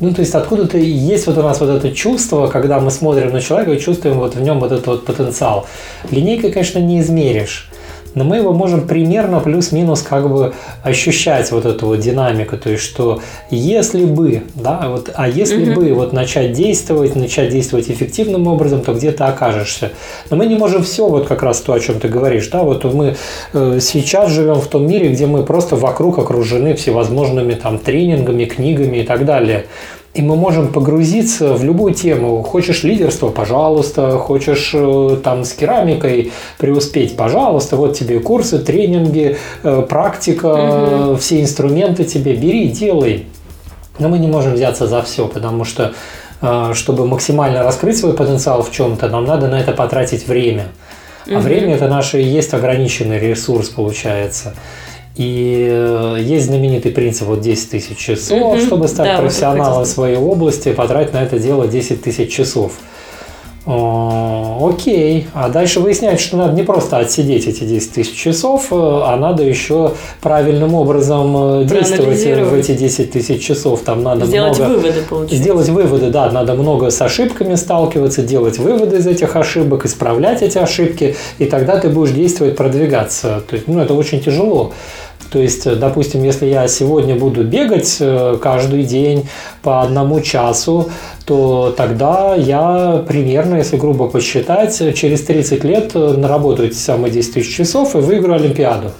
Ну, 0.00 0.12
то 0.12 0.20
есть 0.20 0.34
откуда-то 0.34 0.78
есть 0.78 1.26
вот 1.26 1.36
у 1.38 1.42
нас 1.42 1.60
вот 1.60 1.68
это 1.68 1.92
чувство, 1.92 2.46
когда 2.48 2.80
мы 2.80 2.90
смотрим 2.90 3.30
на 3.30 3.40
человека 3.40 3.72
и 3.72 3.78
чувствуем 3.78 4.18
вот 4.18 4.36
в 4.36 4.40
нем 4.40 4.58
вот 4.58 4.72
этот 4.72 4.86
вот 4.86 5.04
потенциал. 5.04 5.66
Линейкой, 6.10 6.50
конечно, 6.50 6.78
не 6.78 7.00
измеришь 7.00 7.70
но 8.14 8.24
мы 8.24 8.36
его 8.36 8.52
можем 8.52 8.86
примерно 8.86 9.40
плюс-минус 9.40 10.02
как 10.02 10.28
бы 10.28 10.54
ощущать 10.82 11.50
вот 11.52 11.64
эту 11.64 11.86
вот 11.86 12.00
динамику, 12.00 12.56
то 12.56 12.70
есть 12.70 12.82
что 12.82 13.20
если 13.50 14.04
бы, 14.04 14.42
да, 14.54 14.88
вот, 14.88 15.10
а 15.14 15.28
если 15.28 15.72
угу. 15.72 15.80
бы 15.80 15.94
вот 15.94 16.12
начать 16.12 16.52
действовать, 16.52 17.16
начать 17.16 17.50
действовать 17.50 17.90
эффективным 17.90 18.46
образом, 18.46 18.82
то 18.82 18.94
где 18.94 19.12
ты 19.12 19.24
окажешься. 19.24 19.92
Но 20.30 20.36
мы 20.36 20.46
не 20.46 20.54
можем 20.54 20.82
все 20.82 21.06
вот 21.06 21.26
как 21.26 21.42
раз 21.42 21.60
то, 21.60 21.72
о 21.72 21.80
чем 21.80 22.00
ты 22.00 22.08
говоришь, 22.08 22.48
да, 22.48 22.62
вот 22.62 22.84
мы 22.84 23.16
э, 23.52 23.78
сейчас 23.80 24.30
живем 24.30 24.60
в 24.60 24.66
том 24.66 24.86
мире, 24.86 25.10
где 25.10 25.26
мы 25.26 25.44
просто 25.44 25.76
вокруг 25.76 26.18
окружены 26.18 26.74
всевозможными 26.74 27.54
там 27.54 27.78
тренингами, 27.78 28.44
книгами 28.44 28.98
и 28.98 29.02
так 29.04 29.24
далее. 29.24 29.66
И 30.14 30.22
мы 30.22 30.36
можем 30.36 30.72
погрузиться 30.72 31.54
в 31.54 31.64
любую 31.64 31.92
тему. 31.92 32.40
Хочешь 32.44 32.84
лидерство, 32.84 33.30
пожалуйста. 33.30 34.16
Хочешь 34.16 34.70
э, 34.72 35.18
там 35.24 35.44
с 35.44 35.52
керамикой 35.52 36.32
преуспеть, 36.56 37.16
пожалуйста. 37.16 37.76
Вот 37.76 37.98
тебе 37.98 38.20
курсы, 38.20 38.60
тренинги, 38.60 39.36
э, 39.64 39.82
практика, 39.88 41.08
угу. 41.08 41.16
все 41.16 41.42
инструменты 41.42 42.04
тебе 42.04 42.36
бери, 42.36 42.68
делай. 42.68 43.26
Но 43.98 44.08
мы 44.08 44.20
не 44.20 44.28
можем 44.28 44.54
взяться 44.54 44.86
за 44.86 45.02
все, 45.02 45.26
потому 45.28 45.64
что 45.64 45.92
чтобы 46.74 47.06
максимально 47.06 47.62
раскрыть 47.62 47.96
свой 47.96 48.12
потенциал 48.12 48.62
в 48.62 48.70
чем-то, 48.70 49.08
нам 49.08 49.24
надо 49.24 49.48
на 49.48 49.58
это 49.58 49.72
потратить 49.72 50.26
время. 50.26 50.66
А 51.26 51.34
угу. 51.34 51.40
время 51.40 51.74
это 51.74 51.88
наш 51.88 52.14
и 52.14 52.20
есть 52.20 52.52
ограниченный 52.52 53.18
ресурс, 53.18 53.70
получается. 53.70 54.54
И 55.16 55.68
э, 55.70 56.16
есть 56.20 56.46
знаменитый 56.46 56.90
принцип 56.90 57.28
вот 57.28 57.40
10 57.40 57.70
тысяч 57.70 57.96
часов, 57.96 58.54
угу. 58.54 58.58
чтобы 58.58 58.88
стать 58.88 59.06
да, 59.06 59.20
профессионалом 59.20 59.84
в 59.84 59.86
своей 59.86 60.16
области, 60.16 60.72
потратить 60.72 61.12
на 61.12 61.22
это 61.22 61.38
дело 61.38 61.68
10 61.68 62.02
тысяч 62.02 62.32
часов. 62.32 62.72
О, 63.66 64.70
окей. 64.70 65.26
А 65.32 65.48
дальше 65.48 65.80
выясняется, 65.80 66.26
что 66.26 66.36
надо 66.36 66.52
не 66.52 66.64
просто 66.64 66.98
отсидеть 66.98 67.46
эти 67.46 67.64
10 67.64 67.92
тысяч 67.92 68.14
часов, 68.14 68.66
э, 68.70 68.74
а 68.76 69.16
надо 69.16 69.42
еще 69.42 69.92
правильным 70.20 70.74
образом 70.74 71.62
э, 71.62 71.64
действовать 71.64 72.22
в 72.22 72.54
эти 72.54 72.74
10 72.74 73.12
тысяч 73.12 73.42
часов. 73.42 73.80
Там 73.80 74.02
надо 74.02 74.26
сделать 74.26 74.58
много... 74.58 74.74
выводы, 74.74 75.02
получается. 75.08 75.36
Сделать 75.36 75.68
выводы, 75.70 76.10
да. 76.10 76.30
Надо 76.30 76.54
много 76.54 76.90
с 76.90 77.00
ошибками 77.00 77.54
сталкиваться, 77.54 78.22
делать 78.22 78.58
выводы 78.58 78.98
из 78.98 79.06
этих 79.06 79.34
ошибок, 79.34 79.86
исправлять 79.86 80.42
эти 80.42 80.58
ошибки, 80.58 81.16
и 81.38 81.46
тогда 81.46 81.78
ты 81.78 81.88
будешь 81.88 82.12
действовать, 82.12 82.56
продвигаться. 82.56 83.42
То 83.48 83.54
есть, 83.56 83.66
ну, 83.66 83.80
это 83.80 83.94
очень 83.94 84.20
тяжело. 84.20 84.72
То 85.34 85.40
есть, 85.40 85.66
э, 85.66 85.74
допустим, 85.74 86.22
если 86.22 86.46
я 86.46 86.68
сегодня 86.68 87.16
буду 87.16 87.42
бегать 87.42 87.96
э, 87.98 88.38
каждый 88.40 88.84
день 88.84 89.28
по 89.62 89.82
одному 89.82 90.20
часу, 90.20 90.90
то 91.26 91.74
тогда 91.76 92.36
я 92.36 93.04
примерно, 93.08 93.56
если 93.56 93.76
грубо 93.76 94.06
посчитать, 94.06 94.78
через 94.94 95.22
30 95.22 95.64
лет 95.64 95.90
э, 95.94 96.14
наработаю 96.16 96.68
эти 96.68 96.76
самые 96.76 97.10
10 97.10 97.34
тысяч 97.34 97.52
часов 97.52 97.96
и 97.96 97.98
выиграю 97.98 98.36
Олимпиаду. 98.36 98.92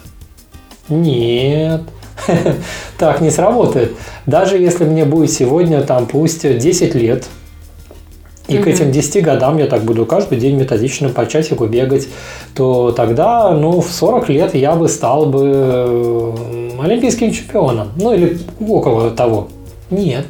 Нет, 0.89 1.83
так 2.99 3.21
не 3.21 3.31
сработает. 3.31 3.93
Даже 4.27 4.59
если 4.59 4.85
мне 4.85 5.05
будет 5.05 5.31
сегодня 5.31 5.83
там 5.83 6.07
пусть 6.07 6.43
10 6.43 6.97
лет, 6.97 7.27
и 8.47 8.57
угу. 8.57 8.65
к 8.65 8.67
этим 8.67 8.93
10 8.93 9.23
годам 9.23 9.59
я 9.59 9.67
так 9.67 9.85
буду 9.85 10.05
каждый 10.05 10.39
день 10.39 10.57
методично 10.57 11.09
по 11.09 11.27
часику 11.27 11.67
бегать, 11.67 12.09
то 12.55 12.93
тогда, 12.93 13.51
ну, 13.53 13.81
в 13.81 13.91
40 13.91 14.29
лет 14.29 14.55
я 14.55 14.75
бы 14.75 14.89
стал 14.89 15.27
бы 15.27 16.35
олимпийским 16.83 17.33
чемпионом. 17.33 17.89
Ну, 17.97 18.13
или 18.13 18.39
около 18.61 19.11
того. 19.11 19.49
Нет. 19.91 20.27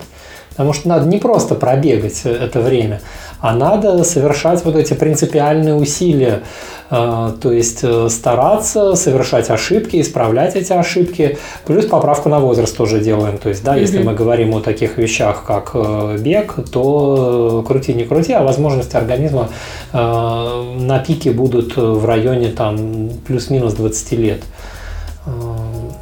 Потому 0.50 0.72
что 0.72 0.88
надо 0.88 1.08
не 1.08 1.18
просто 1.18 1.56
пробегать 1.56 2.22
это 2.24 2.60
время, 2.60 3.00
а 3.44 3.54
надо 3.54 4.04
совершать 4.04 4.64
вот 4.64 4.74
эти 4.74 4.94
принципиальные 4.94 5.74
усилия. 5.74 6.44
Э, 6.90 7.30
то 7.38 7.52
есть 7.52 7.80
э, 7.82 8.08
стараться 8.08 8.94
совершать 8.94 9.50
ошибки, 9.50 10.00
исправлять 10.00 10.56
эти 10.56 10.72
ошибки. 10.72 11.36
Плюс 11.66 11.84
поправку 11.84 12.30
на 12.30 12.40
возраст 12.40 12.74
тоже 12.74 13.00
делаем. 13.00 13.36
То 13.36 13.50
есть, 13.50 13.62
да, 13.62 13.76
mm-hmm. 13.76 13.80
если 13.82 14.02
мы 14.02 14.14
говорим 14.14 14.54
о 14.54 14.60
таких 14.60 14.96
вещах, 14.96 15.44
как 15.44 15.72
э, 15.74 16.16
бег, 16.18 16.54
то 16.72 17.62
крути 17.68 17.92
не 17.92 18.04
крути, 18.04 18.32
а 18.32 18.42
возможности 18.42 18.96
организма 18.96 19.50
на 19.92 21.04
пике 21.06 21.30
будут 21.30 21.76
в 21.76 22.06
районе 22.06 22.48
там 22.48 23.10
плюс-минус 23.26 23.74
20 23.74 24.12
лет 24.12 24.40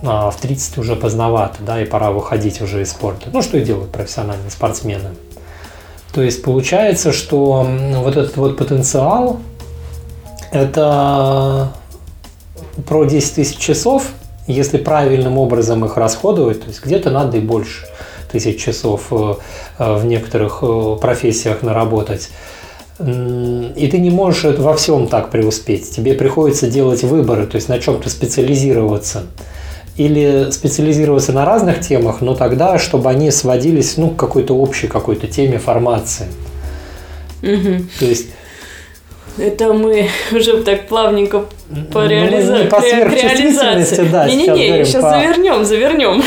а 0.05 0.31
в 0.31 0.37
30 0.41 0.79
уже 0.79 0.97
поздновато, 0.97 1.59
да, 1.65 1.81
и 1.81 1.85
пора 1.85 2.11
выходить 2.11 2.61
уже 2.61 2.83
из 2.83 2.91
спорта. 2.91 3.31
Ну, 3.33 3.41
что 3.41 3.59
и 3.59 3.63
делают 3.63 3.93
профессиональные 3.93 4.51
спортсмены. 4.51 5.11
То 6.13 6.23
есть 6.23 6.43
получается, 6.43 7.13
что 7.13 7.67
вот 7.97 8.17
этот 8.17 8.37
вот 8.37 8.57
потенциал– 8.57 9.41
это 10.53 11.73
про 12.87 13.05
10 13.05 13.35
тысяч 13.35 13.57
часов, 13.57 14.13
если 14.47 14.77
правильным 14.77 15.39
образом 15.39 15.85
их 15.85 15.97
расходовать, 15.97 16.61
то 16.61 16.69
есть 16.69 16.85
где-то 16.85 17.11
надо 17.11 17.39
и 17.39 17.41
больше 17.41 17.87
тысяч 18.31 18.63
часов 18.63 19.09
э, 19.11 19.35
э, 19.79 19.97
в 19.97 20.05
некоторых 20.05 20.59
э, 20.63 20.97
профессиях 21.01 21.63
наработать. 21.63 22.31
И 22.99 23.89
ты 23.91 23.99
не 23.99 24.11
можешь 24.11 24.45
во 24.59 24.75
всем 24.75 25.09
так 25.09 25.31
преуспеть. 25.31 25.91
Тебе 25.91 26.15
приходится 26.15 26.69
делать 26.69 27.03
выборы, 27.03 27.47
то 27.47 27.57
есть 27.57 27.69
на 27.69 27.79
чем-то 27.79 28.09
специализироваться 28.09 29.23
или 29.97 30.51
специализироваться 30.51 31.33
на 31.33 31.45
разных 31.45 31.81
темах, 31.81 32.21
но 32.21 32.35
тогда, 32.35 32.79
чтобы 32.79 33.11
они 33.11 33.31
сводились 33.31 33.97
ну, 33.97 34.11
к 34.11 34.17
какой-то 34.17 34.57
общей 34.57 34.87
какой-то 34.87 35.27
теме 35.27 35.59
формации. 35.59 36.27
Угу. 37.43 37.85
То 37.99 38.05
есть 38.07 38.29
это 39.39 39.73
мы 39.73 40.09
уже 40.33 40.63
так 40.63 40.89
плавненько 40.89 41.47
по, 41.91 42.03
ну, 42.03 42.09
реализа... 42.09 42.67
по 42.71 42.83
реализации. 42.83 44.07
Да, 44.11 44.29
Не-не-не, 44.29 44.85
сейчас, 44.85 44.89
сейчас 44.89 45.03
по... 45.03 45.11
завернем, 45.11 45.65
завернем. 45.65 46.23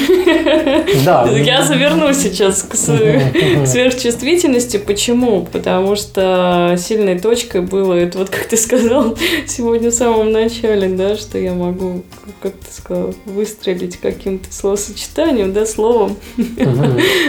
Да. 1.05 1.29
Я 1.31 1.63
заверну 1.63 2.13
сейчас 2.13 2.63
к 2.69 2.75
сверхчувствительности. 2.75 4.77
Почему? 4.77 5.47
Потому 5.51 5.95
что 5.95 6.75
сильной 6.79 7.19
точкой 7.19 7.61
было, 7.61 7.93
это 7.93 8.17
вот 8.17 8.29
как 8.29 8.45
ты 8.45 8.57
сказал 8.57 9.15
сегодня 9.47 9.91
в 9.91 9.93
самом 9.93 10.31
начале, 10.31 10.89
да, 10.89 11.15
что 11.15 11.37
я 11.37 11.53
могу, 11.53 12.03
как 12.41 12.53
ты 12.53 12.73
сказал, 12.73 13.13
выстрелить 13.25 13.97
каким-то 13.97 14.51
словосочетанием, 14.51 15.53
да, 15.53 15.65
словом. 15.65 16.17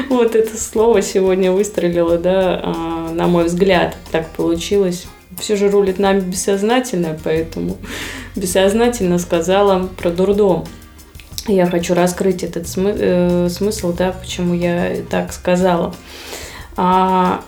Вот 0.08 0.34
это 0.34 0.56
слово 0.56 1.02
сегодня 1.02 1.52
выстрелило, 1.52 2.16
да, 2.16 2.60
а, 2.62 3.10
на 3.12 3.26
мой 3.26 3.44
взгляд, 3.44 3.96
так 4.10 4.30
получилось 4.30 5.06
все 5.38 5.56
же 5.56 5.70
рулит 5.70 5.98
нами 5.98 6.20
бессознательно, 6.20 7.18
поэтому 7.22 7.76
бессознательно 8.36 9.18
сказала 9.18 9.88
про 9.96 10.10
дурдом. 10.10 10.66
Я 11.46 11.66
хочу 11.66 11.94
раскрыть 11.94 12.42
этот 12.42 12.64
смы- 12.64 12.96
э, 12.98 13.48
смысл, 13.48 13.92
да, 13.92 14.12
почему 14.12 14.54
я 14.54 14.96
так 15.08 15.32
сказала. 15.32 15.94
А, 16.76 17.42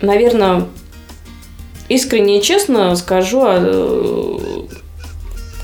наверное, 0.00 0.66
искренне 1.88 2.40
и 2.40 2.42
честно 2.42 2.94
скажу, 2.96 3.42
а, 3.44 4.40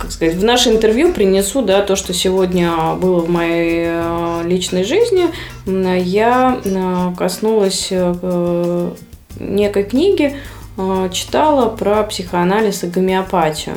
как 0.03 0.11
сказать, 0.11 0.35
в 0.35 0.45
наше 0.45 0.71
интервью 0.71 1.13
принесу, 1.13 1.63
да, 1.63 1.83
то, 1.83 1.95
что 1.95 2.13
сегодня 2.13 2.95
было 2.95 3.21
в 3.21 3.29
моей 3.29 3.85
э, 3.87 4.43
личной 4.45 4.83
жизни. 4.83 5.29
Я 5.65 6.61
э, 6.65 7.15
коснулась 7.17 7.89
э, 7.91 8.91
некой 9.39 9.85
книги 9.85 10.37
читала 11.13 11.69
про 11.69 12.03
психоанализ 12.03 12.85
и 12.85 12.87
гомеопатию. 12.89 13.77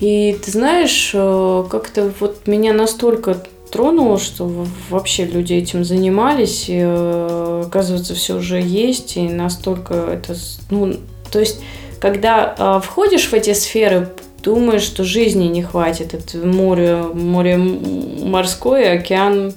И 0.00 0.36
ты 0.44 0.50
знаешь, 0.50 1.12
э, 1.14 1.64
как-то 1.70 2.12
вот 2.18 2.46
меня 2.46 2.72
настолько 2.72 3.36
тронуло, 3.70 4.18
что 4.18 4.66
вообще 4.90 5.24
люди 5.24 5.54
этим 5.54 5.84
занимались, 5.84 6.68
и, 6.68 6.80
э, 6.82 7.62
оказывается, 7.66 8.14
все 8.14 8.36
уже 8.36 8.60
есть, 8.60 9.16
и 9.16 9.28
настолько 9.28 9.94
это, 9.94 10.34
ну, 10.70 10.94
то 11.30 11.38
есть, 11.38 11.60
когда 12.00 12.80
входишь 12.80 13.28
в 13.28 13.32
эти 13.32 13.54
сферы, 13.54 14.08
думаешь, 14.42 14.82
что 14.82 15.04
жизни 15.04 15.44
не 15.44 15.62
хватит, 15.62 16.14
это 16.14 16.44
море, 16.44 17.04
море 17.14 17.56
морское, 17.56 18.98
океан 18.98 19.54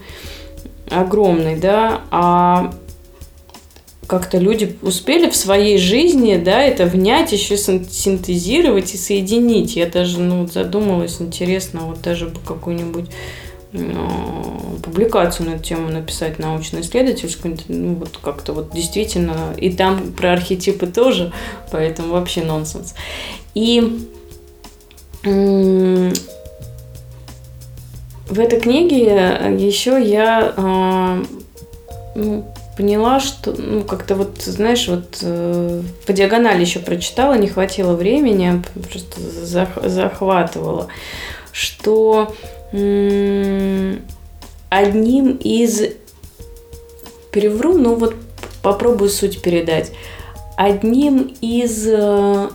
огромный, 0.90 1.56
да, 1.58 2.02
а 2.12 2.72
как-то 4.08 4.38
люди 4.38 4.78
успели 4.82 5.30
в 5.30 5.36
своей 5.36 5.78
жизни, 5.78 6.38
да, 6.38 6.62
это 6.62 6.86
внять, 6.86 7.32
еще 7.32 7.58
синтезировать 7.58 8.94
и 8.94 8.98
соединить. 8.98 9.76
Я 9.76 9.88
даже, 9.88 10.20
ну, 10.20 10.48
задумалась, 10.48 11.18
интересно, 11.20 11.82
вот 11.82 12.02
даже 12.02 12.28
бы 12.28 12.40
какую-нибудь 12.46 13.10
ну, 13.72 14.78
публикацию 14.84 15.50
на 15.50 15.56
эту 15.56 15.64
тему 15.64 15.90
написать 15.90 16.40
научно-исследовательскую, 16.40 17.58
ну, 17.68 17.96
вот 17.96 18.18
как-то 18.22 18.54
вот 18.54 18.72
действительно, 18.72 19.54
и 19.58 19.72
там 19.72 20.14
про 20.14 20.34
архетипы 20.34 20.88
тоже, 20.88 21.34
поэтому 21.72 22.14
вообще 22.14 22.44
нонсенс. 22.44 22.94
И 23.54 24.08
в 25.24 26.14
этой 28.40 28.60
книге 28.60 29.56
еще 29.58 30.02
я 30.02 30.54
а, 30.56 31.24
ну, 32.16 32.46
поняла, 32.76 33.20
что, 33.20 33.54
ну, 33.58 33.84
как-то 33.84 34.16
вот, 34.16 34.42
знаешь, 34.42 34.88
вот 34.88 35.20
э, 35.22 35.82
по 36.06 36.14
диагонали 36.14 36.62
еще 36.62 36.80
прочитала, 36.80 37.36
не 37.38 37.48
хватило 37.48 37.96
времени, 37.96 38.62
просто 38.74 39.22
зах- 39.22 39.88
захватывала, 39.88 40.88
что 41.52 42.36
м- 42.72 44.02
одним 44.70 45.32
из... 45.38 45.82
Перевру, 47.32 47.78
ну 47.78 47.96
вот 47.96 48.16
попробую 48.62 49.10
суть 49.10 49.42
передать. 49.42 49.92
Одним 50.58 51.36
из... 51.42 51.86
Э, 51.88 52.50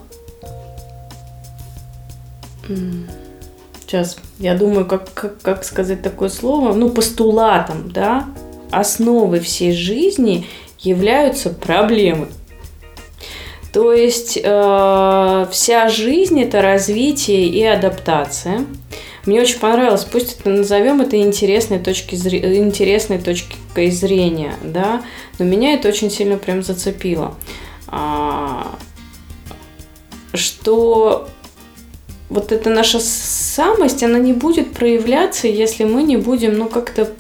сейчас, 3.81 4.17
я 4.39 4.55
думаю, 4.55 4.87
как, 4.87 5.13
как, 5.13 5.41
как 5.43 5.65
сказать 5.65 6.03
такое 6.03 6.29
слово, 6.29 6.73
ну, 6.73 6.91
постулатом, 6.91 7.91
да, 7.91 8.27
основой 8.71 9.41
всей 9.41 9.73
жизни 9.73 10.47
являются 10.79 11.51
проблемы. 11.51 12.29
То 13.73 13.93
есть 13.93 14.39
э, 14.43 15.47
вся 15.51 15.89
жизнь 15.89 16.41
это 16.43 16.61
развитие 16.61 17.47
и 17.47 17.63
адаптация. 17.63 18.65
Мне 19.27 19.43
очень 19.43 19.59
понравилось, 19.59 20.05
пусть 20.05 20.41
это 20.41 20.51
назовем 20.51 21.01
это 21.03 21.21
интересной 21.21 21.79
точки 21.79 22.15
зрения, 22.15 22.57
интересной 22.57 23.19
точкой 23.19 23.91
зрения, 23.91 24.55
да, 24.65 25.03
но 25.39 25.45
меня 25.45 25.75
это 25.75 25.89
очень 25.89 26.11
сильно 26.11 26.39
прям 26.39 26.63
зацепило, 26.63 27.35
а, 27.87 28.79
что 30.33 31.29
вот 32.31 32.51
эта 32.51 32.71
наша 32.71 32.99
самость, 32.99 34.03
она 34.03 34.19
не 34.19 34.33
будет 34.33 34.73
проявляться, 34.73 35.49
если 35.49 35.85
мы 35.85 36.03
не 36.03 36.17
будем, 36.17 36.57
ну, 36.57 36.69
как-то 36.69 37.11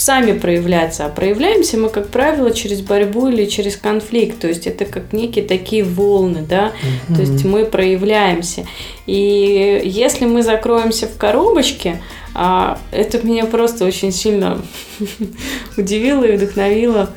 сами 0.00 0.38
проявляться. 0.38 1.04
А 1.04 1.08
проявляемся 1.10 1.76
мы, 1.76 1.90
как 1.90 2.08
правило, 2.08 2.52
через 2.52 2.80
борьбу 2.80 3.28
или 3.28 3.44
через 3.44 3.76
конфликт. 3.76 4.38
То 4.38 4.48
есть 4.48 4.66
это 4.66 4.86
как 4.86 5.12
некие 5.12 5.44
такие 5.44 5.84
волны, 5.84 6.42
да. 6.48 6.72
Mm-hmm. 6.72 7.14
То 7.14 7.20
есть 7.20 7.44
мы 7.44 7.64
проявляемся. 7.66 8.66
И 9.06 9.82
если 9.84 10.24
мы 10.24 10.42
закроемся 10.42 11.06
в 11.06 11.16
коробочке, 11.18 12.00
а, 12.34 12.78
это 12.92 13.24
меня 13.26 13.44
просто 13.44 13.84
очень 13.84 14.12
сильно 14.12 14.62
удивило 15.76 16.24
и 16.24 16.36
вдохновило 16.36 17.10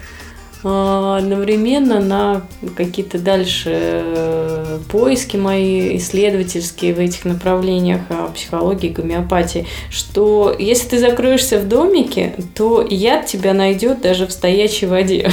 одновременно 0.63 1.99
на 1.99 2.41
какие-то 2.77 3.19
дальше 3.19 3.69
э, 3.73 4.79
поиски 4.89 5.35
мои 5.35 5.97
исследовательские 5.97 6.93
в 6.93 6.99
этих 6.99 7.25
направлениях 7.25 8.01
а, 8.09 8.29
психологии, 8.29 8.89
гомеопатии, 8.89 9.67
что 9.89 10.55
если 10.57 10.89
ты 10.89 10.99
закроешься 10.99 11.59
в 11.59 11.67
домике, 11.67 12.35
то 12.55 12.85
яд 12.89 13.25
тебя 13.25 13.53
найдет 13.53 14.01
даже 14.01 14.25
в 14.25 14.31
стоячей 14.31 14.87
воде. 14.87 15.29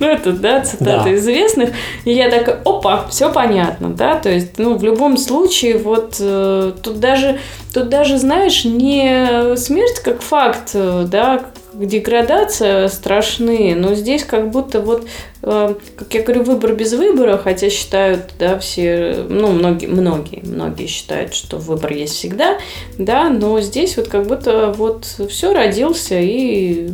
Ну, 0.00 0.08
это, 0.08 0.32
да, 0.32 0.60
цитаты 0.60 1.14
известных. 1.14 1.70
И 2.04 2.12
я 2.12 2.28
такая, 2.28 2.60
опа, 2.64 3.06
все 3.08 3.32
понятно, 3.32 3.90
да, 3.90 4.16
то 4.16 4.28
есть, 4.28 4.58
ну, 4.58 4.76
в 4.76 4.82
любом 4.82 5.16
случае, 5.16 5.78
вот 5.78 6.16
э, 6.18 6.72
тут 6.82 6.98
даже, 6.98 7.38
тут 7.72 7.88
даже, 7.88 8.18
знаешь, 8.18 8.64
не 8.64 9.56
смерть 9.56 10.00
как 10.04 10.20
факт, 10.20 10.72
э, 10.74 11.06
да, 11.08 11.44
деградация 11.74 12.88
страшны, 12.88 13.74
но 13.76 13.94
здесь 13.94 14.24
как 14.24 14.50
будто 14.50 14.80
вот, 14.80 15.06
э, 15.42 15.74
как 15.96 16.14
я 16.14 16.22
говорю, 16.22 16.44
выбор 16.44 16.74
без 16.74 16.92
выбора, 16.92 17.38
хотя 17.38 17.70
считают, 17.70 18.32
да, 18.38 18.58
все, 18.58 19.24
ну, 19.28 19.52
многие, 19.52 19.86
многие, 19.86 20.40
многие 20.44 20.86
считают, 20.86 21.34
что 21.34 21.58
выбор 21.58 21.92
есть 21.92 22.14
всегда, 22.14 22.58
да, 22.98 23.28
но 23.28 23.60
здесь 23.60 23.96
вот 23.96 24.08
как 24.08 24.26
будто 24.26 24.72
вот 24.76 25.04
все 25.28 25.52
родился 25.52 26.18
и 26.20 26.90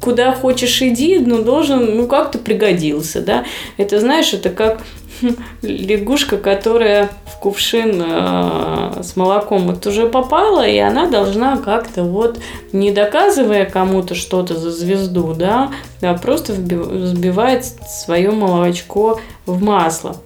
куда 0.00 0.32
хочешь 0.32 0.82
иди, 0.82 1.18
но 1.18 1.42
должен, 1.42 1.96
ну, 1.96 2.06
как-то 2.06 2.38
пригодился, 2.38 3.22
да. 3.22 3.44
Это, 3.76 3.98
знаешь, 3.98 4.32
это 4.32 4.50
как 4.50 4.80
лягушка, 5.62 6.36
которая 6.36 7.10
в 7.24 7.38
кувшин 7.40 8.02
э, 8.04 9.02
с 9.02 9.16
молоком 9.16 9.66
вот 9.66 9.86
уже 9.86 10.08
попала, 10.08 10.66
и 10.66 10.78
она 10.78 11.06
должна 11.06 11.56
как-то 11.56 12.04
вот, 12.04 12.38
не 12.72 12.92
доказывая 12.92 13.64
кому-то 13.66 14.14
что-то 14.14 14.56
за 14.56 14.70
звезду, 14.70 15.34
да, 15.34 15.70
а 16.02 16.14
просто 16.14 16.52
взбивает 16.52 17.64
свое 17.64 18.30
молочко 18.30 19.20
в 19.46 19.62
масло. 19.62 20.16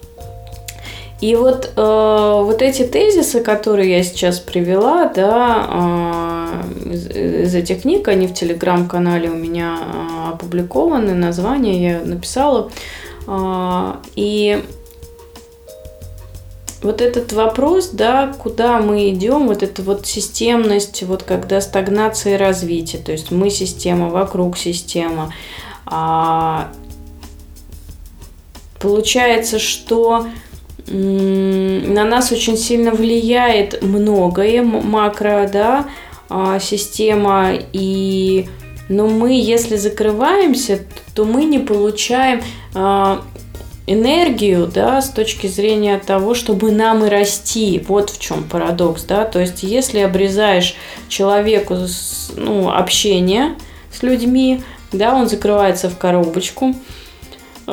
И 1.20 1.36
вот, 1.36 1.72
э, 1.76 2.40
вот 2.42 2.62
эти 2.62 2.82
тезисы, 2.82 3.40
которые 3.40 3.90
я 3.90 4.02
сейчас 4.02 4.40
привела, 4.40 5.06
да, 5.14 5.66
э, 5.68 6.92
из, 6.92 7.06
из 7.08 7.54
этих 7.54 7.82
книг, 7.82 8.08
они 8.08 8.26
в 8.26 8.32
телеграм-канале 8.32 9.28
у 9.28 9.34
меня 9.34 9.76
э, 9.78 10.32
опубликованы, 10.32 11.12
название 11.12 11.82
я 11.82 12.00
написала. 12.00 12.70
Э, 13.26 13.96
и 14.16 14.64
вот 16.82 17.00
этот 17.00 17.32
вопрос, 17.32 17.90
да, 17.90 18.32
куда 18.38 18.80
мы 18.80 19.10
идем, 19.10 19.48
вот 19.48 19.62
эта 19.62 19.82
вот 19.82 20.06
системность, 20.06 21.02
вот 21.02 21.22
когда 21.22 21.60
стагнация 21.60 22.34
и 22.34 22.38
развитие, 22.38 23.02
то 23.02 23.12
есть 23.12 23.30
мы 23.30 23.50
система, 23.50 24.08
вокруг 24.08 24.56
система. 24.56 25.32
А, 25.86 26.72
получается, 28.78 29.58
что 29.58 30.26
на 30.86 32.04
нас 32.04 32.32
очень 32.32 32.56
сильно 32.56 32.90
влияет 32.92 33.82
многое, 33.82 34.62
макро, 34.62 35.48
да, 35.52 35.86
а, 36.28 36.58
система, 36.58 37.52
и 37.72 38.48
но 38.88 39.06
мы, 39.06 39.40
если 39.40 39.76
закрываемся, 39.76 40.80
то 41.14 41.24
мы 41.24 41.44
не 41.44 41.60
получаем 41.60 42.42
а, 42.74 43.22
энергию, 43.86 44.66
да, 44.66 45.00
с 45.02 45.10
точки 45.10 45.46
зрения 45.46 45.98
того, 45.98 46.34
чтобы 46.34 46.70
нам 46.70 47.04
и 47.04 47.08
расти. 47.08 47.84
Вот 47.88 48.10
в 48.10 48.20
чем 48.20 48.44
парадокс, 48.44 49.04
да. 49.04 49.24
То 49.24 49.40
есть, 49.40 49.62
если 49.62 50.00
обрезаешь 50.00 50.76
человеку 51.08 51.76
ну, 52.36 52.70
общение 52.70 53.54
с 53.92 54.02
людьми, 54.02 54.62
да, 54.92 55.14
он 55.14 55.28
закрывается 55.28 55.88
в 55.88 55.96
коробочку, 55.98 56.74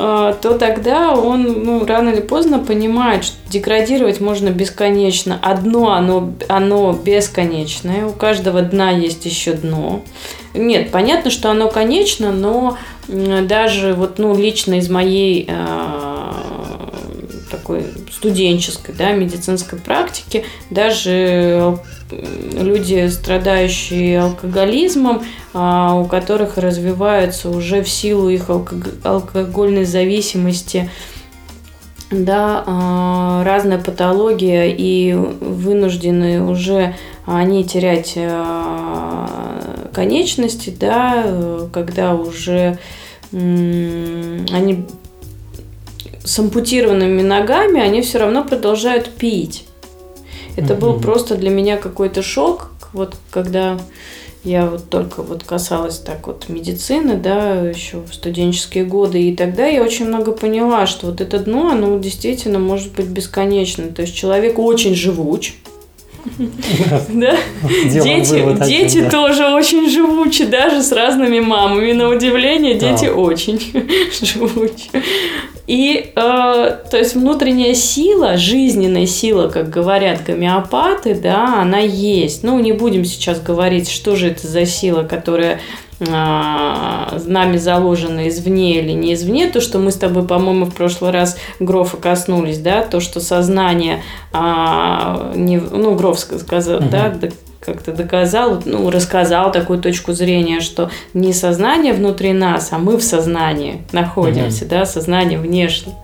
а, 0.00 0.34
то 0.34 0.56
тогда 0.56 1.12
он 1.14 1.42
ну, 1.64 1.84
рано 1.84 2.10
или 2.10 2.20
поздно 2.20 2.60
понимает, 2.60 3.24
что 3.24 3.36
деградировать 3.48 4.20
можно 4.20 4.50
бесконечно. 4.50 5.40
Одно, 5.42 5.90
оно, 5.90 6.32
оно 6.48 6.92
бесконечное, 6.92 8.06
у 8.06 8.12
каждого 8.12 8.62
дна 8.62 8.90
есть 8.90 9.24
еще 9.26 9.54
дно. 9.54 10.02
Нет, 10.54 10.92
понятно, 10.92 11.32
что 11.32 11.50
оно 11.50 11.68
конечно, 11.68 12.30
но 12.30 12.78
даже 13.08 13.94
вот, 13.94 14.18
ну, 14.18 14.36
лично 14.36 14.74
из 14.74 14.90
моей 14.90 15.46
э, 15.48 16.32
такой 17.50 17.86
студенческой, 18.12 18.94
да, 18.94 19.12
медицинской 19.12 19.78
практики, 19.78 20.44
даже 20.68 21.78
люди, 22.10 23.08
страдающие 23.08 24.20
алкоголизмом, 24.20 25.22
э, 25.54 25.90
у 25.94 26.04
которых 26.04 26.58
развиваются 26.58 27.48
уже 27.48 27.82
в 27.82 27.88
силу 27.88 28.28
их 28.28 28.50
алкогольной 28.50 29.86
зависимости 29.86 30.90
да, 32.10 32.62
э, 32.66 33.42
разная 33.44 33.78
патология 33.78 34.66
и 34.66 35.14
вынуждены 35.14 36.42
уже 36.42 36.94
они 37.24 37.64
терять 37.64 38.18
конечности, 39.98 40.70
да, 40.78 41.68
когда 41.72 42.14
уже 42.14 42.78
они 43.32 44.84
с 46.22 46.38
ампутированными 46.38 47.22
ногами, 47.22 47.80
они 47.80 48.02
все 48.02 48.18
равно 48.18 48.44
продолжают 48.44 49.10
пить. 49.10 49.64
Это 50.56 50.74
mm-hmm. 50.74 50.78
был 50.78 51.00
просто 51.00 51.34
для 51.34 51.50
меня 51.50 51.78
какой-то 51.78 52.22
шок, 52.22 52.70
вот 52.92 53.16
когда 53.32 53.76
я 54.44 54.66
вот 54.66 54.88
только 54.88 55.22
вот 55.22 55.42
касалась 55.42 55.98
так 55.98 56.28
вот 56.28 56.48
медицины, 56.48 57.16
да, 57.16 57.68
еще 57.68 58.00
в 58.08 58.14
студенческие 58.14 58.84
годы, 58.84 59.20
и 59.20 59.34
тогда 59.34 59.66
я 59.66 59.82
очень 59.82 60.06
много 60.06 60.30
поняла, 60.30 60.86
что 60.86 61.06
вот 61.06 61.20
это 61.20 61.40
дно, 61.40 61.70
оно 61.72 61.98
действительно 61.98 62.60
может 62.60 62.92
быть 62.92 63.06
бесконечным. 63.06 63.92
То 63.92 64.02
есть 64.02 64.14
человек 64.14 64.60
очень 64.60 64.94
живуч, 64.94 65.54
да? 67.08 67.36
Дети, 67.84 68.66
дети 68.66 69.08
тоже 69.08 69.46
очень 69.46 69.88
живучи, 69.88 70.44
даже 70.44 70.82
с 70.82 70.92
разными 70.92 71.40
мамами. 71.40 71.92
На 71.92 72.08
удивление, 72.08 72.74
дети 72.74 73.06
очень 73.06 73.60
живучи. 74.22 74.90
И, 75.66 76.12
э, 76.14 76.76
то 76.90 76.96
есть, 76.96 77.14
внутренняя 77.14 77.74
сила, 77.74 78.38
жизненная 78.38 79.06
сила, 79.06 79.48
как 79.48 79.68
говорят 79.68 80.24
гомеопаты, 80.24 81.14
да, 81.14 81.60
она 81.60 81.80
есть. 81.80 82.42
Ну, 82.42 82.58
не 82.58 82.72
будем 82.72 83.04
сейчас 83.04 83.40
говорить, 83.40 83.90
что 83.90 84.16
же 84.16 84.28
это 84.28 84.46
за 84.46 84.64
сила, 84.64 85.02
которая 85.02 85.60
нами 86.00 87.56
заложено 87.56 88.28
извне 88.28 88.78
или 88.78 88.92
не 88.92 89.14
извне, 89.14 89.48
то, 89.48 89.60
что 89.60 89.78
мы 89.78 89.90
с 89.90 89.96
тобой, 89.96 90.24
по-моему, 90.24 90.66
в 90.66 90.74
прошлый 90.74 91.10
раз 91.10 91.36
Грофа 91.58 91.96
коснулись, 91.96 92.58
да, 92.58 92.82
то, 92.82 93.00
что 93.00 93.20
сознание, 93.20 94.02
а, 94.32 95.32
не, 95.34 95.58
ну, 95.58 95.94
Гроф 95.96 96.20
сказал, 96.20 96.78
угу. 96.78 96.88
да, 96.90 97.12
как-то 97.60 97.92
доказал, 97.92 98.62
ну, 98.64 98.90
рассказал 98.90 99.50
такую 99.50 99.80
точку 99.80 100.12
зрения, 100.12 100.60
что 100.60 100.90
не 101.14 101.32
сознание 101.32 101.92
внутри 101.92 102.32
нас, 102.32 102.68
а 102.70 102.78
мы 102.78 102.96
в 102.96 103.02
сознании 103.02 103.82
находимся, 103.92 104.64
угу. 104.64 104.70
да, 104.70 104.86
сознание 104.86 105.38
внешне. 105.38 105.94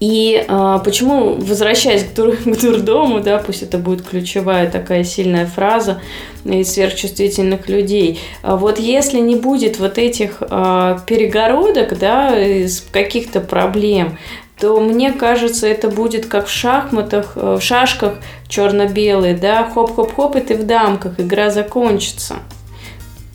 И 0.00 0.44
а, 0.48 0.78
почему, 0.78 1.34
возвращаясь 1.34 2.04
к, 2.04 2.14
тур, 2.14 2.36
к 2.44 2.60
дурдому, 2.60 3.20
да, 3.20 3.38
пусть 3.38 3.62
это 3.62 3.78
будет 3.78 4.02
ключевая 4.02 4.70
такая 4.70 5.04
сильная 5.04 5.46
фраза 5.46 6.00
из 6.44 6.72
сверхчувствительных 6.72 7.68
людей, 7.68 8.18
а 8.42 8.56
вот 8.56 8.78
если 8.78 9.20
не 9.20 9.36
будет 9.36 9.78
вот 9.78 9.98
этих 9.98 10.42
а, 10.42 10.98
перегородок, 11.06 11.98
да, 11.98 12.38
из 12.38 12.80
каких-то 12.80 13.40
проблем, 13.40 14.18
то 14.58 14.78
мне 14.80 15.12
кажется, 15.12 15.66
это 15.66 15.88
будет 15.88 16.26
как 16.26 16.46
в 16.46 16.50
шахматах, 16.50 17.32
э, 17.34 17.56
в 17.58 17.60
шашках 17.60 18.14
черно-белые, 18.48 19.34
да, 19.34 19.68
хоп-хоп-хоп, 19.68 20.36
и 20.36 20.40
ты 20.40 20.54
в 20.54 20.64
дамках, 20.64 21.18
игра 21.18 21.50
закончится 21.50 22.36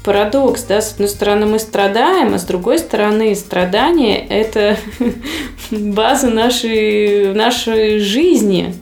парадокс, 0.07 0.63
да, 0.63 0.79
с 0.79 0.93
одной 0.93 1.09
стороны 1.09 1.45
мы 1.45 1.59
страдаем, 1.59 2.33
а 2.33 2.39
с 2.39 2.43
другой 2.43 2.79
стороны 2.79 3.35
страдание– 3.35 4.25
это 4.29 4.77
база 5.71 6.29
нашей, 6.29 7.33
нашей 7.33 7.99
жизни, 7.99 8.73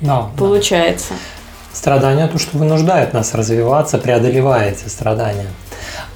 да, 0.00 0.30
получается. 0.36 1.10
Да. 1.10 1.76
Страдание– 1.76 2.26
то, 2.32 2.40
что 2.40 2.58
вынуждает 2.58 3.12
нас 3.12 3.34
развиваться, 3.34 3.98
преодолевая 3.98 4.72
эти 4.72 4.88
страдания. 4.88 5.46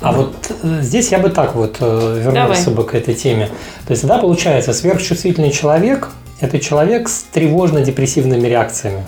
А 0.00 0.10
вот 0.10 0.34
э, 0.64 0.80
здесь 0.82 1.12
я 1.12 1.20
бы 1.20 1.30
так 1.30 1.54
вот 1.54 1.76
э, 1.78 2.20
вернулся 2.24 2.64
Давай. 2.64 2.74
бы 2.74 2.84
к 2.84 2.94
этой 2.96 3.14
теме. 3.14 3.48
То 3.86 3.92
есть, 3.92 4.04
да, 4.04 4.18
получается, 4.18 4.72
сверхчувствительный 4.72 5.52
человек– 5.52 6.08
это 6.40 6.58
человек 6.58 7.08
с 7.08 7.26
тревожно-депрессивными 7.32 8.48
реакциями. 8.48 9.04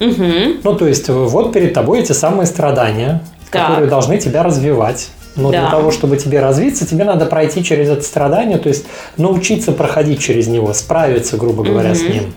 Угу. 0.00 0.60
Ну, 0.64 0.74
то 0.74 0.88
есть, 0.88 1.10
вот 1.10 1.52
перед 1.52 1.74
тобой 1.74 2.00
эти 2.00 2.12
самые 2.12 2.46
страдания, 2.46 3.22
так. 3.50 3.62
которые 3.66 3.88
должны 3.88 4.18
тебя 4.18 4.42
развивать. 4.42 5.10
Но 5.36 5.50
да. 5.50 5.60
для 5.60 5.70
того, 5.70 5.90
чтобы 5.90 6.16
тебе 6.16 6.40
развиться, 6.40 6.86
тебе 6.86 7.04
надо 7.04 7.26
пройти 7.26 7.62
через 7.62 7.90
это 7.90 8.02
страдание, 8.02 8.56
то 8.56 8.68
есть 8.68 8.86
научиться 9.18 9.72
проходить 9.72 10.18
через 10.20 10.46
него, 10.46 10.72
справиться, 10.72 11.36
грубо 11.36 11.62
говоря, 11.62 11.90
угу. 11.90 11.98
с 11.98 12.02
ним. 12.02 12.34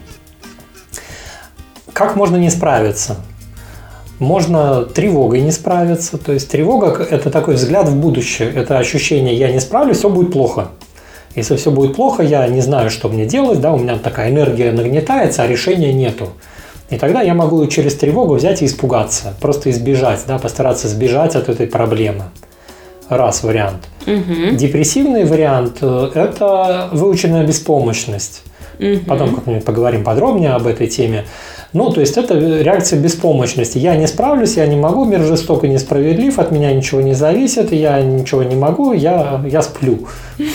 Как 1.94 2.16
можно 2.16 2.36
не 2.36 2.50
справиться? 2.50 3.18
Можно 4.20 4.84
тревогой 4.84 5.40
не 5.40 5.52
справиться. 5.52 6.18
То 6.18 6.34
есть 6.34 6.52
тревога– 6.52 6.88
это 7.10 7.30
такой 7.30 7.56
взгляд 7.56 7.88
в 7.88 7.96
будущее. 7.96 8.52
Это 8.54 8.78
ощущение 8.78 9.34
«я 9.34 9.50
не 9.52 9.62
справлюсь, 9.62 9.98
все 9.98 10.10
будет 10.10 10.34
плохо». 10.34 10.70
Если 11.36 11.56
все 11.56 11.72
будет 11.72 11.96
плохо, 11.96 12.24
я 12.24 12.48
не 12.48 12.60
знаю, 12.60 12.90
что 12.90 13.08
мне 13.08 13.26
делать, 13.26 13.62
да, 13.62 13.72
у 13.72 13.78
меня 13.78 13.98
такая 13.98 14.30
энергия 14.30 14.72
нагнетается, 14.72 15.44
а 15.44 15.48
решения 15.48 15.94
нету. 15.94 16.30
И 16.90 16.98
тогда 16.98 17.22
я 17.22 17.34
могу 17.34 17.66
через 17.68 17.96
тревогу 17.96 18.36
взять 18.36 18.62
и 18.62 18.66
испугаться, 18.66 19.36
просто 19.40 19.70
избежать, 19.70 20.22
да, 20.28 20.40
постараться 20.40 20.88
сбежать 20.88 21.36
от 21.36 21.50
этой 21.50 21.68
проблемы. 21.68 22.26
Раз 23.08 23.44
вариант. 23.44 23.88
Угу. 24.06 24.56
Депрессивный 24.56 25.26
вариант 25.26 25.78
э,– 25.82 26.12
это 26.14 26.90
выученная 26.92 27.46
беспомощность. 27.46 28.44
Угу. 28.80 29.06
Потом 29.08 29.36
как-нибудь 29.36 29.66
поговорим 29.66 30.04
подробнее 30.04 30.52
об 30.52 30.68
этой 30.68 30.88
теме. 30.88 31.26
Ну, 31.72 31.92
то 31.92 32.02
есть 32.02 32.18
это 32.18 32.34
реакция 32.36 33.00
беспомощности. 33.00 33.78
Я 33.78 33.96
не 33.96 34.08
справлюсь, 34.08 34.58
я 34.58 34.66
не 34.66 34.76
могу, 34.76 35.06
мир 35.06 35.22
жесток 35.22 35.64
и 35.64 35.68
несправедлив, 35.68 36.40
от 36.40 36.52
меня 36.52 36.74
ничего 36.74 37.02
не 37.02 37.14
зависит, 37.14 37.72
я 37.72 38.02
ничего 38.02 38.42
не 38.42 38.56
могу, 38.56 38.94
я, 38.94 39.40
я 39.46 39.62
сплю. 39.62 40.08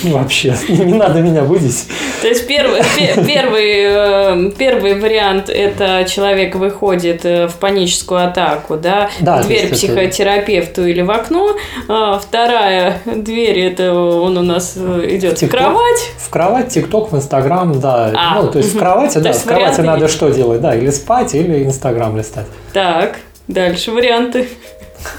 Вообще, 0.02 0.54
не 0.68 0.94
надо 0.94 1.20
меня 1.20 1.42
будить. 1.42 1.86
То 2.20 2.28
есть 2.28 2.48
первый, 2.48 2.80
первый, 3.26 4.48
э, 4.48 4.50
первый 4.58 5.00
вариант– 5.00 5.48
это 5.48 6.04
человек 6.08 6.56
выходит 6.56 7.24
э, 7.24 7.46
в 7.46 7.54
паническую 7.54 8.26
атаку, 8.26 8.76
да, 8.76 9.10
да 9.20 9.42
дверь 9.42 9.70
психотерапевту 9.70 10.84
или 10.84 11.02
в 11.02 11.10
окно. 11.12 11.54
А 11.86 12.18
вторая 12.18 13.02
дверь– 13.04 13.58
это 13.60 13.94
он 13.94 14.36
у 14.36 14.42
нас 14.42 14.74
э, 14.76 15.06
идет 15.10 15.38
в, 15.38 15.46
в 15.46 15.48
кровать. 15.48 16.10
В 16.16 16.28
кровать, 16.28 16.70
ТикТок, 16.70 17.12
в 17.12 17.16
Инстаграм, 17.16 17.78
да. 17.78 18.12
А, 18.16 18.42
ну, 18.42 18.50
то 18.50 18.58
есть 18.58 18.74
в 18.74 18.78
кровати, 18.78 19.18
да, 19.18 19.32
в 19.32 19.44
кровати 19.44 19.80
надо 19.82 20.08
что 20.08 20.30
делать, 20.30 20.60
да, 20.60 20.74
или 20.74 20.90
спать 20.90 21.03
или 21.34 21.64
Инстаграм 21.64 22.16
листать. 22.16 22.46
Так, 22.72 23.18
дальше 23.48 23.90
варианты. 23.92 24.48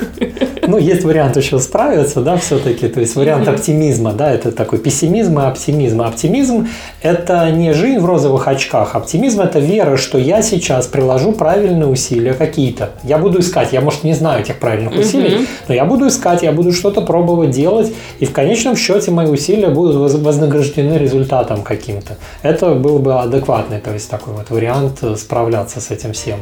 Ну, 0.67 0.77
есть 0.77 1.03
вариант 1.03 1.37
еще 1.37 1.59
справиться, 1.59 2.21
да, 2.21 2.37
все-таки, 2.37 2.87
то 2.87 2.99
есть 2.99 3.15
вариант 3.15 3.47
оптимизма, 3.47 4.13
да, 4.13 4.31
это 4.31 4.51
такой 4.51 4.79
пессимизм 4.79 5.39
и 5.39 5.43
оптимизм. 5.43 6.01
Оптимизм– 6.01 6.67
это 7.01 7.51
не 7.51 7.73
жизнь 7.73 7.99
в 7.99 8.05
розовых 8.05 8.47
очках, 8.47 8.95
оптимизм– 8.95 9.41
это 9.41 9.59
вера, 9.59 9.97
что 9.97 10.17
я 10.17 10.41
сейчас 10.41 10.87
приложу 10.87 11.33
правильные 11.33 11.87
усилия 11.87 12.33
какие-то. 12.33 12.91
Я 13.03 13.17
буду 13.17 13.39
искать, 13.39 13.73
я, 13.73 13.81
может, 13.81 14.03
не 14.03 14.13
знаю 14.13 14.41
этих 14.41 14.59
правильных 14.59 14.97
усилий, 14.97 15.47
но 15.67 15.75
я 15.75 15.85
буду 15.85 16.07
искать, 16.07 16.43
я 16.43 16.51
буду 16.51 16.71
что-то 16.71 17.01
пробовать 17.01 17.51
делать, 17.51 17.93
и 18.19 18.25
в 18.25 18.33
конечном 18.33 18.75
счете 18.75 19.11
мои 19.11 19.27
усилия 19.27 19.69
будут 19.69 19.95
вознаграждены 19.95 20.97
результатом 20.97 21.61
каким-то. 21.61 22.17
Это 22.41 22.73
был 22.73 22.99
бы 22.99 23.19
адекватный, 23.19 23.79
то 23.79 23.93
есть 23.93 24.09
такой 24.09 24.33
вот 24.33 24.49
вариант 24.49 25.03
справляться 25.17 25.79
с 25.79 25.91
этим 25.91 26.13
всем. 26.13 26.39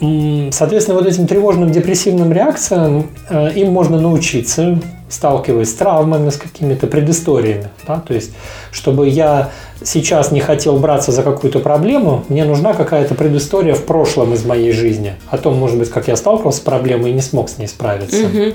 А, 0.00 0.48
Соответственно, 0.52 0.98
вот 0.98 1.06
этим 1.06 1.26
тревожным 1.26 1.70
депрессивным 1.70 2.32
реакциям 2.32 3.10
э, 3.28 3.52
им 3.54 3.72
можно 3.72 4.00
научиться, 4.00 4.78
сталкиваясь 5.08 5.70
с 5.70 5.74
травмами, 5.74 6.30
с 6.30 6.36
какими-то 6.36 6.86
предысториями. 6.86 7.68
Да? 7.86 8.00
То 8.06 8.14
есть, 8.14 8.32
чтобы 8.70 9.08
я 9.08 9.50
сейчас 9.82 10.32
не 10.32 10.40
хотел 10.40 10.78
браться 10.78 11.12
за 11.12 11.22
какую-то 11.22 11.60
проблему, 11.60 12.24
мне 12.28 12.44
нужна 12.44 12.74
какая-то 12.74 13.14
предыстория 13.14 13.74
в 13.74 13.84
прошлом 13.84 14.34
из 14.34 14.44
моей 14.44 14.72
жизни. 14.72 15.14
О 15.28 15.38
том, 15.38 15.56
может 15.56 15.78
быть, 15.78 15.90
как 15.90 16.08
я 16.08 16.16
сталкивался 16.16 16.58
с 16.58 16.62
проблемой 16.62 17.10
и 17.10 17.14
не 17.14 17.22
смог 17.22 17.48
с 17.48 17.58
ней 17.58 17.68
справиться. 17.68 18.26
Угу. 18.26 18.54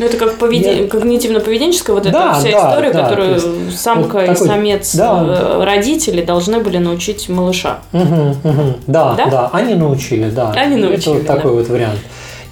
Ну, 0.00 0.06
это 0.06 0.16
как 0.16 0.38
поведение, 0.38 0.84
Я... 0.84 0.88
когнитивно-поведенческая 0.88 1.92
вот 1.92 2.04
да, 2.04 2.08
эта 2.08 2.40
вся 2.40 2.50
да, 2.52 2.70
история, 2.70 2.90
да, 2.90 3.02
которую 3.02 3.34
есть, 3.34 3.78
самка 3.78 4.14
вот 4.14 4.26
такой... 4.26 4.46
и 4.46 4.48
самец 4.48 4.96
да. 4.96 5.24
Э, 5.28 5.62
родители 5.62 6.22
должны 6.22 6.60
были 6.60 6.78
научить 6.78 7.28
малыша. 7.28 7.80
Угу, 7.92 8.02
угу. 8.42 8.62
Да, 8.86 9.14
да, 9.14 9.26
да, 9.26 9.50
они 9.52 9.74
научили, 9.74 10.30
да. 10.30 10.52
Они 10.52 10.76
научили, 10.76 11.00
Это 11.00 11.10
вот 11.10 11.26
да. 11.26 11.36
такой 11.36 11.52
вот 11.52 11.68
вариант. 11.68 11.98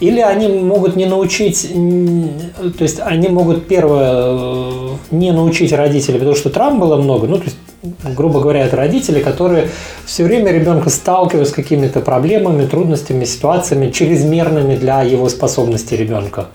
Или 0.01 0.21
они 0.21 0.49
могут 0.49 0.95
не 0.95 1.07
научить, 1.07 1.73
то 1.73 2.83
есть 2.83 3.01
они 3.01 3.29
могут 3.29 3.67
первое 3.67 4.13
э, 4.13 4.89
не 5.11 5.33
научить 5.33 5.73
родителей, 5.73 6.19
потому 6.19 6.37
что 6.37 6.51
травм 6.51 6.79
было 6.79 6.97
много, 6.97 7.27
ну 7.29 7.39
то 7.39 7.45
есть 7.45 7.57
грубо 8.15 8.41
говоря, 8.41 8.67
это 8.67 8.77
родители, 8.77 9.21
которые 9.21 9.71
все 10.05 10.25
время 10.25 10.53
ребенка 10.53 10.91
сталкивают 10.91 11.49
с 11.49 11.53
какими-то 11.53 12.01
проблемами, 12.01 12.67
трудностями, 12.67 13.25
ситуациями, 13.25 13.91
чрезмерными 13.91 14.77
для 14.77 15.01
его 15.03 15.31
способностей 15.31 15.97
ребенка. 15.97 16.49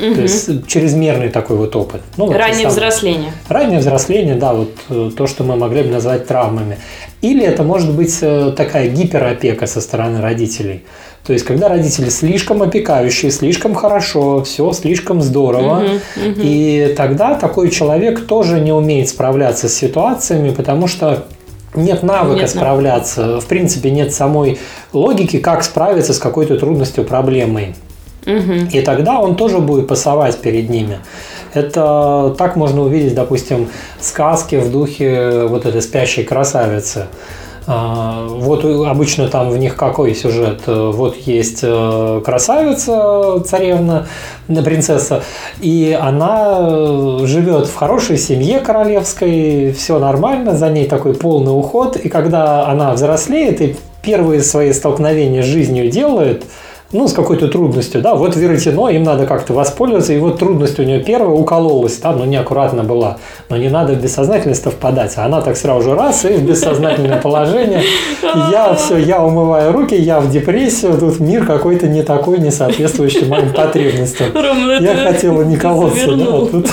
Угу. 0.00 0.14
То 0.14 0.22
есть 0.22 0.66
чрезмерный 0.66 1.28
такой 1.28 1.56
вот 1.56 1.76
опыт. 1.76 2.00
Ну, 2.16 2.26
вот 2.26 2.36
Раннее 2.36 2.68
взросление. 2.68 3.32
Раннее 3.48 3.80
взросление, 3.80 4.34
да, 4.34 4.54
вот 4.54 4.70
э, 4.88 5.10
то, 5.16 5.26
что 5.26 5.44
мы 5.44 5.56
могли 5.56 5.82
бы 5.82 5.90
назвать 5.90 6.26
травмами. 6.26 6.78
Или 7.20 7.44
это 7.44 7.62
может 7.62 7.92
быть 7.92 8.16
э, 8.22 8.52
такая 8.56 8.88
гиперопека 8.88 9.66
со 9.66 9.80
стороны 9.80 10.22
родителей. 10.22 10.84
То 11.26 11.34
есть, 11.34 11.44
когда 11.44 11.68
родители 11.68 12.08
слишком 12.08 12.62
опекающие, 12.62 13.30
слишком 13.30 13.74
хорошо, 13.74 14.42
все 14.42 14.72
слишком 14.72 15.20
здорово, 15.20 15.80
угу, 15.84 16.30
угу. 16.30 16.40
и 16.42 16.94
тогда 16.96 17.34
такой 17.34 17.68
человек 17.68 18.26
тоже 18.26 18.58
не 18.58 18.72
умеет 18.72 19.10
справляться 19.10 19.68
с 19.68 19.74
ситуациями, 19.74 20.50
потому 20.50 20.86
что 20.86 21.26
нет 21.74 22.02
навыка 22.02 22.40
нет, 22.40 22.50
справляться. 22.50 23.38
В 23.38 23.46
принципе, 23.46 23.90
нет 23.90 24.14
самой 24.14 24.58
логики, 24.92 25.38
как 25.38 25.62
справиться 25.62 26.14
с 26.14 26.18
какой-то 26.18 26.56
трудностью, 26.58 27.04
проблемой. 27.04 27.74
И 28.26 28.80
тогда 28.82 29.20
он 29.20 29.36
тоже 29.36 29.58
будет 29.58 29.88
пасовать 29.88 30.38
перед 30.38 30.68
ними. 30.68 30.98
Это 31.54 32.34
так 32.38 32.56
можно 32.56 32.82
увидеть, 32.82 33.14
допустим, 33.14 33.68
сказки 34.00 34.56
в 34.56 34.70
духе 34.70 35.46
вот 35.48 35.66
этой 35.66 35.82
спящей 35.82 36.22
красавицы. 36.22 37.06
А, 37.66 38.26
вот 38.26 38.64
обычно 38.64 39.28
там 39.28 39.50
в 39.50 39.58
них 39.58 39.76
какой 39.76 40.14
сюжет? 40.14 40.62
Вот 40.66 41.16
есть 41.16 41.60
э, 41.62 42.22
красавица, 42.24 43.40
царевна, 43.46 44.06
принцесса, 44.48 45.22
и 45.60 45.96
она 46.00 46.58
живет 47.26 47.66
в 47.66 47.74
хорошей 47.74 48.16
семье 48.16 48.60
королевской, 48.60 49.72
все 49.72 49.98
нормально, 49.98 50.56
за 50.56 50.70
ней 50.70 50.86
такой 50.86 51.14
полный 51.14 51.52
уход, 51.52 51.96
и 51.96 52.08
когда 52.08 52.66
она 52.66 52.92
взрослеет 52.92 53.60
и 53.60 53.76
первые 54.02 54.42
свои 54.42 54.72
столкновения 54.72 55.42
с 55.42 55.46
жизнью 55.46 55.90
делает– 55.90 56.44
ну, 56.92 57.06
с 57.06 57.12
какой-то 57.12 57.48
трудностью, 57.48 58.00
да, 58.00 58.14
вот 58.14 58.36
веретено, 58.36 58.88
им 58.88 59.04
надо 59.04 59.26
как-то 59.26 59.52
воспользоваться, 59.52 60.12
и 60.12 60.18
вот 60.18 60.38
трудность 60.38 60.78
у 60.78 60.82
нее 60.82 61.00
первая 61.00 61.36
укололась, 61.36 61.98
да, 61.98 62.12
но 62.12 62.24
неаккуратно 62.24 62.82
была, 62.82 63.18
но 63.48 63.56
не 63.56 63.68
надо 63.68 63.92
в 63.92 64.02
бессознательность 64.02 64.64
впадать, 64.64 65.12
а 65.16 65.24
она 65.26 65.40
так 65.40 65.56
сразу 65.56 65.82
же 65.82 65.94
раз, 65.94 66.24
и 66.24 66.28
в 66.28 66.42
бессознательное 66.42 67.20
положение, 67.20 67.82
я 68.22 68.74
все, 68.74 68.96
я 68.96 69.22
умываю 69.22 69.72
руки, 69.72 69.94
я 69.94 70.20
в 70.20 70.30
депрессию, 70.30 70.98
тут 70.98 71.20
мир 71.20 71.46
какой-то 71.46 71.86
не 71.86 72.02
такой, 72.02 72.38
не 72.38 72.50
соответствующий 72.50 73.26
моим 73.26 73.52
потребностям. 73.52 74.26
Я 74.80 74.96
хотела 74.96 75.42
не 75.42 75.56
колоться, 75.56 76.12
да, 76.16 76.24
тут 76.24 76.68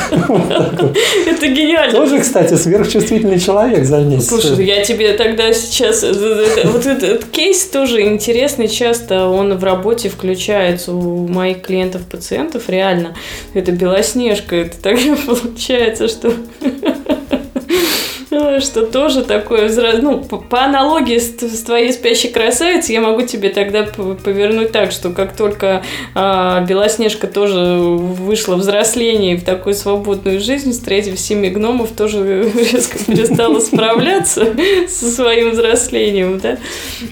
Это 1.28 1.48
гениально. 1.48 1.92
Тоже, 1.92 2.20
кстати, 2.20 2.56
сверхчувствительный 2.56 3.40
человек, 3.40 3.86
заметьте. 3.86 4.26
Слушай, 4.26 4.66
я 4.66 4.84
тебе 4.84 5.14
тогда 5.14 5.54
сейчас, 5.54 6.04
вот 6.04 6.86
этот 6.86 7.26
кейс 7.26 7.66
тоже 7.66 8.02
интересный, 8.02 8.68
часто 8.68 9.28
он 9.28 9.58
в 9.58 9.64
работе 9.64 10.07
включается 10.10 10.94
у 10.94 11.28
моих 11.28 11.62
клиентов-пациентов, 11.62 12.70
реально. 12.70 13.16
Это 13.54 13.72
Белоснежка, 13.72 14.56
это 14.56 14.82
так 14.82 14.98
получается, 15.26 16.08
что 16.08 16.34
что 18.60 18.86
тоже 18.86 19.24
такое, 19.24 19.70
ну, 20.02 20.24
по 20.24 20.64
аналогии 20.64 21.18
с 21.18 21.64
твоей 21.64 21.92
спящей 21.94 22.30
красавицей, 22.30 22.94
я 22.94 23.02
могу 23.02 23.22
тебе 23.24 23.50
тогда 23.50 23.84
повернуть 23.84 24.72
так, 24.72 24.92
что 24.92 25.12
как 25.12 25.36
только 25.36 25.84
а, 26.14 26.62
Белоснежка 26.62 27.28
тоже 27.28 27.60
вышла 27.60 28.56
взросление 28.56 29.38
в 29.38 29.44
такую 29.44 29.74
свободную 29.76 30.40
жизнь, 30.40 30.72
встретив 30.72 31.20
семи 31.20 31.50
гномов, 31.50 31.92
тоже 31.92 32.52
резко 32.56 33.00
перестала 33.06 33.60
справляться 33.60 34.46
со 34.88 35.10
своим 35.10 35.52
взрослением, 35.52 36.40
да. 36.40 36.58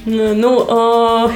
Ну, 0.05 0.65
а, 0.69 1.31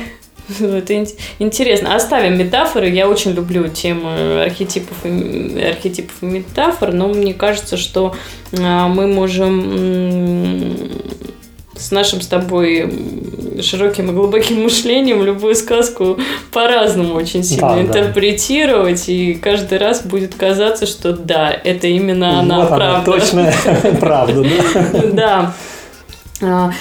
это 0.60 1.06
интересно. 1.40 1.96
Оставим 1.96 2.38
метафоры. 2.38 2.90
Я 2.90 3.08
очень 3.08 3.32
люблю 3.32 3.68
тему 3.68 4.10
архетипов 4.42 4.98
и, 5.06 5.62
архетипов 5.62 6.16
и 6.22 6.26
метафор, 6.26 6.94
но 6.94 7.08
мне 7.08 7.34
кажется, 7.34 7.78
что 7.78 8.16
а, 8.58 8.88
мы 8.88 9.08
можем 9.08 10.90
с 11.76 11.92
нашим 11.92 12.22
с 12.22 12.28
тобой 12.28 12.92
широким 13.62 14.10
и 14.10 14.14
глубоким 14.14 14.64
мышлением 14.64 15.24
любую 15.24 15.56
сказку 15.56 16.20
по-разному 16.52 17.16
очень 17.16 17.44
сильно 17.44 17.76
да, 17.76 17.82
интерпретировать, 17.82 19.06
да. 19.06 19.14
и 19.14 19.34
каждый 19.36 19.78
раз 19.78 20.02
будет 20.02 20.36
казаться, 20.36 20.86
что 20.86 21.14
да, 21.14 21.52
это 21.52 21.88
именно 21.88 22.40
она, 22.40 22.60
вот 22.60 22.70
правда. 22.70 22.96
Она, 22.96 23.04
точная 23.06 23.54
правда, 24.00 24.46
да? 25.14 25.54
Да. 26.42 26.74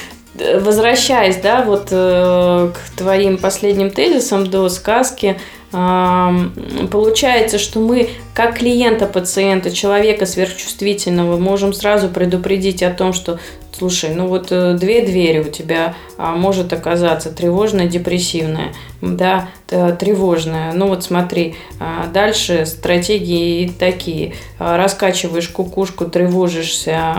Возвращаясь, 0.61 1.37
да, 1.37 1.63
вот 1.63 1.89
э, 1.91 2.73
к 2.73 2.97
твоим 2.97 3.39
последним 3.39 3.91
тезисам 3.91 4.47
до 4.47 4.69
сказки, 4.69 5.39
получается, 5.71 7.59
что 7.59 7.79
мы 7.79 8.09
как 8.33 8.57
клиента 8.57 9.05
пациента, 9.05 9.71
человека 9.71 10.25
сверхчувствительного, 10.25 11.37
можем 11.37 11.75
сразу 11.75 12.09
предупредить 12.09 12.83
о 12.83 12.91
том, 12.91 13.13
что 13.13 13.39
Слушай, 13.79 14.13
ну 14.13 14.27
вот 14.27 14.51
э, 14.51 14.75
две 14.75 15.07
двери 15.07 15.39
у 15.39 15.51
тебя 15.53 15.95
а, 16.17 16.33
может 16.33 16.73
оказаться 16.73 17.31
тревожная, 17.31 17.87
депрессивная, 17.87 18.75
да, 19.01 19.49
тревожная. 19.67 20.73
Ну 20.73 20.89
вот 20.89 21.05
смотри, 21.05 21.55
а, 21.79 22.07
дальше 22.07 22.67
стратегии 22.67 23.69
такие. 23.69 24.35
А, 24.59 24.77
раскачиваешь 24.77 25.49
кукушку, 25.49 26.07
тревожишься, 26.07 27.17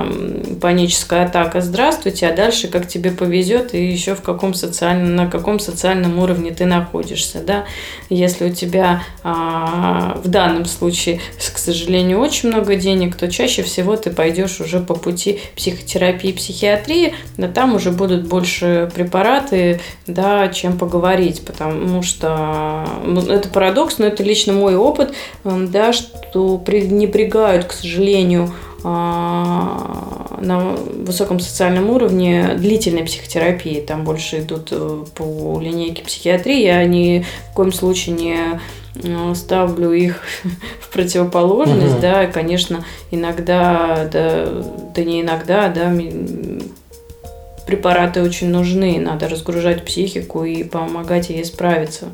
паническая 0.62 1.26
атака, 1.26 1.62
здравствуйте, 1.62 2.28
а 2.28 2.36
дальше 2.36 2.68
как 2.68 2.88
тебе 2.88 3.12
повезет 3.12 3.74
и 3.74 3.86
еще 3.86 4.16
в 4.16 4.22
каком 4.22 4.54
социальном, 4.54 5.16
на 5.16 5.30
каком 5.30 5.60
социальном 5.60 6.20
уровне 6.20 6.52
ты 6.52 6.66
находишься, 6.66 7.42
да. 7.42 7.66
Если 8.10 8.50
у 8.50 8.54
тебя 8.54 9.04
в 9.24 10.28
данном 10.28 10.66
случае, 10.66 11.20
к 11.54 11.58
сожалению, 11.58 12.20
очень 12.20 12.50
много 12.50 12.76
денег, 12.76 13.16
то 13.16 13.30
чаще 13.30 13.62
всего 13.64 13.96
ты 13.96 14.10
пойдешь 14.10 14.60
уже 14.60 14.80
по 14.80 14.96
пути 14.96 15.40
психотерапии, 15.56 16.32
психиатрии, 16.32 17.14
да 17.38 17.48
там 17.48 17.76
уже 17.76 17.92
будут 17.92 18.28
больше 18.28 18.92
препараты, 18.94 19.80
да, 20.08 20.48
чем 20.48 20.78
поговорить, 20.78 21.42
потому 21.46 21.69
что 22.02 22.86
ну, 23.04 23.22
это 23.22 23.50
парадокс, 23.50 23.98
но 23.98 24.06
это 24.08 24.24
лично 24.24 24.54
мой 24.54 24.76
опыт, 24.76 25.14
да, 25.44 25.94
что 25.94 26.58
пренебрегают, 26.58 27.66
к 27.66 27.74
сожалению, 27.74 28.54
а, 28.84 30.38
на 30.42 30.60
высоком 30.60 31.40
социальном 31.40 31.90
уровне 31.90 32.56
длительной 32.58 33.04
психотерапии. 33.04 33.82
Там 33.82 34.04
больше 34.06 34.40
идут 34.40 34.70
э, 34.72 35.04
по 35.16 35.60
линейке 35.60 36.04
психиатрии. 36.04 36.62
Я 36.62 36.86
ни 36.86 37.26
в 37.52 37.56
коем 37.56 37.74
случае 37.74 38.16
не 38.16 38.38
э, 39.04 39.36
ставлю 39.36 39.92
их 39.92 40.22
в 40.82 40.94
противоположность, 40.94 41.96
угу. 41.96 42.02
да, 42.02 42.24
и, 42.24 42.32
конечно, 42.32 42.86
иногда, 43.12 44.08
да, 44.12 44.48
да 44.96 45.04
не 45.04 45.22
иногда, 45.22 45.68
да, 45.68 45.92
препараты 47.70 48.24
очень 48.24 48.50
нужны, 48.50 49.00
надо 49.00 49.30
разгружать 49.30 49.86
психику 49.86 50.44
и 50.44 50.64
помогать 50.64 51.30
ей 51.30 51.46
справиться. 51.46 52.08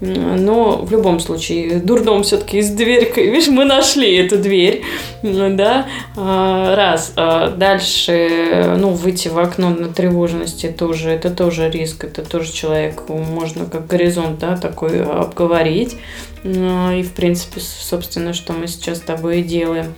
Но 0.00 0.78
в 0.78 0.90
любом 0.90 1.20
случае, 1.20 1.80
дурдом 1.80 2.22
все-таки 2.22 2.58
из 2.58 2.70
дверь, 2.70 3.12
видишь, 3.16 3.48
мы 3.48 3.66
нашли 3.66 4.16
эту 4.16 4.38
дверь, 4.38 4.82
да, 5.22 5.86
а, 6.16 6.74
раз. 6.74 7.12
А 7.16 7.50
дальше, 7.50 8.76
ну, 8.78 8.92
выйти 8.92 9.28
в 9.28 9.38
окно 9.38 9.68
на 9.68 9.88
тревожности 9.88 10.68
тоже, 10.68 11.10
это 11.10 11.28
тоже 11.28 11.68
риск, 11.68 12.04
это 12.04 12.22
тоже 12.22 12.50
человеку 12.50 13.14
можно 13.18 13.66
как 13.66 13.86
горизонт, 13.86 14.38
да, 14.38 14.56
такой 14.56 15.04
обговорить. 15.04 15.96
Ну, 16.44 16.92
и, 16.92 17.02
в 17.02 17.12
принципе, 17.12 17.60
собственно, 17.60 18.32
что 18.32 18.54
мы 18.54 18.68
сейчас 18.68 18.98
с 18.98 19.02
тобой 19.02 19.40
и 19.40 19.42
делаем. 19.42 19.92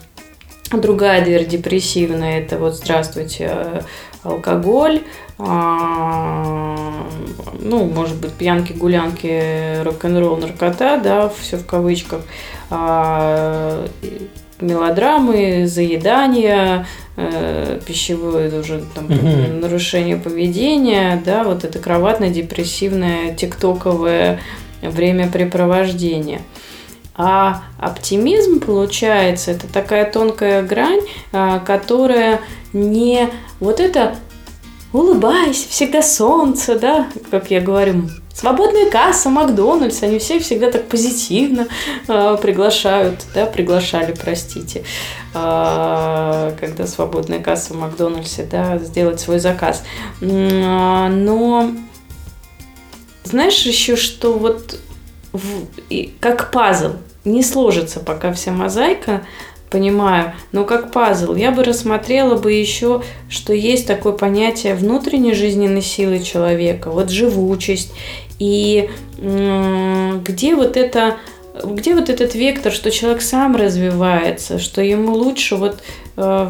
Другая 0.73 1.25
дверь 1.25 1.47
депрессивная, 1.47 2.41
это 2.41 2.57
вот, 2.57 2.75
здравствуйте, 2.75 3.83
алкоголь, 4.23 5.03
а, 5.39 7.07
ну, 7.61 7.85
может 7.85 8.17
быть, 8.17 8.33
пьянки, 8.33 8.73
гулянки, 8.73 9.83
рок-н-ролл, 9.83 10.37
наркота, 10.37 10.99
да, 10.99 11.29
все 11.29 11.57
в 11.57 11.67
кавычках, 11.67 12.23
а, 12.71 13.87
мелодрамы, 14.61 15.67
заедания, 15.67 16.87
э, 17.17 17.81
пищевое 17.87 18.61
уже 18.61 18.83
там, 18.95 19.07
угу. 19.07 19.61
нарушение 19.61 20.17
поведения, 20.17 21.21
да, 21.25 21.45
вот 21.45 21.65
это 21.65 21.79
кроватно-депрессивное, 21.79 23.35
тиктоковое 23.35 24.41
времяпрепровождение. 24.83 26.43
А 27.17 27.63
оптимизм, 27.79 28.61
получается, 28.61 29.51
это 29.51 29.67
такая 29.71 30.11
тонкая 30.11 30.63
грань, 30.63 31.01
а, 31.33 31.59
которая 31.59 32.41
не 32.73 33.29
вот 33.61 33.79
это 33.79 34.17
улыбайся, 34.93 35.69
всегда 35.69 36.03
солнце, 36.03 36.79
да, 36.79 37.07
как 37.31 37.51
я 37.51 37.61
говорю, 37.61 38.09
свободная 38.35 38.91
касса, 38.91 39.29
Макдональдс, 39.29 40.03
они 40.03 40.19
все 40.19 40.41
всегда 40.41 40.71
так 40.71 40.89
позитивно 40.89 41.69
э, 42.09 42.37
приглашают, 42.41 43.21
да, 43.35 43.47
приглашали, 43.47 44.13
простите, 44.13 44.83
э, 45.35 46.53
когда 46.59 46.87
свободная 46.87 47.41
касса 47.41 47.75
в 47.75 47.77
Макдональдсе, 47.77 48.49
да, 48.51 48.79
сделать 48.79 49.21
свой 49.21 49.39
заказ. 49.39 49.85
Но 50.21 51.71
знаешь 53.25 53.63
еще, 53.63 53.97
что 53.97 54.33
вот 54.33 54.79
в, 55.33 55.67
и, 55.89 56.13
как 56.19 56.51
пазл 56.51 56.95
не 57.25 57.43
сложится 57.43 58.01
пока 58.01 58.33
вся 58.33 58.51
мозаика, 58.51 59.23
понимаю, 59.71 60.33
но 60.53 60.65
как 60.65 60.93
пазл. 60.93 61.35
Я 61.35 61.51
бы 61.53 61.63
рассмотрела 61.65 62.37
бы 62.37 62.53
еще, 62.53 63.03
что 63.29 63.53
есть 63.53 63.87
такое 63.87 64.13
понятие 64.13 64.75
внутренней 64.75 65.35
жизненной 65.35 65.83
силы 65.83 66.21
человека, 66.21 66.91
вот 66.91 67.11
живучесть, 67.11 67.93
и 68.39 68.91
где 69.19 70.55
вот 70.55 70.77
это 70.77 71.17
где 71.63 71.95
вот 71.95 72.09
этот 72.09 72.35
вектор, 72.35 72.73
что 72.73 72.91
человек 72.91 73.21
сам 73.21 73.55
развивается, 73.55 74.59
что 74.59 74.81
ему 74.81 75.13
лучше 75.13 75.57
вот 75.57 75.83
э, 76.17 76.49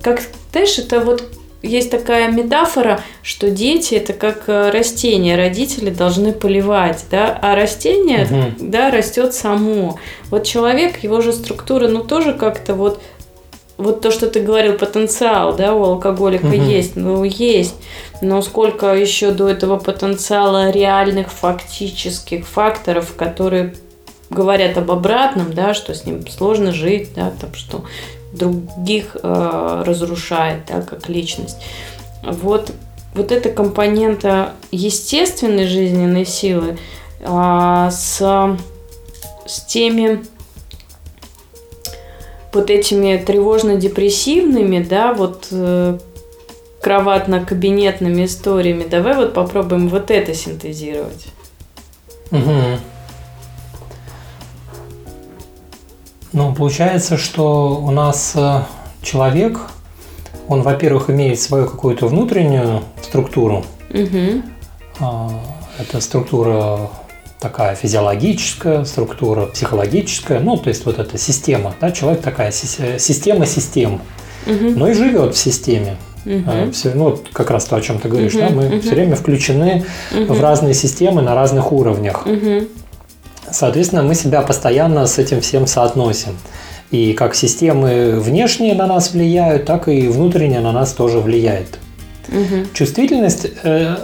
как 0.00 0.22
знаешь, 0.52 0.78
это 0.78 1.00
вот 1.00 1.24
есть 1.62 1.90
такая 1.90 2.30
метафора, 2.30 3.00
что 3.22 3.50
дети 3.50 3.94
это 3.94 4.12
как 4.12 4.44
э, 4.48 4.70
растения, 4.70 5.36
родители 5.36 5.90
должны 5.90 6.32
поливать, 6.32 7.04
да, 7.10 7.36
а 7.42 7.56
растение, 7.56 8.24
угу. 8.24 8.68
да, 8.68 8.90
растет 8.90 9.34
само. 9.34 9.98
Вот 10.30 10.44
человек, 10.44 11.02
его 11.02 11.20
же 11.20 11.32
структура, 11.32 11.88
ну 11.88 12.04
тоже 12.04 12.32
как-то 12.32 12.74
вот 12.74 13.00
вот 13.76 14.00
то, 14.00 14.10
что 14.10 14.28
ты 14.28 14.40
говорил, 14.40 14.74
потенциал, 14.74 15.54
да, 15.54 15.72
у 15.72 15.84
алкоголика 15.84 16.46
угу. 16.46 16.54
есть, 16.54 16.96
ну 16.96 17.22
есть, 17.22 17.76
но 18.20 18.42
сколько 18.42 18.92
еще 18.92 19.30
до 19.30 19.48
этого 19.48 19.78
потенциала 19.78 20.70
реальных 20.70 21.30
фактических 21.30 22.46
факторов, 22.46 23.14
которые 23.16 23.74
говорят 24.30 24.76
об 24.76 24.90
обратном, 24.90 25.52
да, 25.52 25.74
что 25.74 25.94
с 25.94 26.04
ним 26.04 26.26
сложно 26.28 26.72
жить, 26.72 27.10
да, 27.14 27.32
там, 27.40 27.54
что 27.54 27.84
других 28.32 29.16
э, 29.22 29.82
разрушает, 29.86 30.62
да, 30.66 30.82
как 30.82 31.08
личность. 31.08 31.56
Вот, 32.22 32.72
вот 33.14 33.32
эта 33.32 33.50
компонента 33.50 34.54
естественной 34.70 35.66
жизненной 35.66 36.26
силы, 36.26 36.78
а, 37.24 37.90
с, 37.90 38.20
с 39.46 39.64
теми 39.66 40.24
вот 42.52 42.70
этими 42.70 43.16
тревожно-депрессивными, 43.16 44.82
да, 44.82 45.12
вот 45.12 45.48
э, 45.50 45.98
кроватно-кабинетными 46.80 48.24
историями. 48.24 48.84
Давай 48.84 49.16
вот 49.16 49.34
попробуем 49.34 49.88
вот 49.88 50.10
это 50.10 50.34
синтезировать. 50.34 51.26
Угу. 52.30 52.78
Ну, 56.32 56.54
получается, 56.54 57.16
что 57.16 57.80
у 57.82 57.90
нас 57.90 58.32
э, 58.34 58.62
человек, 59.02 59.60
он, 60.46 60.62
во-первых, 60.62 61.10
имеет 61.10 61.40
свою 61.40 61.66
какую-то 61.66 62.06
внутреннюю 62.06 62.82
структуру. 63.02 63.64
Угу. 63.90 64.42
Это 65.78 66.00
структура 66.00 66.90
такая 67.40 67.74
физиологическая 67.76 68.84
структура, 68.84 69.46
психологическая, 69.46 70.40
ну, 70.40 70.56
то 70.56 70.68
есть 70.68 70.84
вот 70.84 70.98
эта 70.98 71.18
система, 71.18 71.74
да, 71.80 71.92
человек 71.92 72.20
такая 72.20 72.50
система 72.50 73.46
систем, 73.46 74.00
угу. 74.46 74.70
но 74.76 74.88
и 74.88 74.94
живет 74.94 75.34
в 75.34 75.38
системе. 75.38 75.96
Угу. 76.26 76.72
Все, 76.72 76.92
ну, 76.94 77.18
как 77.32 77.50
раз 77.50 77.64
то, 77.64 77.76
о 77.76 77.80
чем 77.80 78.00
ты 78.00 78.08
говоришь, 78.08 78.34
угу, 78.34 78.42
да, 78.42 78.50
мы 78.50 78.66
угу. 78.66 78.80
все 78.80 78.90
время 78.90 79.16
включены 79.16 79.84
угу. 80.12 80.34
в 80.34 80.40
разные 80.40 80.74
системы 80.74 81.22
на 81.22 81.34
разных 81.34 81.72
уровнях. 81.72 82.26
Угу. 82.26 82.68
Соответственно, 83.58 84.04
мы 84.04 84.14
себя 84.14 84.42
постоянно 84.42 85.04
с 85.08 85.18
этим 85.18 85.40
всем 85.40 85.66
соотносим. 85.66 86.38
И 86.92 87.12
как 87.12 87.34
системы 87.34 88.20
внешние 88.20 88.76
на 88.76 88.86
нас 88.86 89.12
влияют, 89.12 89.64
так 89.64 89.88
и 89.88 90.06
внутренние 90.06 90.60
на 90.60 90.70
нас 90.70 90.92
тоже 90.92 91.18
влияет. 91.18 91.80
Угу. 92.28 92.68
Чувствительность 92.72 93.48
э, 93.64 93.96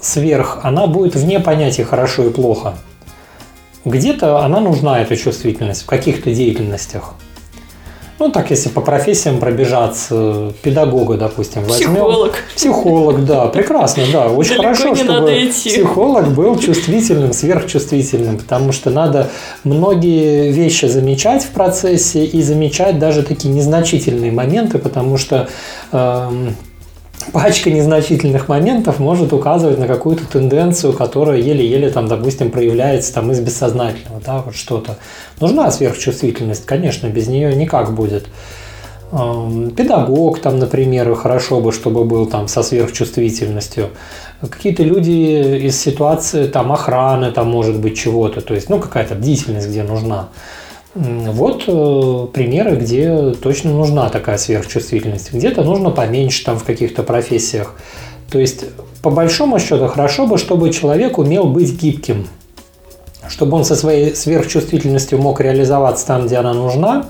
сверх, 0.00 0.58
она 0.64 0.88
будет 0.88 1.14
вне 1.14 1.38
понятия 1.38 1.84
хорошо 1.84 2.24
и 2.24 2.30
плохо. 2.30 2.74
Где-то 3.84 4.40
она 4.40 4.58
нужна, 4.58 5.00
эта 5.00 5.16
чувствительность, 5.16 5.82
в 5.82 5.86
каких-то 5.86 6.34
деятельностях. 6.34 7.14
Ну, 8.18 8.30
так, 8.30 8.50
если 8.50 8.70
по 8.70 8.80
профессиям 8.80 9.38
пробежаться, 9.38 10.52
педагога, 10.62 11.16
допустим, 11.16 11.64
возьмем. 11.64 11.92
Психолог. 11.94 12.34
Психолог, 12.54 13.24
да, 13.26 13.46
прекрасно, 13.48 14.04
да. 14.10 14.28
Очень 14.28 14.56
Далеко 14.56 14.62
хорошо, 14.62 14.94
чтобы 14.94 15.50
психолог 15.50 16.28
был 16.28 16.58
чувствительным, 16.58 17.34
сверхчувствительным, 17.34 18.38
потому 18.38 18.72
что 18.72 18.90
надо 18.90 19.30
многие 19.64 20.50
вещи 20.50 20.86
замечать 20.86 21.42
в 21.42 21.50
процессе 21.50 22.24
и 22.24 22.40
замечать 22.42 22.98
даже 22.98 23.22
такие 23.22 23.52
незначительные 23.52 24.32
моменты, 24.32 24.78
потому 24.78 25.18
что 25.18 25.48
э, 25.92 26.30
пачка 27.32 27.70
незначительных 27.70 28.48
моментов 28.48 28.98
может 28.98 29.32
указывать 29.32 29.78
на 29.78 29.86
какую-то 29.86 30.26
тенденцию, 30.26 30.92
которая 30.92 31.38
еле-еле 31.38 31.90
там, 31.90 32.08
допустим, 32.08 32.50
проявляется 32.50 33.12
там 33.14 33.30
из 33.32 33.40
бессознательного, 33.40 34.20
да, 34.24 34.42
вот 34.42 34.54
что-то. 34.54 34.98
Нужна 35.40 35.70
сверхчувствительность, 35.70 36.66
конечно, 36.66 37.06
без 37.08 37.26
нее 37.28 37.54
никак 37.54 37.94
будет. 37.94 38.26
Эм, 39.12 39.70
педагог 39.70 40.40
там, 40.40 40.58
например, 40.58 41.14
хорошо 41.14 41.60
бы, 41.60 41.72
чтобы 41.72 42.04
был 42.04 42.26
там 42.26 42.48
со 42.48 42.62
сверхчувствительностью. 42.62 43.90
Какие-то 44.40 44.82
люди 44.82 45.66
из 45.66 45.80
ситуации 45.80 46.46
там 46.48 46.72
охраны, 46.72 47.30
там 47.30 47.48
может 47.48 47.78
быть 47.78 47.96
чего-то, 47.96 48.40
то 48.40 48.54
есть, 48.54 48.68
ну, 48.68 48.78
какая-то 48.80 49.14
бдительность, 49.14 49.68
где 49.68 49.82
нужна. 49.82 50.28
Вот 50.96 51.64
э, 51.66 52.26
примеры, 52.32 52.76
где 52.76 53.32
точно 53.32 53.72
нужна 53.72 54.08
такая 54.08 54.38
сверхчувствительность. 54.38 55.30
Где-то 55.32 55.62
нужно 55.62 55.90
поменьше 55.90 56.42
там 56.42 56.58
в 56.58 56.64
каких-то 56.64 57.02
профессиях. 57.02 57.74
То 58.30 58.38
есть, 58.38 58.64
по 59.02 59.10
большому 59.10 59.58
счету, 59.58 59.88
хорошо 59.88 60.26
бы, 60.26 60.38
чтобы 60.38 60.70
человек 60.70 61.18
умел 61.18 61.44
быть 61.44 61.78
гибким. 61.78 62.26
Чтобы 63.28 63.58
он 63.58 63.64
со 63.66 63.76
своей 63.76 64.14
сверхчувствительностью 64.14 65.18
мог 65.20 65.40
реализоваться 65.40 66.06
там, 66.06 66.26
где 66.26 66.36
она 66.36 66.54
нужна, 66.54 67.06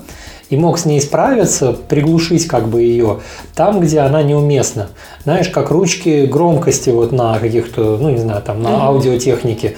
и 0.49 0.57
мог 0.57 0.79
с 0.79 0.85
ней 0.85 0.99
справиться, 0.99 1.73
приглушить 1.73 2.47
как 2.47 2.67
бы 2.67 2.81
ее 2.81 3.19
там, 3.55 3.79
где 3.79 3.99
она 3.99 4.23
неуместна. 4.23 4.89
Знаешь, 5.23 5.49
как 5.49 5.71
ручки 5.71 6.25
громкости 6.25 6.89
вот 6.89 7.11
на 7.11 7.39
каких-то, 7.39 7.97
ну 7.97 8.09
не 8.09 8.17
знаю, 8.17 8.41
там 8.41 8.61
на 8.61 8.85
аудиотехнике. 8.87 9.75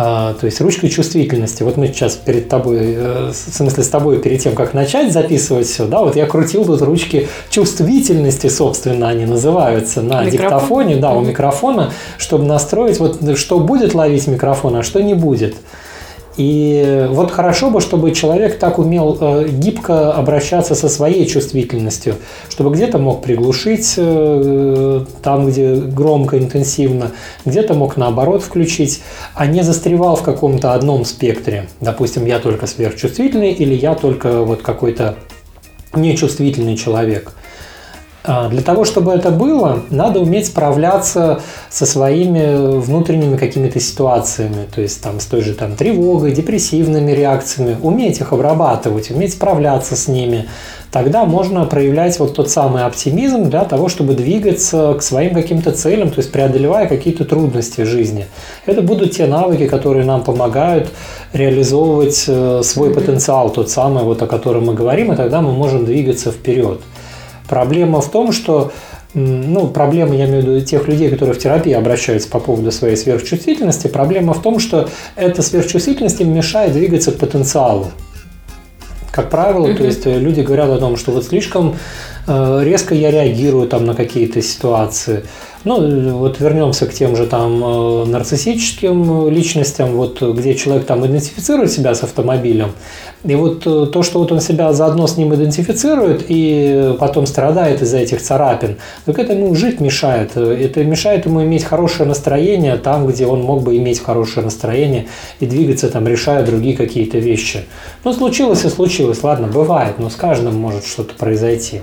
А, 0.00 0.34
то 0.34 0.46
есть 0.46 0.60
ручкой 0.60 0.90
чувствительности. 0.90 1.64
Вот 1.64 1.76
мы 1.76 1.88
сейчас 1.88 2.14
перед 2.14 2.48
тобой, 2.48 2.78
э, 2.80 3.32
в 3.32 3.34
смысле 3.34 3.82
с 3.82 3.88
тобой 3.88 4.20
перед 4.20 4.40
тем, 4.40 4.54
как 4.54 4.72
начать 4.72 5.12
записывать 5.12 5.66
все, 5.66 5.86
да, 5.86 6.02
вот 6.02 6.14
я 6.14 6.26
крутил 6.26 6.64
тут 6.64 6.82
ручки 6.82 7.26
чувствительности, 7.50 8.46
собственно, 8.46 9.08
они 9.08 9.26
называются 9.26 10.00
на 10.00 10.22
Микрофон. 10.22 10.30
диктофоне, 10.30 10.96
да, 10.98 11.14
у 11.14 11.22
микрофона, 11.22 11.92
чтобы 12.16 12.44
настроить, 12.44 13.00
вот 13.00 13.36
что 13.36 13.58
будет 13.58 13.94
ловить 13.94 14.28
микрофон, 14.28 14.76
а 14.76 14.84
что 14.84 15.02
не 15.02 15.14
будет. 15.14 15.56
И 16.38 17.08
вот 17.10 17.32
хорошо 17.32 17.68
бы, 17.68 17.80
чтобы 17.80 18.12
человек 18.12 18.60
так 18.60 18.78
умел 18.78 19.18
э, 19.20 19.48
гибко 19.48 20.12
обращаться 20.12 20.76
со 20.76 20.88
своей 20.88 21.26
чувствительностью, 21.26 22.14
чтобы 22.48 22.70
где-то 22.70 22.98
мог 22.98 23.22
приглушить 23.22 23.94
э, 23.96 25.04
там, 25.20 25.48
где 25.48 25.74
громко, 25.74 26.38
интенсивно, 26.38 27.10
где-то 27.44 27.74
мог 27.74 27.96
наоборот 27.96 28.44
включить, 28.44 29.02
а 29.34 29.46
не 29.46 29.62
застревал 29.62 30.14
в 30.14 30.22
каком-то 30.22 30.74
одном 30.74 31.04
спектре. 31.04 31.68
Допустим, 31.80 32.24
я 32.24 32.38
только 32.38 32.68
сверхчувствительный 32.68 33.50
или 33.50 33.74
я 33.74 33.96
только 33.96 34.44
вот 34.44 34.62
какой-то 34.62 35.16
нечувствительный 35.92 36.76
человек. 36.76 37.32
А, 38.30 38.50
для 38.50 38.60
того, 38.60 38.84
чтобы 38.84 39.12
это 39.12 39.30
было, 39.30 39.84
надо 39.88 40.20
уметь 40.20 40.48
справляться 40.48 41.40
со 41.70 41.86
своими 41.86 42.78
внутренними 42.78 43.38
какими-то 43.38 43.80
ситуациями, 43.80 44.68
то 44.72 44.82
есть 44.82 45.02
там 45.02 45.18
с 45.18 45.24
той 45.24 45.40
же 45.40 45.54
там 45.54 45.74
тревогой, 45.76 46.32
депрессивными 46.32 47.12
реакциями, 47.12 47.78
уметь 47.82 48.20
их 48.20 48.34
обрабатывать, 48.34 49.10
уметь 49.10 49.32
справляться 49.32 49.96
с 49.96 50.08
ними. 50.08 50.46
Тогда 50.92 51.24
можно 51.24 51.64
проявлять 51.64 52.18
вот 52.18 52.34
тот 52.34 52.50
самый 52.50 52.84
оптимизм 52.84 53.48
для 53.48 53.64
того, 53.64 53.88
чтобы 53.88 54.12
двигаться 54.12 54.92
к 54.92 55.02
своим 55.02 55.32
каким-то 55.32 55.72
целям, 55.72 56.10
то 56.10 56.18
есть 56.18 56.30
преодолевая 56.30 56.86
какие-то 56.86 57.24
трудности 57.24 57.80
в 57.80 57.86
жизни. 57.86 58.26
Это 58.66 58.82
будут 58.82 59.12
те 59.12 59.26
навыки, 59.26 59.66
которые 59.66 60.04
нам 60.04 60.22
помогают 60.22 60.90
реализовывать 61.32 62.24
э, 62.28 62.60
свой 62.62 62.92
потенциал, 62.92 63.48
тот 63.48 63.70
самый, 63.70 64.04
вот 64.04 64.20
о 64.20 64.26
котором 64.26 64.66
мы 64.66 64.74
говорим, 64.74 65.12
и 65.12 65.16
тогда 65.16 65.40
мы 65.40 65.52
можем 65.52 65.86
двигаться 65.86 66.30
вперед. 66.30 66.80
Проблема 67.48 68.00
в 68.00 68.10
том, 68.10 68.32
что 68.32 68.72
ну, 69.14 69.68
проблема, 69.68 70.14
я 70.14 70.26
имею 70.26 70.42
в 70.42 70.46
виду 70.46 70.60
тех 70.64 70.86
людей, 70.86 71.08
которые 71.08 71.34
в 71.34 71.38
терапии 71.38 71.72
обращаются 71.72 72.28
по 72.28 72.40
поводу 72.40 72.70
своей 72.70 72.96
сверхчувствительности, 72.96 73.88
проблема 73.88 74.34
в 74.34 74.42
том, 74.42 74.58
что 74.58 74.88
эта 75.16 75.42
сверхчувствительность 75.42 76.20
им 76.20 76.34
мешает 76.34 76.72
двигаться 76.72 77.12
к 77.12 77.18
потенциалу. 77.18 77.90
Как 79.10 79.30
правило, 79.30 79.66
mm-hmm. 79.66 79.76
то 79.76 79.84
есть 79.84 80.06
э, 80.06 80.18
люди 80.18 80.42
говорят 80.42 80.68
о 80.68 80.78
том, 80.78 80.96
что 80.96 81.10
вот 81.10 81.24
слишком 81.24 81.76
резко 82.28 82.94
я 82.94 83.10
реагирую 83.10 83.68
там 83.68 83.84
на 83.86 83.94
какие-то 83.94 84.42
ситуации. 84.42 85.24
Ну, 85.64 86.18
вот 86.18 86.38
вернемся 86.38 86.86
к 86.86 86.94
тем 86.94 87.16
же 87.16 87.26
там 87.26 87.62
э, 87.64 88.04
нарциссическим 88.06 89.28
личностям, 89.28 89.90
вот 89.90 90.22
где 90.22 90.54
человек 90.54 90.86
там 90.86 91.04
идентифицирует 91.04 91.72
себя 91.72 91.94
с 91.94 92.04
автомобилем, 92.04 92.72
и 93.24 93.34
вот 93.34 93.66
э, 93.66 93.86
то, 93.92 94.02
что 94.04 94.20
вот 94.20 94.30
он 94.30 94.40
себя 94.40 94.72
заодно 94.72 95.08
с 95.08 95.16
ним 95.16 95.34
идентифицирует 95.34 96.24
и 96.28 96.94
потом 97.00 97.26
страдает 97.26 97.82
из-за 97.82 97.98
этих 97.98 98.22
царапин, 98.22 98.76
так 99.04 99.18
это 99.18 99.32
ему 99.32 99.54
жить 99.56 99.80
мешает. 99.80 100.36
Это 100.36 100.84
мешает 100.84 101.26
ему 101.26 101.42
иметь 101.42 101.64
хорошее 101.64 102.08
настроение 102.08 102.76
там, 102.76 103.06
где 103.08 103.26
он 103.26 103.42
мог 103.42 103.62
бы 103.62 103.76
иметь 103.78 104.00
хорошее 104.00 104.44
настроение 104.44 105.08
и 105.40 105.46
двигаться 105.46 105.88
там, 105.88 106.06
решая 106.06 106.46
другие 106.46 106.76
какие-то 106.76 107.18
вещи. 107.18 107.64
Ну, 108.04 108.12
случилось 108.12 108.64
и 108.64 108.68
случилось, 108.68 109.24
ладно, 109.24 109.48
бывает, 109.48 109.98
но 109.98 110.08
с 110.08 110.14
каждым 110.14 110.54
может 110.54 110.86
что-то 110.86 111.14
произойти. 111.14 111.82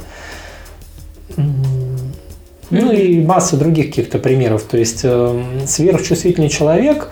Ну 2.71 2.91
и 2.91 3.21
масса 3.21 3.57
других 3.57 3.87
каких-то 3.87 4.17
примеров. 4.17 4.63
То 4.63 4.77
есть 4.77 5.01
э, 5.03 5.43
сверхчувствительный 5.67 6.49
человек 6.49 7.09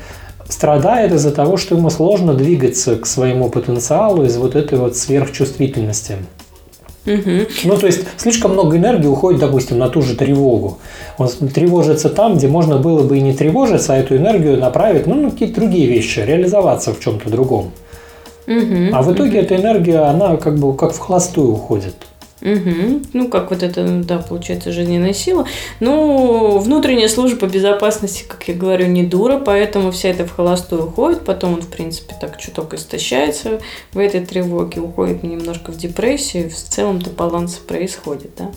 страдает 0.49 1.13
из-за 1.13 1.31
того, 1.31 1.57
что 1.57 1.75
ему 1.75 1.89
сложно 1.89 2.33
двигаться 2.33 2.95
к 2.95 3.05
своему 3.05 3.49
потенциалу 3.49 4.25
из 4.25 4.35
вот 4.37 4.55
этой 4.55 4.77
вот 4.77 4.97
сверхчувствительности. 4.97 6.17
Угу. 7.05 7.47
Ну, 7.65 7.77
то 7.77 7.85
есть 7.85 8.05
слишком 8.17 8.53
много 8.53 8.77
энергии 8.77 9.07
уходит, 9.07 9.41
допустим, 9.41 9.77
на 9.77 9.89
ту 9.89 10.01
же 10.01 10.15
тревогу. 10.15 10.79
Он 11.17 11.27
тревожится 11.27 12.09
там, 12.09 12.37
где 12.37 12.47
можно 12.47 12.77
было 12.77 13.03
бы 13.03 13.17
и 13.17 13.21
не 13.21 13.33
тревожиться, 13.33 13.93
а 13.93 13.97
эту 13.97 14.15
энергию 14.15 14.57
направить 14.57 15.05
ну, 15.05 15.15
на 15.15 15.31
какие-то 15.31 15.55
другие 15.55 15.87
вещи, 15.87 16.19
реализоваться 16.19 16.93
в 16.93 16.99
чем-то 16.99 17.29
другом. 17.29 17.71
Угу. 18.47 18.89
А 18.93 19.01
в 19.01 19.13
итоге 19.13 19.39
эта 19.39 19.55
энергия, 19.55 19.99
она 19.99 20.37
как 20.37 20.57
бы 20.57 20.75
как 20.75 20.93
в 20.93 20.99
холостую 20.99 21.51
уходит. 21.51 21.95
Угу. 22.43 23.01
Ну, 23.13 23.29
как 23.29 23.51
вот 23.51 23.63
это, 23.63 23.85
да, 24.03 24.17
получается, 24.17 24.73
жизненная 24.73 25.13
сила. 25.13 25.47
Ну, 25.79 26.57
внутренняя 26.57 27.07
служба 27.07 27.47
безопасности, 27.47 28.25
как 28.27 28.47
я 28.49 28.53
говорю, 28.53 28.87
не 28.87 29.03
дура, 29.03 29.39
поэтому 29.39 29.91
вся 29.91 30.09
эта 30.09 30.25
в 30.25 30.35
холостую 30.35 30.87
уходит. 30.87 31.21
Потом 31.21 31.53
он, 31.53 31.61
в 31.61 31.69
принципе, 31.69 32.15
так 32.19 32.37
чуток 32.37 32.73
истощается 32.73 33.61
в 33.93 33.97
этой 33.97 34.25
тревоге, 34.25 34.81
уходит 34.81 35.23
немножко 35.23 35.71
в 35.71 35.77
депрессию. 35.77 36.49
В 36.49 36.55
целом-то 36.55 37.11
баланс 37.11 37.53
происходит, 37.55 38.31
да. 38.37 38.51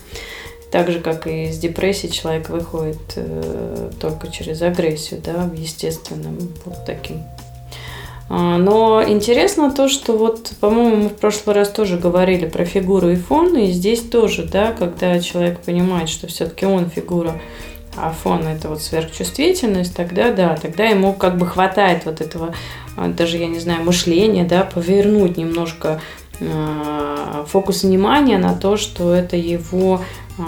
Так 0.72 0.90
же, 0.90 0.98
как 0.98 1.28
и 1.28 1.44
из 1.44 1.58
депрессии 1.58 2.08
человек 2.08 2.48
выходит 2.48 2.98
э, 3.14 3.90
только 4.00 4.32
через 4.32 4.62
агрессию, 4.62 5.22
да, 5.24 5.48
естественным 5.54 6.52
вот 6.64 6.84
таким 6.84 7.22
но 8.28 9.04
интересно 9.06 9.70
то, 9.70 9.88
что 9.88 10.16
вот, 10.16 10.52
по-моему, 10.60 10.96
мы 10.96 11.08
в 11.08 11.16
прошлый 11.16 11.54
раз 11.54 11.70
тоже 11.70 11.96
говорили 11.96 12.46
про 12.46 12.64
фигуру 12.64 13.10
и 13.10 13.16
фон, 13.16 13.56
и 13.56 13.70
здесь 13.70 14.00
тоже, 14.00 14.42
да, 14.44 14.72
когда 14.72 15.20
человек 15.20 15.60
понимает, 15.60 16.08
что 16.08 16.26
все-таки 16.26 16.66
он 16.66 16.90
фигура, 16.90 17.40
а 17.96 18.10
фон 18.10 18.46
это 18.46 18.68
вот 18.68 18.82
сверхчувствительность, 18.82 19.94
тогда 19.94 20.32
да, 20.32 20.56
тогда 20.56 20.84
ему 20.84 21.14
как 21.14 21.38
бы 21.38 21.46
хватает 21.46 22.04
вот 22.04 22.20
этого, 22.20 22.54
а, 22.96 23.08
даже 23.08 23.38
я 23.38 23.46
не 23.46 23.60
знаю, 23.60 23.84
мышления, 23.84 24.44
да, 24.44 24.64
повернуть 24.64 25.36
немножко 25.36 26.00
э, 26.40 27.44
фокус 27.46 27.84
внимания 27.84 28.38
на 28.38 28.54
то, 28.54 28.76
что 28.76 29.14
это 29.14 29.36
его 29.36 30.02
э, 30.38 30.42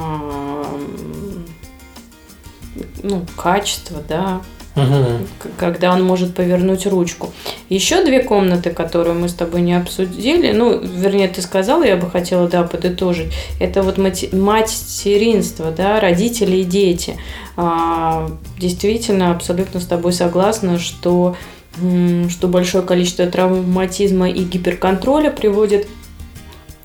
ну, 3.02 3.24
качество, 3.36 4.02
да, 4.06 4.42
угу. 4.82 5.50
когда 5.56 5.92
он 5.92 6.02
может 6.04 6.34
повернуть 6.34 6.86
ручку. 6.86 7.32
Еще 7.68 8.04
две 8.04 8.22
комнаты, 8.22 8.70
которые 8.70 9.14
мы 9.14 9.28
с 9.28 9.34
тобой 9.34 9.60
не 9.60 9.74
обсудили, 9.74 10.52
ну, 10.52 10.78
вернее, 10.78 11.28
ты 11.28 11.42
сказала, 11.42 11.84
я 11.84 11.96
бы 11.96 12.10
хотела, 12.10 12.48
да, 12.48 12.62
подытожить. 12.62 13.32
Это 13.60 13.82
вот 13.82 13.98
материнство, 13.98 15.70
да, 15.70 16.00
родители 16.00 16.58
и 16.58 16.64
дети. 16.64 17.16
А, 17.56 18.30
действительно, 18.58 19.32
абсолютно 19.32 19.80
с 19.80 19.86
тобой 19.86 20.12
согласна, 20.12 20.78
что 20.78 21.36
что 22.28 22.48
большое 22.48 22.82
количество 22.82 23.26
травматизма 23.26 24.28
и 24.28 24.42
гиперконтроля 24.42 25.30
приводит 25.30 25.86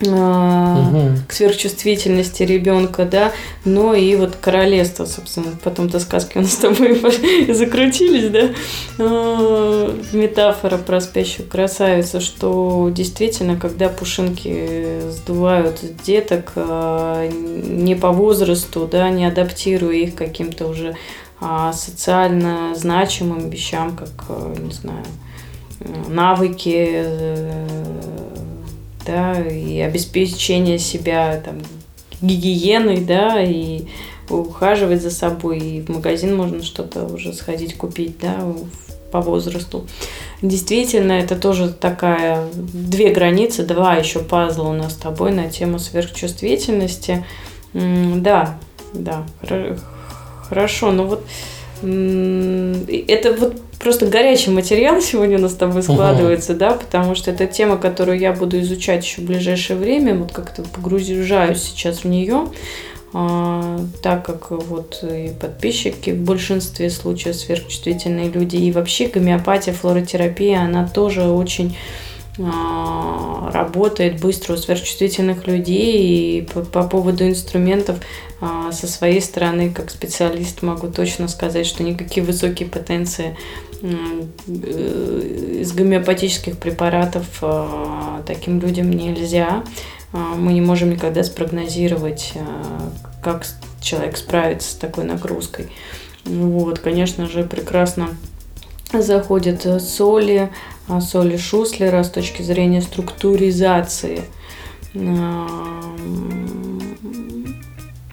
угу. 0.01 1.17
к 1.27 1.33
сверхчувствительности 1.33 2.43
ребенка, 2.43 3.05
да, 3.05 3.31
но 3.65 3.93
и 3.93 4.15
вот 4.15 4.35
королевство, 4.35 5.05
собственно, 5.05 5.47
потом-то 5.63 5.99
сказки 5.99 6.37
у 6.37 6.41
нас 6.41 6.53
с 6.53 6.57
тобой 6.57 7.01
закрутились, 7.53 8.29
да, 8.29 8.49
а, 8.99 9.95
метафора 10.11 10.77
про 10.77 11.01
спящую 11.01 11.47
красавицу, 11.47 12.21
что 12.21 12.89
действительно, 12.91 13.57
когда 13.57 13.89
пушинки 13.89 15.01
сдувают 15.09 15.79
деток 16.05 16.51
а, 16.55 17.27
не 17.27 17.95
по 17.95 18.11
возрасту, 18.11 18.87
да, 18.91 19.09
не 19.09 19.25
адаптируя 19.25 19.95
их 19.95 20.15
каким-то 20.15 20.67
уже 20.67 20.95
а, 21.39 21.73
социально 21.73 22.75
значимым 22.75 23.49
вещам, 23.49 23.95
как, 23.95 24.11
не 24.57 24.71
знаю, 24.71 25.03
навыки, 26.07 26.89
э, 26.89 27.67
да, 29.05 29.39
и 29.39 29.79
обеспечение 29.79 30.79
себя 30.79 31.41
там, 31.43 31.61
гигиеной, 32.21 33.01
да, 33.01 33.41
и 33.41 33.83
ухаживать 34.29 35.01
за 35.01 35.11
собой, 35.11 35.59
и 35.59 35.81
в 35.81 35.89
магазин 35.89 36.35
можно 36.35 36.63
что-то 36.63 37.05
уже 37.05 37.33
сходить 37.33 37.75
купить, 37.75 38.17
да, 38.19 38.39
по 39.11 39.21
возрасту. 39.21 39.85
Действительно, 40.41 41.11
это 41.11 41.35
тоже 41.35 41.69
такая 41.71 42.47
две 42.53 43.13
границы, 43.13 43.63
два 43.63 43.95
еще 43.95 44.19
пазла 44.19 44.69
у 44.69 44.73
нас 44.73 44.93
с 44.93 44.97
тобой 44.97 45.31
на 45.31 45.49
тему 45.49 45.77
сверхчувствительности. 45.77 47.23
Да, 47.73 48.57
да, 48.93 49.25
хорошо, 50.49 50.91
но 50.91 51.05
вот 51.05 51.25
это 51.83 53.33
вот 53.33 53.61
просто 53.79 54.05
горячий 54.05 54.51
материал 54.51 55.01
сегодня 55.01 55.37
у 55.37 55.41
нас 55.41 55.51
с 55.51 55.55
тобой 55.55 55.83
складывается, 55.83 56.53
угу. 56.53 56.59
да, 56.59 56.71
потому 56.71 57.15
что 57.15 57.31
это 57.31 57.45
тема, 57.45 57.77
которую 57.77 58.17
я 58.19 58.31
буду 58.31 58.59
изучать 58.61 59.03
еще 59.03 59.21
в 59.21 59.25
ближайшее 59.25 59.77
время, 59.77 60.15
вот 60.15 60.31
как-то 60.31 60.63
погружаюсь 60.63 61.61
сейчас 61.61 62.03
в 62.03 62.05
нее, 62.05 62.47
а, 63.13 63.79
так 64.01 64.25
как 64.25 64.51
вот 64.51 65.03
и 65.03 65.31
подписчики 65.39 66.11
в 66.11 66.23
большинстве 66.23 66.89
случаев 66.89 67.35
сверхчувствительные 67.35 68.29
люди, 68.29 68.55
и 68.55 68.71
вообще 68.71 69.07
гомеопатия, 69.07 69.73
флоротерапия, 69.73 70.61
она 70.61 70.87
тоже 70.87 71.23
очень 71.23 71.75
работает 72.37 74.19
быстро 74.19 74.53
у 74.53 74.57
сверхчувствительных 74.57 75.45
людей. 75.45 76.39
И 76.39 76.41
по, 76.41 76.61
по 76.61 76.83
поводу 76.83 77.27
инструментов 77.27 77.97
а, 78.41 78.71
со 78.71 78.87
своей 78.87 79.21
стороны, 79.21 79.71
как 79.71 79.89
специалист, 79.89 80.61
могу 80.63 80.87
точно 80.87 81.27
сказать, 81.27 81.65
что 81.65 81.83
никакие 81.83 82.25
высокие 82.25 82.67
потенции 82.67 83.37
э, 83.81 85.59
из 85.61 85.71
гомеопатических 85.73 86.57
препаратов 86.57 87.25
а, 87.41 88.23
таким 88.25 88.59
людям 88.59 88.89
нельзя. 88.91 89.63
Мы 90.11 90.53
не 90.53 90.61
можем 90.61 90.91
никогда 90.91 91.23
спрогнозировать, 91.23 92.33
как 93.23 93.47
человек 93.81 94.15
справится 94.17 94.71
с 94.71 94.75
такой 94.75 95.05
нагрузкой. 95.05 95.69
Вот, 96.25 96.77
конечно 96.77 97.27
же, 97.27 97.43
прекрасно 97.43 98.09
заходят 99.01 99.65
соли, 99.81 100.51
а, 100.51 100.72
соли 101.01 101.37
Шуслера 101.37 102.03
с 102.03 102.09
точки 102.09 102.41
зрения 102.41 102.81
структуризации. 102.81 104.23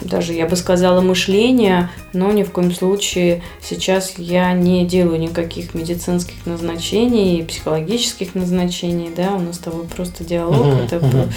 Даже, 0.01 0.32
я 0.32 0.46
бы 0.46 0.57
сказала, 0.57 1.01
мышления, 1.01 1.90
но 2.12 2.32
ни 2.32 2.42
в 2.42 2.51
коем 2.51 2.72
случае 2.72 3.42
сейчас 3.62 4.14
я 4.16 4.53
не 4.53 4.86
делаю 4.86 5.20
никаких 5.20 5.74
медицинских 5.74 6.46
назначений, 6.46 7.44
психологических 7.44 8.34
назначений, 8.34 9.11
да, 9.14 9.34
у 9.34 9.40
нас 9.40 9.57
с 9.57 9.59
тобой 9.59 9.84
просто 9.84 10.24
диалог, 10.24 10.66
uh-huh, 10.66 10.84
это 10.84 10.96
uh-huh 10.96 11.28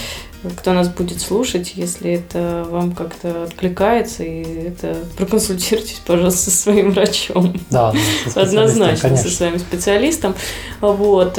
кто 0.57 0.73
нас 0.73 0.89
будет 0.89 1.21
слушать, 1.21 1.73
если 1.75 2.13
это 2.13 2.67
вам 2.69 2.91
как-то 2.93 3.43
откликается, 3.43 4.23
и 4.23 4.43
это 4.67 4.97
проконсультируйтесь, 5.17 6.01
пожалуйста, 6.05 6.51
со 6.51 6.51
своим 6.51 6.91
врачом. 6.91 7.55
Да, 7.69 7.93
со 8.27 8.41
однозначно 8.41 9.09
конечно. 9.09 9.29
со 9.29 9.35
своим 9.35 9.59
специалистом. 9.59 10.35
Вот. 10.81 11.37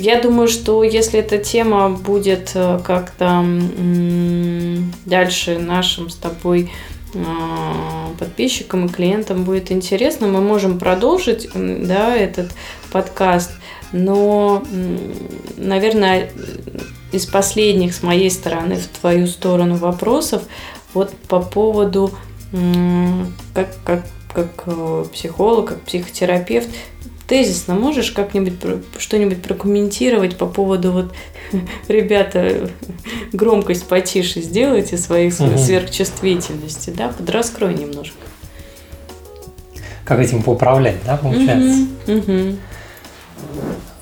Я 0.00 0.18
думаю, 0.18 0.48
что 0.48 0.82
если 0.82 1.20
эта 1.20 1.36
тема 1.36 1.90
будет 1.90 2.52
э, 2.54 2.80
как-то 2.82 3.44
дальше 5.04 5.58
нашим 5.58 6.08
с 6.08 6.14
тобой 6.14 6.70
э, 7.12 7.18
подписчикам 8.18 8.86
и 8.86 8.88
клиентам 8.88 9.44
будет 9.44 9.70
интересно, 9.70 10.26
мы 10.26 10.40
можем 10.40 10.78
продолжить 10.78 11.50
да, 11.54 12.16
этот 12.16 12.50
подкаст. 12.90 13.50
Но, 13.92 14.64
наверное, 15.58 16.30
из 17.12 17.26
последних 17.26 17.94
с 17.94 18.02
моей 18.02 18.30
стороны 18.30 18.76
в 18.76 18.86
твою 18.86 19.26
сторону 19.26 19.76
вопросов 19.76 20.44
вот 20.94 21.10
по 21.28 21.42
поводу 21.42 22.10
как, 23.52 23.76
как, 23.84 24.06
как 24.32 24.62
э, 24.64 25.04
психолог, 25.12 25.68
как 25.68 25.82
психотерапевт, 25.82 26.70
тезисно 27.30 27.74
можешь 27.74 28.10
как-нибудь 28.10 28.54
что-нибудь 28.98 29.40
прокомментировать 29.40 30.36
по 30.36 30.46
поводу 30.46 30.90
вот 30.90 31.14
ребята 31.88 32.68
громкость 33.32 33.86
потише 33.86 34.42
сделайте 34.42 34.98
своей 34.98 35.28
угу. 35.28 35.56
сверхчувствительности, 35.56 36.90
да, 36.90 37.08
подраскрой 37.08 37.74
немножко. 37.74 38.16
Как 40.04 40.18
этим 40.18 40.42
поуправлять, 40.42 40.96
да, 41.06 41.16
получается? 41.16 41.86
Угу, 42.08 42.18
угу. 42.18 42.56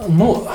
Ну, 0.09 0.49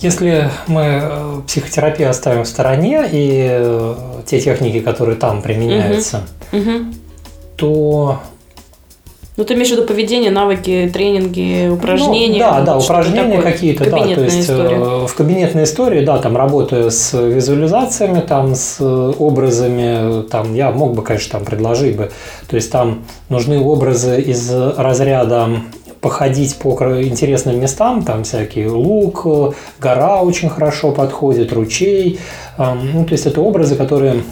если 0.00 0.50
мы 0.66 0.82
э, 0.82 1.40
психотерапию 1.46 2.10
оставим 2.10 2.44
в 2.44 2.48
стороне 2.48 3.08
и 3.10 3.46
э, 3.48 3.94
те 4.26 4.38
техники, 4.38 4.80
которые 4.80 5.16
там 5.16 5.40
применяются, 5.40 6.24
угу. 6.52 6.60
Угу. 6.60 6.84
то 7.56 8.20
ну, 9.38 9.44
ты 9.44 9.54
имеешь 9.54 9.68
в 9.68 9.72
виду 9.72 9.84
поведение, 9.84 10.32
навыки, 10.32 10.90
тренинги, 10.92 11.68
упражнения? 11.68 12.44
Ну, 12.44 12.50
да, 12.50 12.60
да, 12.62 12.76
упражнения 12.76 13.40
какие-то, 13.40 13.88
да, 13.88 13.96
то 13.96 14.24
есть 14.24 14.40
история. 14.40 14.76
Э, 14.76 15.06
в 15.06 15.14
кабинетной 15.14 15.62
истории, 15.62 16.04
да, 16.04 16.18
там 16.18 16.36
работаю 16.36 16.90
с 16.90 17.16
визуализациями, 17.16 18.18
там 18.18 18.56
с 18.56 18.82
образами, 18.82 20.24
там 20.24 20.54
я 20.54 20.72
мог 20.72 20.94
бы, 20.94 21.02
конечно, 21.02 21.38
там 21.38 21.44
предложить 21.44 21.96
бы, 21.96 22.10
то 22.48 22.56
есть 22.56 22.72
там 22.72 23.04
нужны 23.28 23.60
образы 23.60 24.20
из 24.20 24.50
разряда 24.52 25.48
походить 26.00 26.56
по 26.56 26.70
интересным 27.00 27.60
местам, 27.60 28.02
там 28.02 28.24
всякий 28.24 28.66
лук, 28.66 29.24
гора 29.78 30.20
очень 30.22 30.48
хорошо 30.48 30.90
подходит, 30.90 31.52
ручей. 31.52 32.18
Ну, 32.56 33.04
то 33.04 33.12
есть 33.12 33.26
это 33.26 33.40
образы, 33.40 33.76
которые 33.76 34.22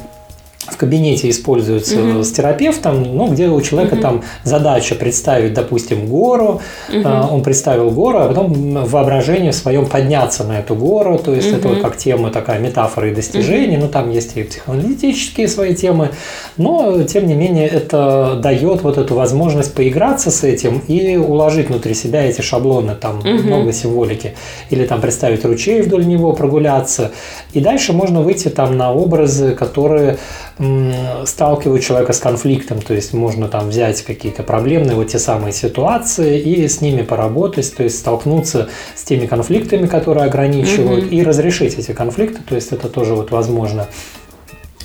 в 0.68 0.76
кабинете 0.76 1.30
используется 1.30 2.00
угу. 2.00 2.22
с 2.22 2.32
терапевтом, 2.32 3.02
ну, 3.02 3.28
где 3.28 3.48
у 3.48 3.60
человека 3.60 3.94
угу. 3.94 4.02
там 4.02 4.22
задача 4.44 4.94
представить, 4.94 5.54
допустим, 5.54 6.06
гору, 6.06 6.60
угу. 6.88 7.08
он 7.30 7.42
представил 7.42 7.90
гору, 7.90 8.18
а 8.18 8.28
потом 8.28 8.52
в 8.52 8.90
воображении 8.90 9.50
своем 9.52 9.86
подняться 9.86 10.44
на 10.44 10.58
эту 10.58 10.74
гору, 10.74 11.18
то 11.18 11.34
есть 11.34 11.48
угу. 11.48 11.58
это 11.58 11.68
вот 11.68 11.80
как 11.80 11.96
тема 11.96 12.30
такая 12.30 12.58
метафора 12.58 13.10
и 13.10 13.14
достижения, 13.14 13.76
угу. 13.76 13.86
ну, 13.86 13.92
там 13.92 14.10
есть 14.10 14.36
и 14.36 14.42
психоаналитические 14.42 15.48
свои 15.48 15.74
темы, 15.74 16.10
но, 16.56 17.02
тем 17.04 17.26
не 17.26 17.34
менее, 17.34 17.68
это 17.68 18.38
дает 18.42 18.82
вот 18.82 18.98
эту 18.98 19.14
возможность 19.14 19.74
поиграться 19.74 20.30
с 20.30 20.42
этим 20.42 20.82
и 20.88 21.16
уложить 21.16 21.68
внутри 21.68 21.94
себя 21.94 22.24
эти 22.24 22.40
шаблоны, 22.40 22.94
там 22.94 23.20
угу. 23.20 23.28
много 23.28 23.72
символики, 23.72 24.34
или 24.70 24.84
там 24.84 25.00
представить 25.00 25.44
ручей 25.44 25.82
вдоль 25.82 26.06
него, 26.06 26.32
прогуляться, 26.32 27.12
и 27.52 27.60
дальше 27.60 27.92
можно 27.92 28.20
выйти 28.20 28.48
там 28.48 28.76
на 28.76 28.92
образы, 28.92 29.54
которые 29.54 30.18
сталкивают 31.26 31.82
человека 31.82 32.14
с 32.14 32.18
конфликтом, 32.18 32.80
то 32.80 32.94
есть 32.94 33.12
можно 33.12 33.46
там 33.48 33.68
взять 33.68 34.00
какие-то 34.02 34.42
проблемные 34.42 34.96
вот 34.96 35.08
те 35.08 35.18
самые 35.18 35.52
ситуации 35.52 36.40
и 36.40 36.66
с 36.66 36.80
ними 36.80 37.02
поработать, 37.02 37.74
то 37.76 37.82
есть 37.82 37.98
столкнуться 37.98 38.68
с 38.94 39.02
теми 39.02 39.26
конфликтами, 39.26 39.86
которые 39.86 40.24
ограничивают, 40.24 41.06
угу. 41.06 41.14
и 41.14 41.22
разрешить 41.22 41.74
эти 41.74 41.92
конфликты, 41.92 42.40
то 42.42 42.54
есть 42.54 42.72
это 42.72 42.88
тоже 42.88 43.14
вот 43.14 43.30
возможно. 43.30 43.86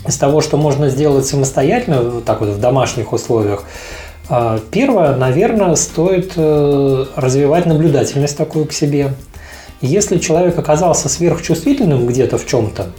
Из 0.05 0.17
того, 0.17 0.41
что 0.41 0.57
можно 0.57 0.89
сделать 0.89 1.25
самостоятельно, 1.25 2.01
вот 2.01 2.25
так 2.25 2.41
вот 2.41 2.49
в 2.49 2.59
домашних 2.59 3.13
условиях, 3.13 3.63
а, 4.33 4.59
Первое, 4.71 5.15
наверное, 5.17 5.75
стоит 5.75 6.33
э, 6.37 7.05
развивать 7.15 7.65
наблюдательность 7.65 8.37
такую 8.37 8.65
к 8.65 8.71
себе. 8.71 9.13
Если 9.81 10.19
человек 10.19 10.57
оказался 10.57 11.09
сверхчувствительным 11.09 12.07
где-то 12.07 12.37
в 12.37 12.45
чем-то, 12.45 12.91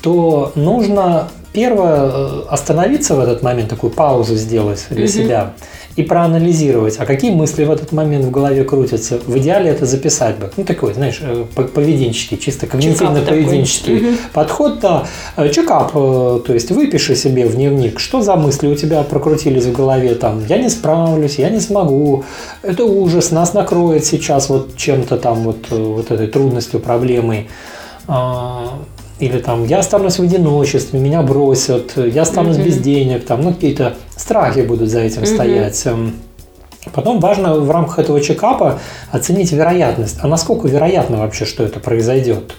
то 0.00 0.52
нужно 0.54 1.28
первое 1.52 2.10
э, 2.12 2.42
остановиться 2.48 3.14
в 3.14 3.20
этот 3.20 3.42
момент, 3.42 3.68
такую 3.68 3.90
паузу 3.90 4.36
сделать 4.36 4.86
для 4.90 5.04
угу. 5.04 5.12
себя 5.12 5.54
и 5.96 6.02
проанализировать, 6.04 6.96
а 6.98 7.06
какие 7.06 7.32
мысли 7.32 7.64
в 7.64 7.70
этот 7.72 7.90
момент 7.90 8.24
в 8.24 8.30
голове 8.30 8.62
крутятся. 8.62 9.18
В 9.26 9.36
идеале 9.38 9.70
это 9.70 9.84
записать 9.84 10.36
бы. 10.36 10.50
Ну, 10.56 10.64
такой, 10.64 10.94
знаешь, 10.94 11.18
э, 11.20 11.44
поведенческий, 11.54 12.38
чисто 12.38 12.66
когнитивно-поведенческий 12.66 14.16
подход, 14.32 14.78
да. 14.80 15.06
Э, 15.36 15.48
чекап, 15.48 15.92
то 15.92 16.44
есть 16.48 16.70
выпиши 16.70 17.16
себе 17.16 17.46
в 17.46 17.56
дневник, 17.56 17.98
что 17.98 18.22
за 18.22 18.36
мысли 18.36 18.68
у 18.68 18.76
тебя 18.76 19.02
прокрутились 19.02 19.64
в 19.64 19.72
голове, 19.72 20.14
там, 20.14 20.44
я 20.46 20.58
не 20.58 20.68
справлюсь, 20.68 21.38
я 21.38 21.50
не 21.50 21.60
смогу, 21.60 22.24
это 22.62 22.84
ужас, 22.84 23.32
нас 23.32 23.54
накроет 23.54 24.04
сейчас 24.04 24.48
вот 24.48 24.76
чем-то 24.76 25.16
там, 25.16 25.42
вот, 25.42 25.70
вот 25.70 26.10
этой 26.10 26.28
трудностью, 26.28 26.78
проблемой 26.78 27.48
а, 28.06 28.78
или 29.18 29.38
там 29.38 29.64
я 29.64 29.80
останусь 29.80 30.18
в 30.18 30.22
одиночестве, 30.22 31.00
меня 31.00 31.22
бросят, 31.22 31.96
я 31.96 32.22
останусь 32.22 32.56
mm-hmm. 32.56 32.64
без 32.64 32.78
денег, 32.78 33.26
там, 33.26 33.42
ну, 33.42 33.52
какие-то 33.52 33.96
страхи 34.16 34.60
будут 34.60 34.88
за 34.88 35.00
этим 35.00 35.22
mm-hmm. 35.22 35.34
стоять. 35.34 35.86
Эм, 35.86 36.14
потом 36.92 37.20
важно 37.20 37.54
в 37.54 37.70
рамках 37.70 37.98
этого 37.98 38.20
чекапа 38.20 38.78
оценить 39.10 39.52
вероятность. 39.52 40.18
А 40.22 40.28
насколько 40.28 40.68
вероятно 40.68 41.18
вообще, 41.18 41.44
что 41.44 41.64
это 41.64 41.80
произойдет? 41.80 42.52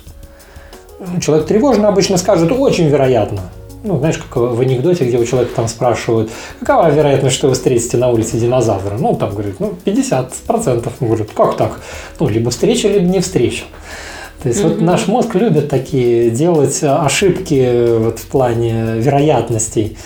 Человек 1.21 1.47
тревожно 1.47 1.87
обычно 1.87 2.17
скажет, 2.17 2.51
очень 2.51 2.87
вероятно. 2.87 3.41
Ну, 3.81 3.97
знаешь, 3.97 4.17
как 4.17 4.35
в 4.35 4.59
анекдоте, 4.59 5.05
где 5.05 5.17
у 5.17 5.23
человека 5.23 5.53
там 5.55 5.69
спрашивают, 5.69 6.29
какова 6.59 6.89
вероятность, 6.89 7.35
что 7.35 7.47
вы 7.47 7.53
встретите 7.53 7.95
на 7.95 8.09
улице 8.09 8.37
динозавра? 8.37 8.97
Ну, 8.97 9.15
там 9.15 9.29
говорит, 9.29 9.61
ну, 9.61 9.73
50%. 9.85 10.91
Он 10.99 11.07
говорит, 11.07 11.29
как 11.33 11.55
так? 11.55 11.79
Ну, 12.19 12.27
либо 12.27 12.51
встреча, 12.51 12.89
либо 12.89 13.05
не 13.05 13.21
встреча. 13.21 13.63
То 14.41 14.47
есть 14.47 14.61
mm-hmm. 14.61 14.69
вот 14.69 14.81
наш 14.81 15.07
мозг 15.07 15.35
любит 15.35 15.69
такие 15.69 16.29
делать 16.29 16.79
ошибки 16.81 17.97
вот 17.99 18.19
в 18.19 18.27
плане 18.27 18.95
вероятностей. 18.97 19.97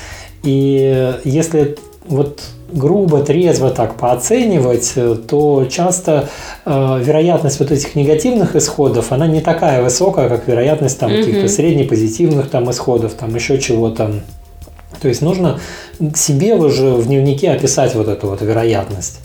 И 0.44 1.16
если 1.24 1.78
вот 2.06 2.42
грубо, 2.74 3.24
трезво 3.24 3.70
так 3.70 3.96
пооценивать, 3.96 4.94
то 5.28 5.66
часто 5.70 6.30
э, 6.66 7.00
вероятность 7.04 7.60
вот 7.60 7.72
этих 7.72 7.96
негативных 7.96 8.56
исходов, 8.56 9.12
она 9.12 9.28
не 9.28 9.42
такая 9.42 9.84
высокая, 9.84 10.28
как 10.28 10.48
вероятность 10.48 11.00
там 11.00 11.12
mm-hmm. 11.12 11.20
каких-то 11.20 11.48
среднепозитивных 11.48 12.50
там 12.50 12.70
исходов, 12.72 13.14
там 13.14 13.34
еще 13.36 13.60
чего-то. 13.60 14.12
То 15.02 15.08
есть 15.08 15.22
нужно 15.22 15.60
себе 16.16 16.56
уже 16.56 16.94
в 16.94 17.08
дневнике 17.08 17.52
описать 17.52 17.94
вот 17.94 18.08
эту 18.08 18.28
вот 18.28 18.42
вероятность. 18.42 19.20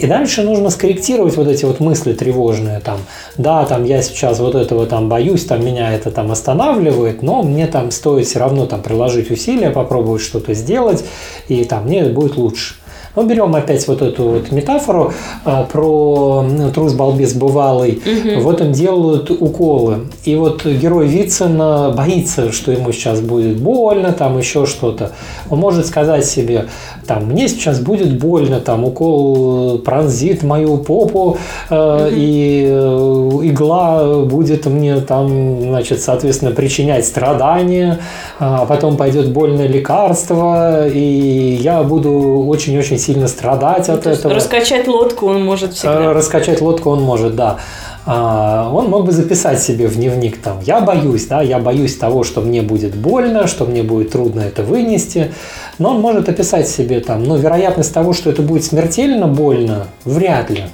И 0.00 0.06
дальше 0.06 0.42
нужно 0.42 0.70
скорректировать 0.70 1.36
вот 1.36 1.46
эти 1.46 1.64
вот 1.64 1.78
мысли 1.78 2.14
тревожные, 2.14 2.80
там, 2.80 2.98
да, 3.38 3.64
там 3.64 3.84
я 3.84 4.02
сейчас 4.02 4.40
вот 4.40 4.56
этого 4.56 4.86
там 4.86 5.08
боюсь, 5.08 5.44
там 5.44 5.64
меня 5.64 5.94
это 5.94 6.10
там 6.10 6.32
останавливает, 6.32 7.22
но 7.22 7.44
мне 7.44 7.68
там 7.68 7.92
стоит 7.92 8.26
все 8.26 8.40
равно 8.40 8.66
там 8.66 8.82
приложить 8.82 9.30
усилия, 9.30 9.70
попробовать 9.70 10.22
что-то 10.22 10.52
сделать, 10.54 11.04
и 11.46 11.64
там 11.64 11.84
мне 11.84 12.04
будет 12.06 12.36
лучше. 12.36 12.74
Но 13.16 13.22
ну, 13.22 13.28
берем 13.28 13.54
опять 13.54 13.86
вот 13.86 14.02
эту 14.02 14.24
вот 14.24 14.50
метафору 14.50 15.12
а, 15.44 15.64
про 15.64 16.44
трус 16.74 16.94
балбес 16.94 17.34
бывалый. 17.34 18.02
Угу. 18.04 18.40
В 18.42 18.50
этом 18.50 18.72
делают 18.72 19.30
уколы. 19.30 20.08
И 20.24 20.34
вот 20.34 20.64
герой 20.64 21.06
Вицина 21.06 21.94
боится, 21.96 22.50
что 22.50 22.72
ему 22.72 22.90
сейчас 22.90 23.20
будет 23.20 23.58
больно, 23.58 24.12
там 24.12 24.36
еще 24.36 24.66
что-то. 24.66 25.12
Он 25.48 25.60
может 25.60 25.86
сказать 25.86 26.26
себе, 26.26 26.66
там, 27.06 27.26
мне 27.26 27.48
сейчас 27.48 27.78
будет 27.78 28.18
больно, 28.18 28.60
там, 28.60 28.84
укол 28.84 29.78
пронзит 29.78 30.42
мою 30.42 30.78
попу, 30.78 31.38
э, 31.70 31.74
угу. 31.74 32.08
и 32.10 32.66
э, 32.68 33.48
игла 33.48 34.24
будет 34.24 34.66
мне 34.66 35.00
там, 35.00 35.60
значит, 35.60 36.00
соответственно, 36.00 36.50
причинять 36.50 37.06
страдания, 37.06 38.00
а 38.40 38.66
потом 38.66 38.96
пойдет 38.96 39.32
больное 39.32 39.68
лекарство, 39.68 40.88
и 40.88 41.58
я 41.60 41.82
буду 41.84 42.44
очень-очень 42.48 42.98
сильно 43.04 43.28
страдать 43.28 43.88
от 43.88 44.06
этого. 44.06 44.34
Раскачать 44.34 44.88
лодку 44.88 45.26
он 45.26 45.44
может 45.44 45.74
всегда. 45.74 46.04
Э, 46.04 46.12
раскачать 46.12 46.60
лодку 46.60 46.90
он 46.90 47.02
может, 47.02 47.36
да. 47.36 47.58
А, 48.06 48.70
он 48.72 48.90
мог 48.90 49.06
бы 49.06 49.12
записать 49.12 49.62
себе 49.62 49.86
в 49.86 49.96
дневник 49.96 50.36
там, 50.42 50.60
я 50.60 50.80
боюсь, 50.80 51.26
да, 51.26 51.40
я 51.40 51.58
боюсь 51.58 51.96
того, 51.96 52.22
что 52.22 52.42
мне 52.42 52.60
будет 52.60 52.94
больно, 52.94 53.46
что 53.46 53.64
мне 53.64 53.82
будет 53.82 54.10
трудно 54.10 54.40
это 54.40 54.62
вынести, 54.62 55.32
но 55.78 55.92
он 55.92 56.00
может 56.00 56.28
описать 56.28 56.68
себе 56.68 57.00
там, 57.00 57.24
но 57.24 57.36
вероятность 57.36 57.94
того, 57.94 58.12
что 58.12 58.28
это 58.28 58.42
будет 58.42 58.64
смертельно 58.64 59.26
больно, 59.26 59.86
вряд 60.04 60.50
ли. 60.50 60.64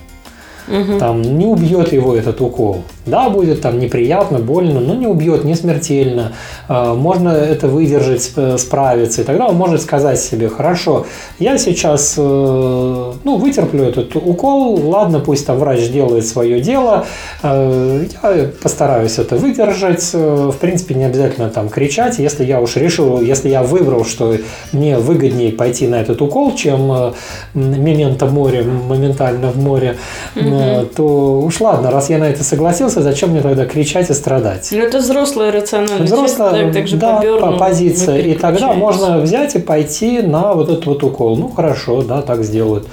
Угу. 0.70 0.98
Там 0.98 1.22
не 1.22 1.46
убьет 1.46 1.92
его 1.92 2.14
этот 2.14 2.40
укол. 2.40 2.82
Да, 3.06 3.28
будет 3.28 3.60
там 3.60 3.78
неприятно, 3.78 4.38
больно, 4.38 4.78
но 4.80 4.94
не 4.94 5.06
убьет, 5.06 5.44
не 5.44 5.54
смертельно. 5.54 6.32
А, 6.68 6.94
можно 6.94 7.30
это 7.30 7.66
выдержать, 7.66 8.30
справиться. 8.60 9.22
И 9.22 9.24
тогда 9.24 9.48
он 9.48 9.56
может 9.56 9.82
сказать 9.82 10.20
себе, 10.20 10.48
хорошо, 10.48 11.06
я 11.38 11.58
сейчас 11.58 12.14
э, 12.16 12.20
ну, 12.22 13.36
вытерплю 13.36 13.84
этот 13.84 14.14
укол, 14.14 14.80
ладно, 14.88 15.20
пусть 15.20 15.46
там 15.46 15.58
врач 15.58 15.88
делает 15.88 16.26
свое 16.26 16.60
дело, 16.60 17.06
э, 17.42 18.04
я 18.22 18.50
постараюсь 18.62 19.18
это 19.18 19.36
выдержать. 19.36 20.10
Э, 20.12 20.50
в 20.52 20.56
принципе, 20.58 20.94
не 20.94 21.04
обязательно 21.04 21.48
там 21.48 21.68
кричать. 21.68 22.18
Если 22.18 22.44
я 22.44 22.60
уж 22.60 22.76
решил, 22.76 23.20
если 23.20 23.48
я 23.48 23.62
выбрал, 23.62 24.04
что 24.04 24.36
мне 24.72 24.98
выгоднее 24.98 25.52
пойти 25.52 25.88
на 25.88 26.00
этот 26.00 26.22
укол, 26.22 26.54
чем 26.54 27.14
мементо 27.54 28.26
море, 28.26 28.62
моментально 28.62 29.50
в 29.50 29.56
море, 29.56 29.96
угу. 30.36 30.59
То 30.96 31.40
уж 31.40 31.60
ладно, 31.60 31.90
раз 31.90 32.10
я 32.10 32.18
на 32.18 32.24
это 32.24 32.44
согласился, 32.44 33.02
зачем 33.02 33.30
мне 33.30 33.40
тогда 33.40 33.66
кричать 33.66 34.10
и 34.10 34.14
страдать? 34.14 34.68
Ну, 34.72 34.78
это 34.78 34.98
взрослая 34.98 35.52
рациональность. 35.52 36.12
Взрослая, 36.12 36.72
так, 36.72 36.98
да, 36.98 37.20
по 37.40 37.52
позиция. 37.52 38.18
И 38.18 38.34
тогда 38.34 38.72
можно 38.72 39.18
взять 39.18 39.54
и 39.54 39.58
пойти 39.58 40.22
на 40.22 40.54
вот 40.54 40.68
этот 40.70 40.86
вот 40.86 41.02
укол. 41.02 41.36
Ну, 41.36 41.48
хорошо, 41.48 42.02
да, 42.02 42.22
так 42.22 42.44
сделают. 42.44 42.86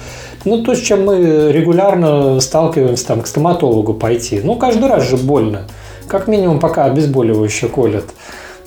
Ну, 0.44 0.62
то, 0.62 0.74
с 0.74 0.80
чем 0.80 1.04
мы 1.04 1.50
регулярно 1.52 2.40
сталкиваемся, 2.40 3.06
там, 3.06 3.22
к 3.22 3.26
стоматологу 3.26 3.94
пойти. 3.94 4.40
Ну, 4.42 4.56
каждый 4.56 4.88
раз 4.88 5.08
же 5.08 5.16
больно. 5.16 5.62
Как 6.06 6.28
минимум, 6.28 6.60
пока 6.60 6.84
обезболивающее 6.84 7.68
колят. 7.68 8.06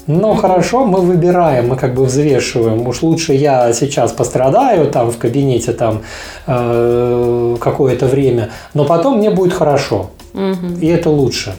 Но 0.08 0.36
хорошо, 0.36 0.86
мы 0.86 1.02
выбираем, 1.02 1.70
мы 1.70 1.76
как 1.76 1.94
бы 1.94 2.06
взвешиваем. 2.06 2.88
Уж 2.88 3.04
лучше 3.04 3.34
я 3.34 3.72
сейчас 3.74 4.12
пострадаю 4.12 4.90
там 4.90 5.12
в 5.12 5.18
кабинете 5.18 5.74
там 5.74 6.02
э, 6.48 7.58
какое-то 7.60 8.08
время, 8.08 8.50
но 8.74 8.86
потом 8.86 9.18
мне 9.18 9.30
будет 9.30 9.54
хорошо. 9.54 10.10
Угу. 10.34 10.80
И 10.82 10.88
это 10.88 11.10
лучше. 11.10 11.54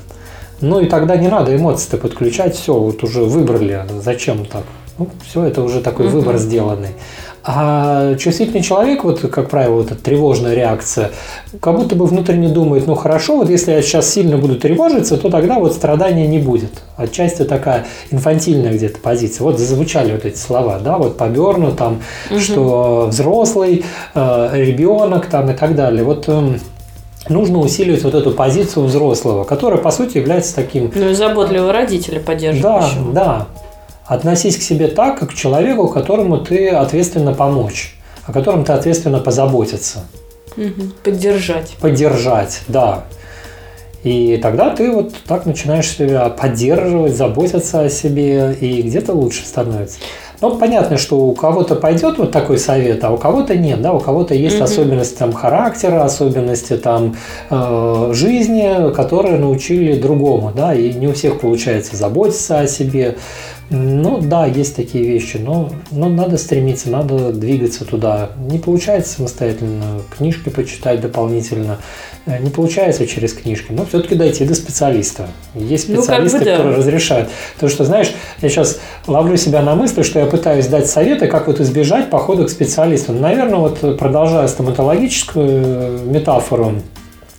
Ну 0.60 0.80
и 0.80 0.86
тогда 0.86 1.16
не 1.16 1.28
надо 1.28 1.54
эмоции-то 1.54 1.98
подключать, 1.98 2.56
все, 2.56 2.74
вот 2.74 3.02
уже 3.02 3.22
выбрали, 3.22 3.82
зачем 4.00 4.44
так? 4.46 4.62
Ну, 4.98 5.08
все, 5.26 5.44
это 5.44 5.62
уже 5.62 5.80
такой 5.80 6.06
угу. 6.06 6.18
выбор 6.18 6.38
сделанный. 6.38 6.90
А 7.44 8.14
чувствительный 8.16 8.62
человек, 8.62 9.02
вот, 9.02 9.20
как 9.20 9.50
правило, 9.50 9.74
вот 9.74 9.90
эта 9.90 10.00
тревожная 10.00 10.54
реакция, 10.54 11.10
как 11.60 11.76
будто 11.76 11.96
бы 11.96 12.06
внутренне 12.06 12.48
думает, 12.48 12.86
ну 12.86 12.94
хорошо, 12.94 13.38
вот 13.38 13.50
если 13.50 13.72
я 13.72 13.82
сейчас 13.82 14.08
сильно 14.08 14.36
буду 14.36 14.56
тревожиться, 14.56 15.16
то 15.16 15.28
тогда 15.28 15.58
вот 15.58 15.72
страдания 15.74 16.28
не 16.28 16.38
будет. 16.38 16.70
Отчасти 16.96 17.42
такая 17.42 17.86
инфантильная 18.12 18.72
где-то 18.72 19.00
позиция. 19.00 19.44
Вот 19.44 19.58
зазвучали 19.58 20.12
вот 20.12 20.24
эти 20.24 20.36
слова, 20.36 20.78
да, 20.78 20.98
вот 20.98 21.16
поберну 21.16 21.72
там, 21.72 22.02
угу. 22.30 22.38
что 22.38 23.06
взрослый, 23.10 23.84
э, 24.14 24.50
ребенок 24.54 25.26
там 25.26 25.50
и 25.50 25.54
так 25.54 25.74
далее. 25.74 26.04
Вот 26.04 26.26
э, 26.28 26.58
нужно 27.28 27.58
усиливать 27.58 28.04
вот 28.04 28.14
эту 28.14 28.30
позицию 28.30 28.86
взрослого, 28.86 29.42
которая, 29.42 29.80
по 29.80 29.90
сути, 29.90 30.18
является 30.18 30.54
таким... 30.54 30.92
Ну 30.94 31.08
и 31.08 31.14
заботливого 31.14 31.72
родителя 31.72 32.20
поддерживающего. 32.20 33.12
Да, 33.12 33.24
да. 33.24 33.46
Относись 34.06 34.56
к 34.56 34.62
себе 34.62 34.88
так, 34.88 35.18
как 35.18 35.30
к 35.30 35.34
человеку, 35.34 35.88
которому 35.88 36.38
ты 36.38 36.68
ответственно 36.68 37.32
помочь, 37.32 37.94
о 38.24 38.32
котором 38.32 38.64
ты 38.64 38.72
ответственно 38.72 39.18
позаботиться. 39.18 40.04
Поддержать. 41.04 41.76
Поддержать, 41.80 42.60
да. 42.68 43.04
И 44.02 44.36
тогда 44.42 44.70
ты 44.70 44.90
вот 44.90 45.14
так 45.26 45.46
начинаешь 45.46 45.88
себя 45.88 46.28
поддерживать, 46.28 47.14
заботиться 47.14 47.82
о 47.82 47.88
себе, 47.88 48.52
и 48.60 48.82
где-то 48.82 49.12
лучше 49.12 49.46
становится. 49.46 49.98
Ну, 50.40 50.56
понятно, 50.56 50.98
что 50.98 51.18
у 51.18 51.34
кого-то 51.36 51.76
пойдет 51.76 52.18
вот 52.18 52.32
такой 52.32 52.58
совет, 52.58 53.04
а 53.04 53.10
у 53.12 53.16
кого-то 53.16 53.56
нет, 53.56 53.80
да, 53.80 53.92
у 53.92 54.00
кого-то 54.00 54.34
есть 54.34 54.56
угу. 54.56 54.64
особенности 54.64 55.16
там 55.16 55.32
характера, 55.32 56.02
особенности 56.02 56.76
там 56.76 57.14
э, 57.48 58.10
жизни, 58.12 58.92
которые 58.92 59.38
научили 59.38 60.00
другому, 60.00 60.50
да, 60.52 60.74
и 60.74 60.92
не 60.94 61.06
у 61.06 61.12
всех 61.12 61.38
получается 61.38 61.94
заботиться 61.94 62.58
о 62.58 62.66
себе, 62.66 63.18
Ну 63.70 64.20
да, 64.20 64.46
есть 64.46 64.76
такие 64.76 65.04
вещи, 65.04 65.38
но, 65.38 65.70
но 65.90 66.08
надо 66.08 66.36
стремиться, 66.36 66.90
надо 66.90 67.32
двигаться 67.32 67.84
туда. 67.84 68.30
Не 68.50 68.58
получается 68.58 69.14
самостоятельно 69.14 70.02
книжки 70.16 70.50
почитать 70.50 71.00
дополнительно, 71.00 71.78
э, 72.26 72.38
не 72.38 72.50
получается 72.50 73.06
через 73.06 73.32
книжки, 73.32 73.72
но 73.72 73.86
все-таки 73.86 74.14
дойти 74.14 74.44
до 74.44 74.54
специалиста. 74.54 75.28
Есть 75.54 75.84
специалисты, 75.84 76.38
ну, 76.38 76.44
как 76.44 76.44
бы, 76.44 76.50
да. 76.50 76.56
которые 76.56 76.76
разрешают. 76.76 77.30
То, 77.58 77.68
что, 77.68 77.84
знаешь, 77.84 78.12
я 78.42 78.48
сейчас 78.48 78.78
ловлю 79.06 79.36
себя 79.36 79.62
на 79.62 79.74
мысли, 79.74 80.02
что 80.02 80.18
я 80.18 80.26
пытаюсь 80.26 80.66
дать 80.66 80.86
советы, 80.86 81.26
как 81.26 81.46
вот 81.46 81.60
избежать 81.60 82.10
похода 82.10 82.44
к 82.44 82.50
специалисту. 82.50 83.12
Наверное, 83.12 83.58
вот 83.58 83.98
продолжая 83.98 84.48
стоматологическую 84.48 86.06
метафору, 86.10 86.74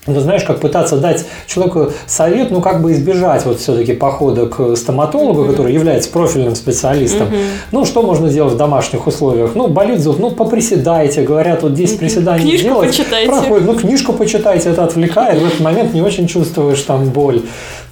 ну, 0.05 0.19
знаешь, 0.19 0.43
как 0.43 0.59
пытаться 0.59 0.97
дать 0.97 1.25
человеку 1.47 1.93
совет, 2.07 2.51
ну, 2.51 2.61
как 2.61 2.81
бы 2.81 2.91
избежать 2.91 3.45
вот 3.45 3.59
все-таки 3.59 3.93
похода 3.93 4.47
к 4.47 4.75
стоматологу, 4.75 5.43
mm-hmm. 5.43 5.51
который 5.51 5.73
является 5.73 6.09
профильным 6.09 6.55
специалистом. 6.55 7.27
Mm-hmm. 7.27 7.47
Ну, 7.71 7.85
что 7.85 8.03
можно 8.03 8.29
сделать 8.29 8.53
в 8.53 8.57
домашних 8.57 9.07
условиях? 9.07 9.51
Ну, 9.55 9.67
болит 9.67 10.01
зуб, 10.01 10.19
ну, 10.19 10.31
поприседайте, 10.31 11.21
говорят, 11.21 11.63
вот 11.63 11.73
10 11.73 11.95
mm-hmm. 11.95 11.99
приседаний 11.99 12.49
книжку 12.49 12.67
делать. 12.67 12.89
почитайте. 12.89 13.29
Проходит, 13.29 13.65
ну, 13.65 13.75
книжку 13.75 14.13
почитайте, 14.13 14.69
это 14.69 14.83
отвлекает, 14.83 15.41
в 15.41 15.45
этот 15.45 15.59
момент 15.61 15.93
не 15.93 16.01
очень 16.01 16.27
чувствуешь 16.27 16.81
там 16.81 17.09
боль. 17.09 17.41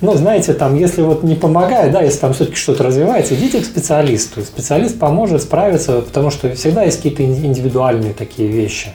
Ну, 0.02 0.14
знаете, 0.16 0.54
там, 0.54 0.76
если 0.76 1.02
вот 1.04 1.24
не 1.24 1.36
помогает, 1.36 1.94
да, 1.94 2.02
если 2.02 2.20
там 2.20 2.34
все-таки 2.34 2.58
что-то 2.58 2.84
развивается, 2.84 3.36
идите 3.36 3.62
к 3.62 3.66
специалисту. 3.66 4.42
Специалист 4.42 5.00
поможет 5.00 5.44
справиться, 5.44 6.02
потому 6.02 6.30
что 6.30 6.54
всегда 6.56 6.84
есть 6.84 6.98
какие-то 6.98 7.24
индивидуальные 7.24 8.14
такие 8.14 8.50
вещи. 8.50 8.90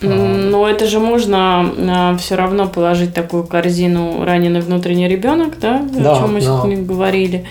Но 0.00 0.68
это 0.68 0.86
же 0.86 1.00
можно 1.00 1.72
а, 1.76 2.16
все 2.18 2.36
равно 2.36 2.68
положить 2.68 3.14
такую 3.14 3.44
корзину 3.44 4.24
раненый 4.24 4.60
внутренний 4.60 5.08
ребенок, 5.08 5.58
да, 5.58 5.82
да 5.92 6.16
о 6.16 6.20
чем 6.20 6.34
мы 6.34 6.40
да. 6.40 6.46
сегодня 6.46 6.82
говорили. 6.82 7.46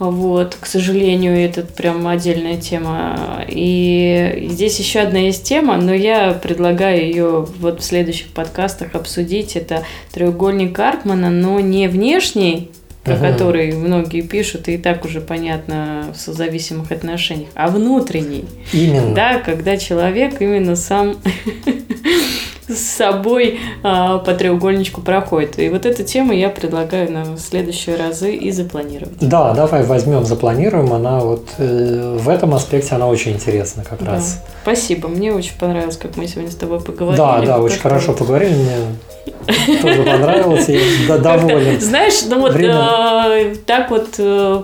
Вот, 0.00 0.56
к 0.60 0.66
сожалению, 0.66 1.38
это 1.38 1.62
прям 1.62 2.06
отдельная 2.08 2.56
тема. 2.56 3.44
И 3.46 4.48
здесь 4.50 4.78
еще 4.80 5.00
одна 5.00 5.20
есть 5.20 5.44
тема, 5.44 5.76
но 5.76 5.94
я 5.94 6.32
предлагаю 6.32 7.00
ее 7.00 7.46
вот 7.60 7.80
в 7.80 7.84
следующих 7.84 8.28
подкастах 8.28 8.96
обсудить. 8.96 9.54
Это 9.54 9.84
треугольник 10.12 10.74
Карпмана, 10.74 11.30
но 11.30 11.60
не 11.60 11.86
внешний, 11.86 12.72
про 13.04 13.18
который 13.18 13.72
многие 13.72 14.22
пишут, 14.22 14.68
и 14.68 14.78
так 14.78 15.04
уже 15.04 15.20
понятно 15.20 16.06
в 16.14 16.18
созависимых 16.18 16.90
отношениях, 16.90 17.50
а 17.54 17.68
внутренний. 17.68 18.46
Именно. 18.72 19.14
Да, 19.14 19.38
когда 19.38 19.76
человек 19.76 20.40
именно 20.40 20.74
сам 20.74 21.18
с 22.68 22.96
собой 22.96 23.60
а, 23.82 24.18
по 24.18 24.32
треугольничку 24.34 25.00
проходит. 25.00 25.58
И 25.58 25.68
вот 25.68 25.86
эту 25.86 26.02
тему 26.02 26.32
я 26.32 26.48
предлагаю 26.48 27.10
на 27.12 27.36
следующие 27.36 27.96
разы 27.96 28.34
и 28.34 28.50
запланировать. 28.50 29.18
Да, 29.20 29.54
давай 29.54 29.84
возьмем, 29.84 30.24
запланируем. 30.24 30.92
Она 30.92 31.20
вот 31.20 31.46
э, 31.58 32.16
в 32.18 32.28
этом 32.28 32.54
аспекте 32.54 32.94
она 32.94 33.06
очень 33.06 33.32
интересна 33.32 33.84
как 33.84 34.02
да. 34.02 34.12
раз. 34.12 34.42
Спасибо, 34.62 35.08
мне 35.08 35.32
очень 35.32 35.58
понравилось, 35.58 35.96
как 35.96 36.16
мы 36.16 36.26
сегодня 36.26 36.50
с 36.50 36.56
тобой 36.56 36.80
поговорили. 36.80 37.18
Да, 37.18 37.40
да, 37.40 37.58
очень 37.58 37.80
хорошо 37.80 38.14
поговорили. 38.14 38.54
Мне 38.54 39.76
тоже 39.82 40.02
понравилось, 40.04 40.68
я 40.68 41.18
доволен. 41.18 41.80
Знаешь, 41.80 42.22
ну 42.28 42.40
вот 42.40 42.56
э, 42.56 43.56
так 43.66 43.90
вот 43.90 44.14
э, 44.18 44.62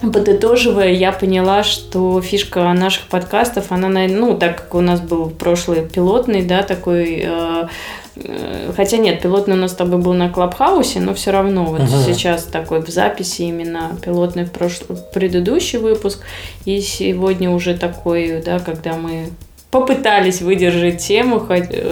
подытоживая, 0.00 0.92
я 0.92 1.12
поняла, 1.12 1.62
что 1.62 2.20
фишка 2.20 2.72
наших 2.72 3.06
подкастов, 3.08 3.70
она, 3.72 3.88
ну, 3.88 4.36
так 4.36 4.56
как 4.56 4.74
у 4.74 4.80
нас 4.80 5.00
был 5.00 5.30
прошлый 5.30 5.86
пилотный, 5.86 6.42
да, 6.42 6.62
такой 6.62 7.22
э, 7.24 7.68
э, 8.16 8.72
Хотя 8.76 8.96
нет, 8.96 9.20
пилотный 9.20 9.54
у 9.54 9.58
нас 9.58 9.72
с 9.72 9.74
тобой 9.74 10.00
был 10.00 10.14
на 10.14 10.28
Клабхаусе, 10.30 11.00
но 11.00 11.14
все 11.14 11.30
равно 11.30 11.64
вот 11.64 11.80
uh-huh. 11.80 12.06
сейчас 12.06 12.44
такой 12.44 12.82
в 12.82 12.88
записи 12.88 13.42
именно 13.42 13.96
пилотный 14.02 14.44
в 14.44 14.52
прошлый, 14.52 14.98
предыдущий 15.12 15.78
выпуск. 15.78 16.20
И 16.64 16.80
сегодня 16.80 17.50
уже 17.50 17.76
такой, 17.76 18.42
да, 18.42 18.58
когда 18.58 18.94
мы 18.94 19.30
попытались 19.70 20.40
выдержать 20.40 20.98
тему, 20.98 21.46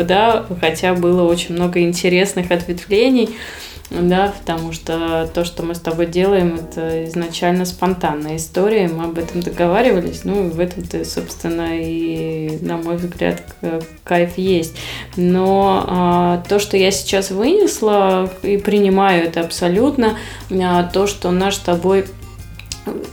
да, 0.04 0.46
хотя 0.60 0.94
было 0.94 1.22
очень 1.22 1.54
много 1.54 1.80
интересных 1.80 2.50
ответвлений 2.50 3.30
да, 3.90 4.34
потому 4.38 4.72
что 4.72 5.28
то, 5.32 5.44
что 5.44 5.62
мы 5.62 5.74
с 5.74 5.80
тобой 5.80 6.06
делаем, 6.06 6.56
это 6.56 7.06
изначально 7.06 7.64
спонтанная 7.64 8.36
история, 8.36 8.88
мы 8.88 9.04
об 9.04 9.18
этом 9.18 9.40
договаривались, 9.40 10.24
ну, 10.24 10.48
в 10.50 10.60
этом-то, 10.60 11.04
собственно, 11.04 11.68
и, 11.72 12.58
на 12.60 12.76
мой 12.76 12.96
взгляд, 12.96 13.42
кайф 14.04 14.36
есть. 14.36 14.76
Но 15.16 15.84
а, 15.86 16.42
то, 16.48 16.58
что 16.58 16.76
я 16.76 16.90
сейчас 16.90 17.30
вынесла 17.30 18.30
и 18.42 18.58
принимаю 18.58 19.24
это 19.24 19.40
абсолютно, 19.40 20.18
а, 20.50 20.84
то, 20.84 21.06
что 21.06 21.30
наш 21.30 21.56
с 21.56 21.60
тобой 21.60 22.04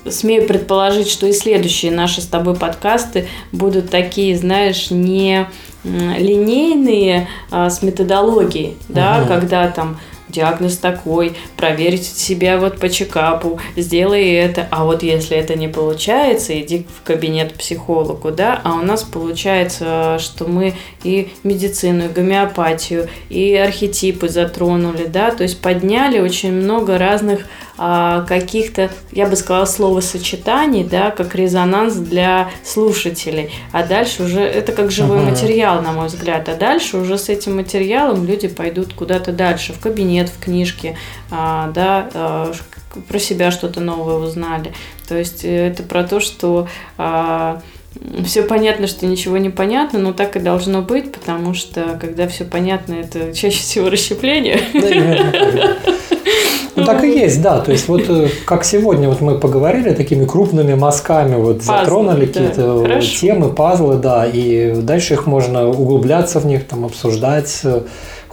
смею 0.10 0.48
предположить, 0.48 1.10
что 1.10 1.28
и 1.28 1.34
следующие 1.34 1.92
наши 1.92 2.22
с 2.22 2.26
тобой 2.26 2.56
подкасты 2.56 3.28
будут 3.52 3.90
такие, 3.90 4.38
знаешь, 4.38 4.90
не 4.92 5.48
линейные 5.84 7.28
а, 7.52 7.70
с 7.70 7.84
методологией, 7.84 8.76
да, 8.90 9.20
угу. 9.20 9.28
когда 9.28 9.68
там 9.70 10.00
диагноз 10.36 10.78
такой, 10.78 11.34
проверить 11.56 12.06
себя 12.06 12.58
вот 12.58 12.80
по 12.80 12.90
чекапу, 12.90 13.60
сделай 13.76 14.32
это, 14.32 14.68
а 14.72 14.84
вот 14.84 15.04
если 15.04 15.38
это 15.38 15.56
не 15.56 15.68
получается, 15.68 16.60
иди 16.60 16.86
в 17.00 17.06
кабинет 17.06 17.54
психологу, 17.54 18.32
да, 18.32 18.60
а 18.64 18.74
у 18.74 18.82
нас 18.82 19.04
получается, 19.04 20.18
что 20.20 20.46
мы 20.46 20.74
и 21.04 21.30
медицину, 21.44 22.06
и 22.06 22.10
гомеопатию, 22.10 23.08
и 23.30 23.54
архетипы 23.54 24.28
затронули, 24.28 25.06
да, 25.06 25.32
то 25.32 25.44
есть 25.44 25.62
подняли 25.62 26.20
очень 26.20 26.52
много 26.52 26.98
разных 26.98 27.46
каких-то, 27.78 28.90
я 29.12 29.28
бы 29.28 29.36
сказала, 29.36 29.66
словосочетаний, 29.66 30.84
да, 30.84 31.12
как 31.12 31.36
резонанс 31.36 31.96
для 31.96 32.50
слушателей. 32.64 33.52
А 33.72 33.84
дальше 33.84 34.24
уже 34.24 34.42
это 34.42 34.72
как 34.72 34.92
живой 34.92 35.20
uh-huh. 35.20 35.32
материал, 35.32 35.82
на 35.82 35.92
мой 35.92 36.08
взгляд. 36.08 36.48
А 36.50 36.56
дальше 36.56 36.98
уже 36.98 37.18
с 37.18 37.30
этим 37.30 37.58
материалом 37.58 38.26
люди 38.26 38.48
пойдут 38.48 38.94
куда-то 38.94 39.32
дальше, 39.32 39.74
в 39.74 39.80
кабинет, 39.80 40.30
в 40.30 40.44
книжки, 40.44 40.98
а, 41.32 41.72
да, 41.72 42.10
а, 42.14 42.54
про 43.08 43.20
себя 43.20 43.52
что-то 43.52 43.82
новое 43.82 44.16
узнали. 44.16 44.74
То 45.08 45.18
есть 45.18 45.44
э, 45.44 45.68
это 45.68 45.84
про 45.84 46.04
то, 46.04 46.20
что 46.20 46.68
а, 46.98 47.62
все 48.26 48.44
понятно, 48.44 48.88
что 48.88 49.06
ничего 49.06 49.38
не 49.38 49.50
понятно, 49.50 50.00
но 50.00 50.14
так 50.14 50.36
и 50.36 50.40
должно 50.40 50.82
быть, 50.82 51.12
потому 51.12 51.54
что 51.54 51.98
когда 52.00 52.28
все 52.28 52.46
понятно, 52.46 52.94
это 52.94 53.34
чаще 53.34 53.60
всего 53.60 53.90
расщепление. 53.90 54.60
Да, 54.74 55.94
ну 56.76 56.84
так 56.84 57.04
и 57.04 57.10
есть, 57.10 57.42
да. 57.42 57.60
То 57.60 57.72
есть 57.72 57.88
вот 57.88 58.10
э, 58.10 58.30
как 58.46 58.64
сегодня 58.64 59.10
вот 59.10 59.22
мы 59.22 59.40
поговорили 59.40 59.94
такими 59.94 60.26
крупными 60.26 60.74
мазками, 60.74 61.36
вот 61.36 61.60
Пазлы, 61.60 61.80
затронули 61.80 62.26
да. 62.26 62.34
какие-то 62.34 62.82
Хорошо. 62.82 63.20
темы, 63.20 63.50
пазлы, 63.50 63.96
да, 63.96 64.26
и 64.26 64.74
дальше 64.82 65.14
их 65.14 65.26
можно 65.26 65.70
углубляться 65.70 66.40
в 66.40 66.46
них, 66.46 66.66
там 66.66 66.86
обсуждать 66.86 67.62
э, 67.64 67.82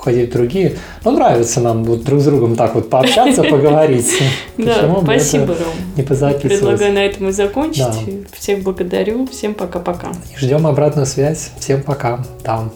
уходить 0.03 0.31
в 0.31 0.33
другие. 0.33 0.77
Но 1.05 1.13
нравится 1.13 1.61
нам 1.61 1.85
вот 1.85 2.03
друг 2.03 2.21
с 2.21 2.25
другом 2.25 2.57
так 2.57 2.75
вот 2.75 2.91
пообщаться, 2.91 3.43
поговорить. 3.45 4.11
Да, 4.59 5.01
спасибо, 5.03 5.47
Ром. 5.47 5.75
Не 5.97 6.03
позаписывать. 6.03 6.61
Предлагаю 6.61 6.93
на 6.93 7.05
этом 7.05 7.29
и 7.29 7.33
закончить. 7.33 7.85
Всех 8.33 8.63
благодарю. 8.63 9.27
Всем 9.27 9.55
пока-пока. 9.55 10.09
Ждем 10.37 10.67
обратную 10.67 11.07
связь. 11.07 11.51
Всем 11.59 11.83
пока. 11.83 12.25
Там. 12.43 12.73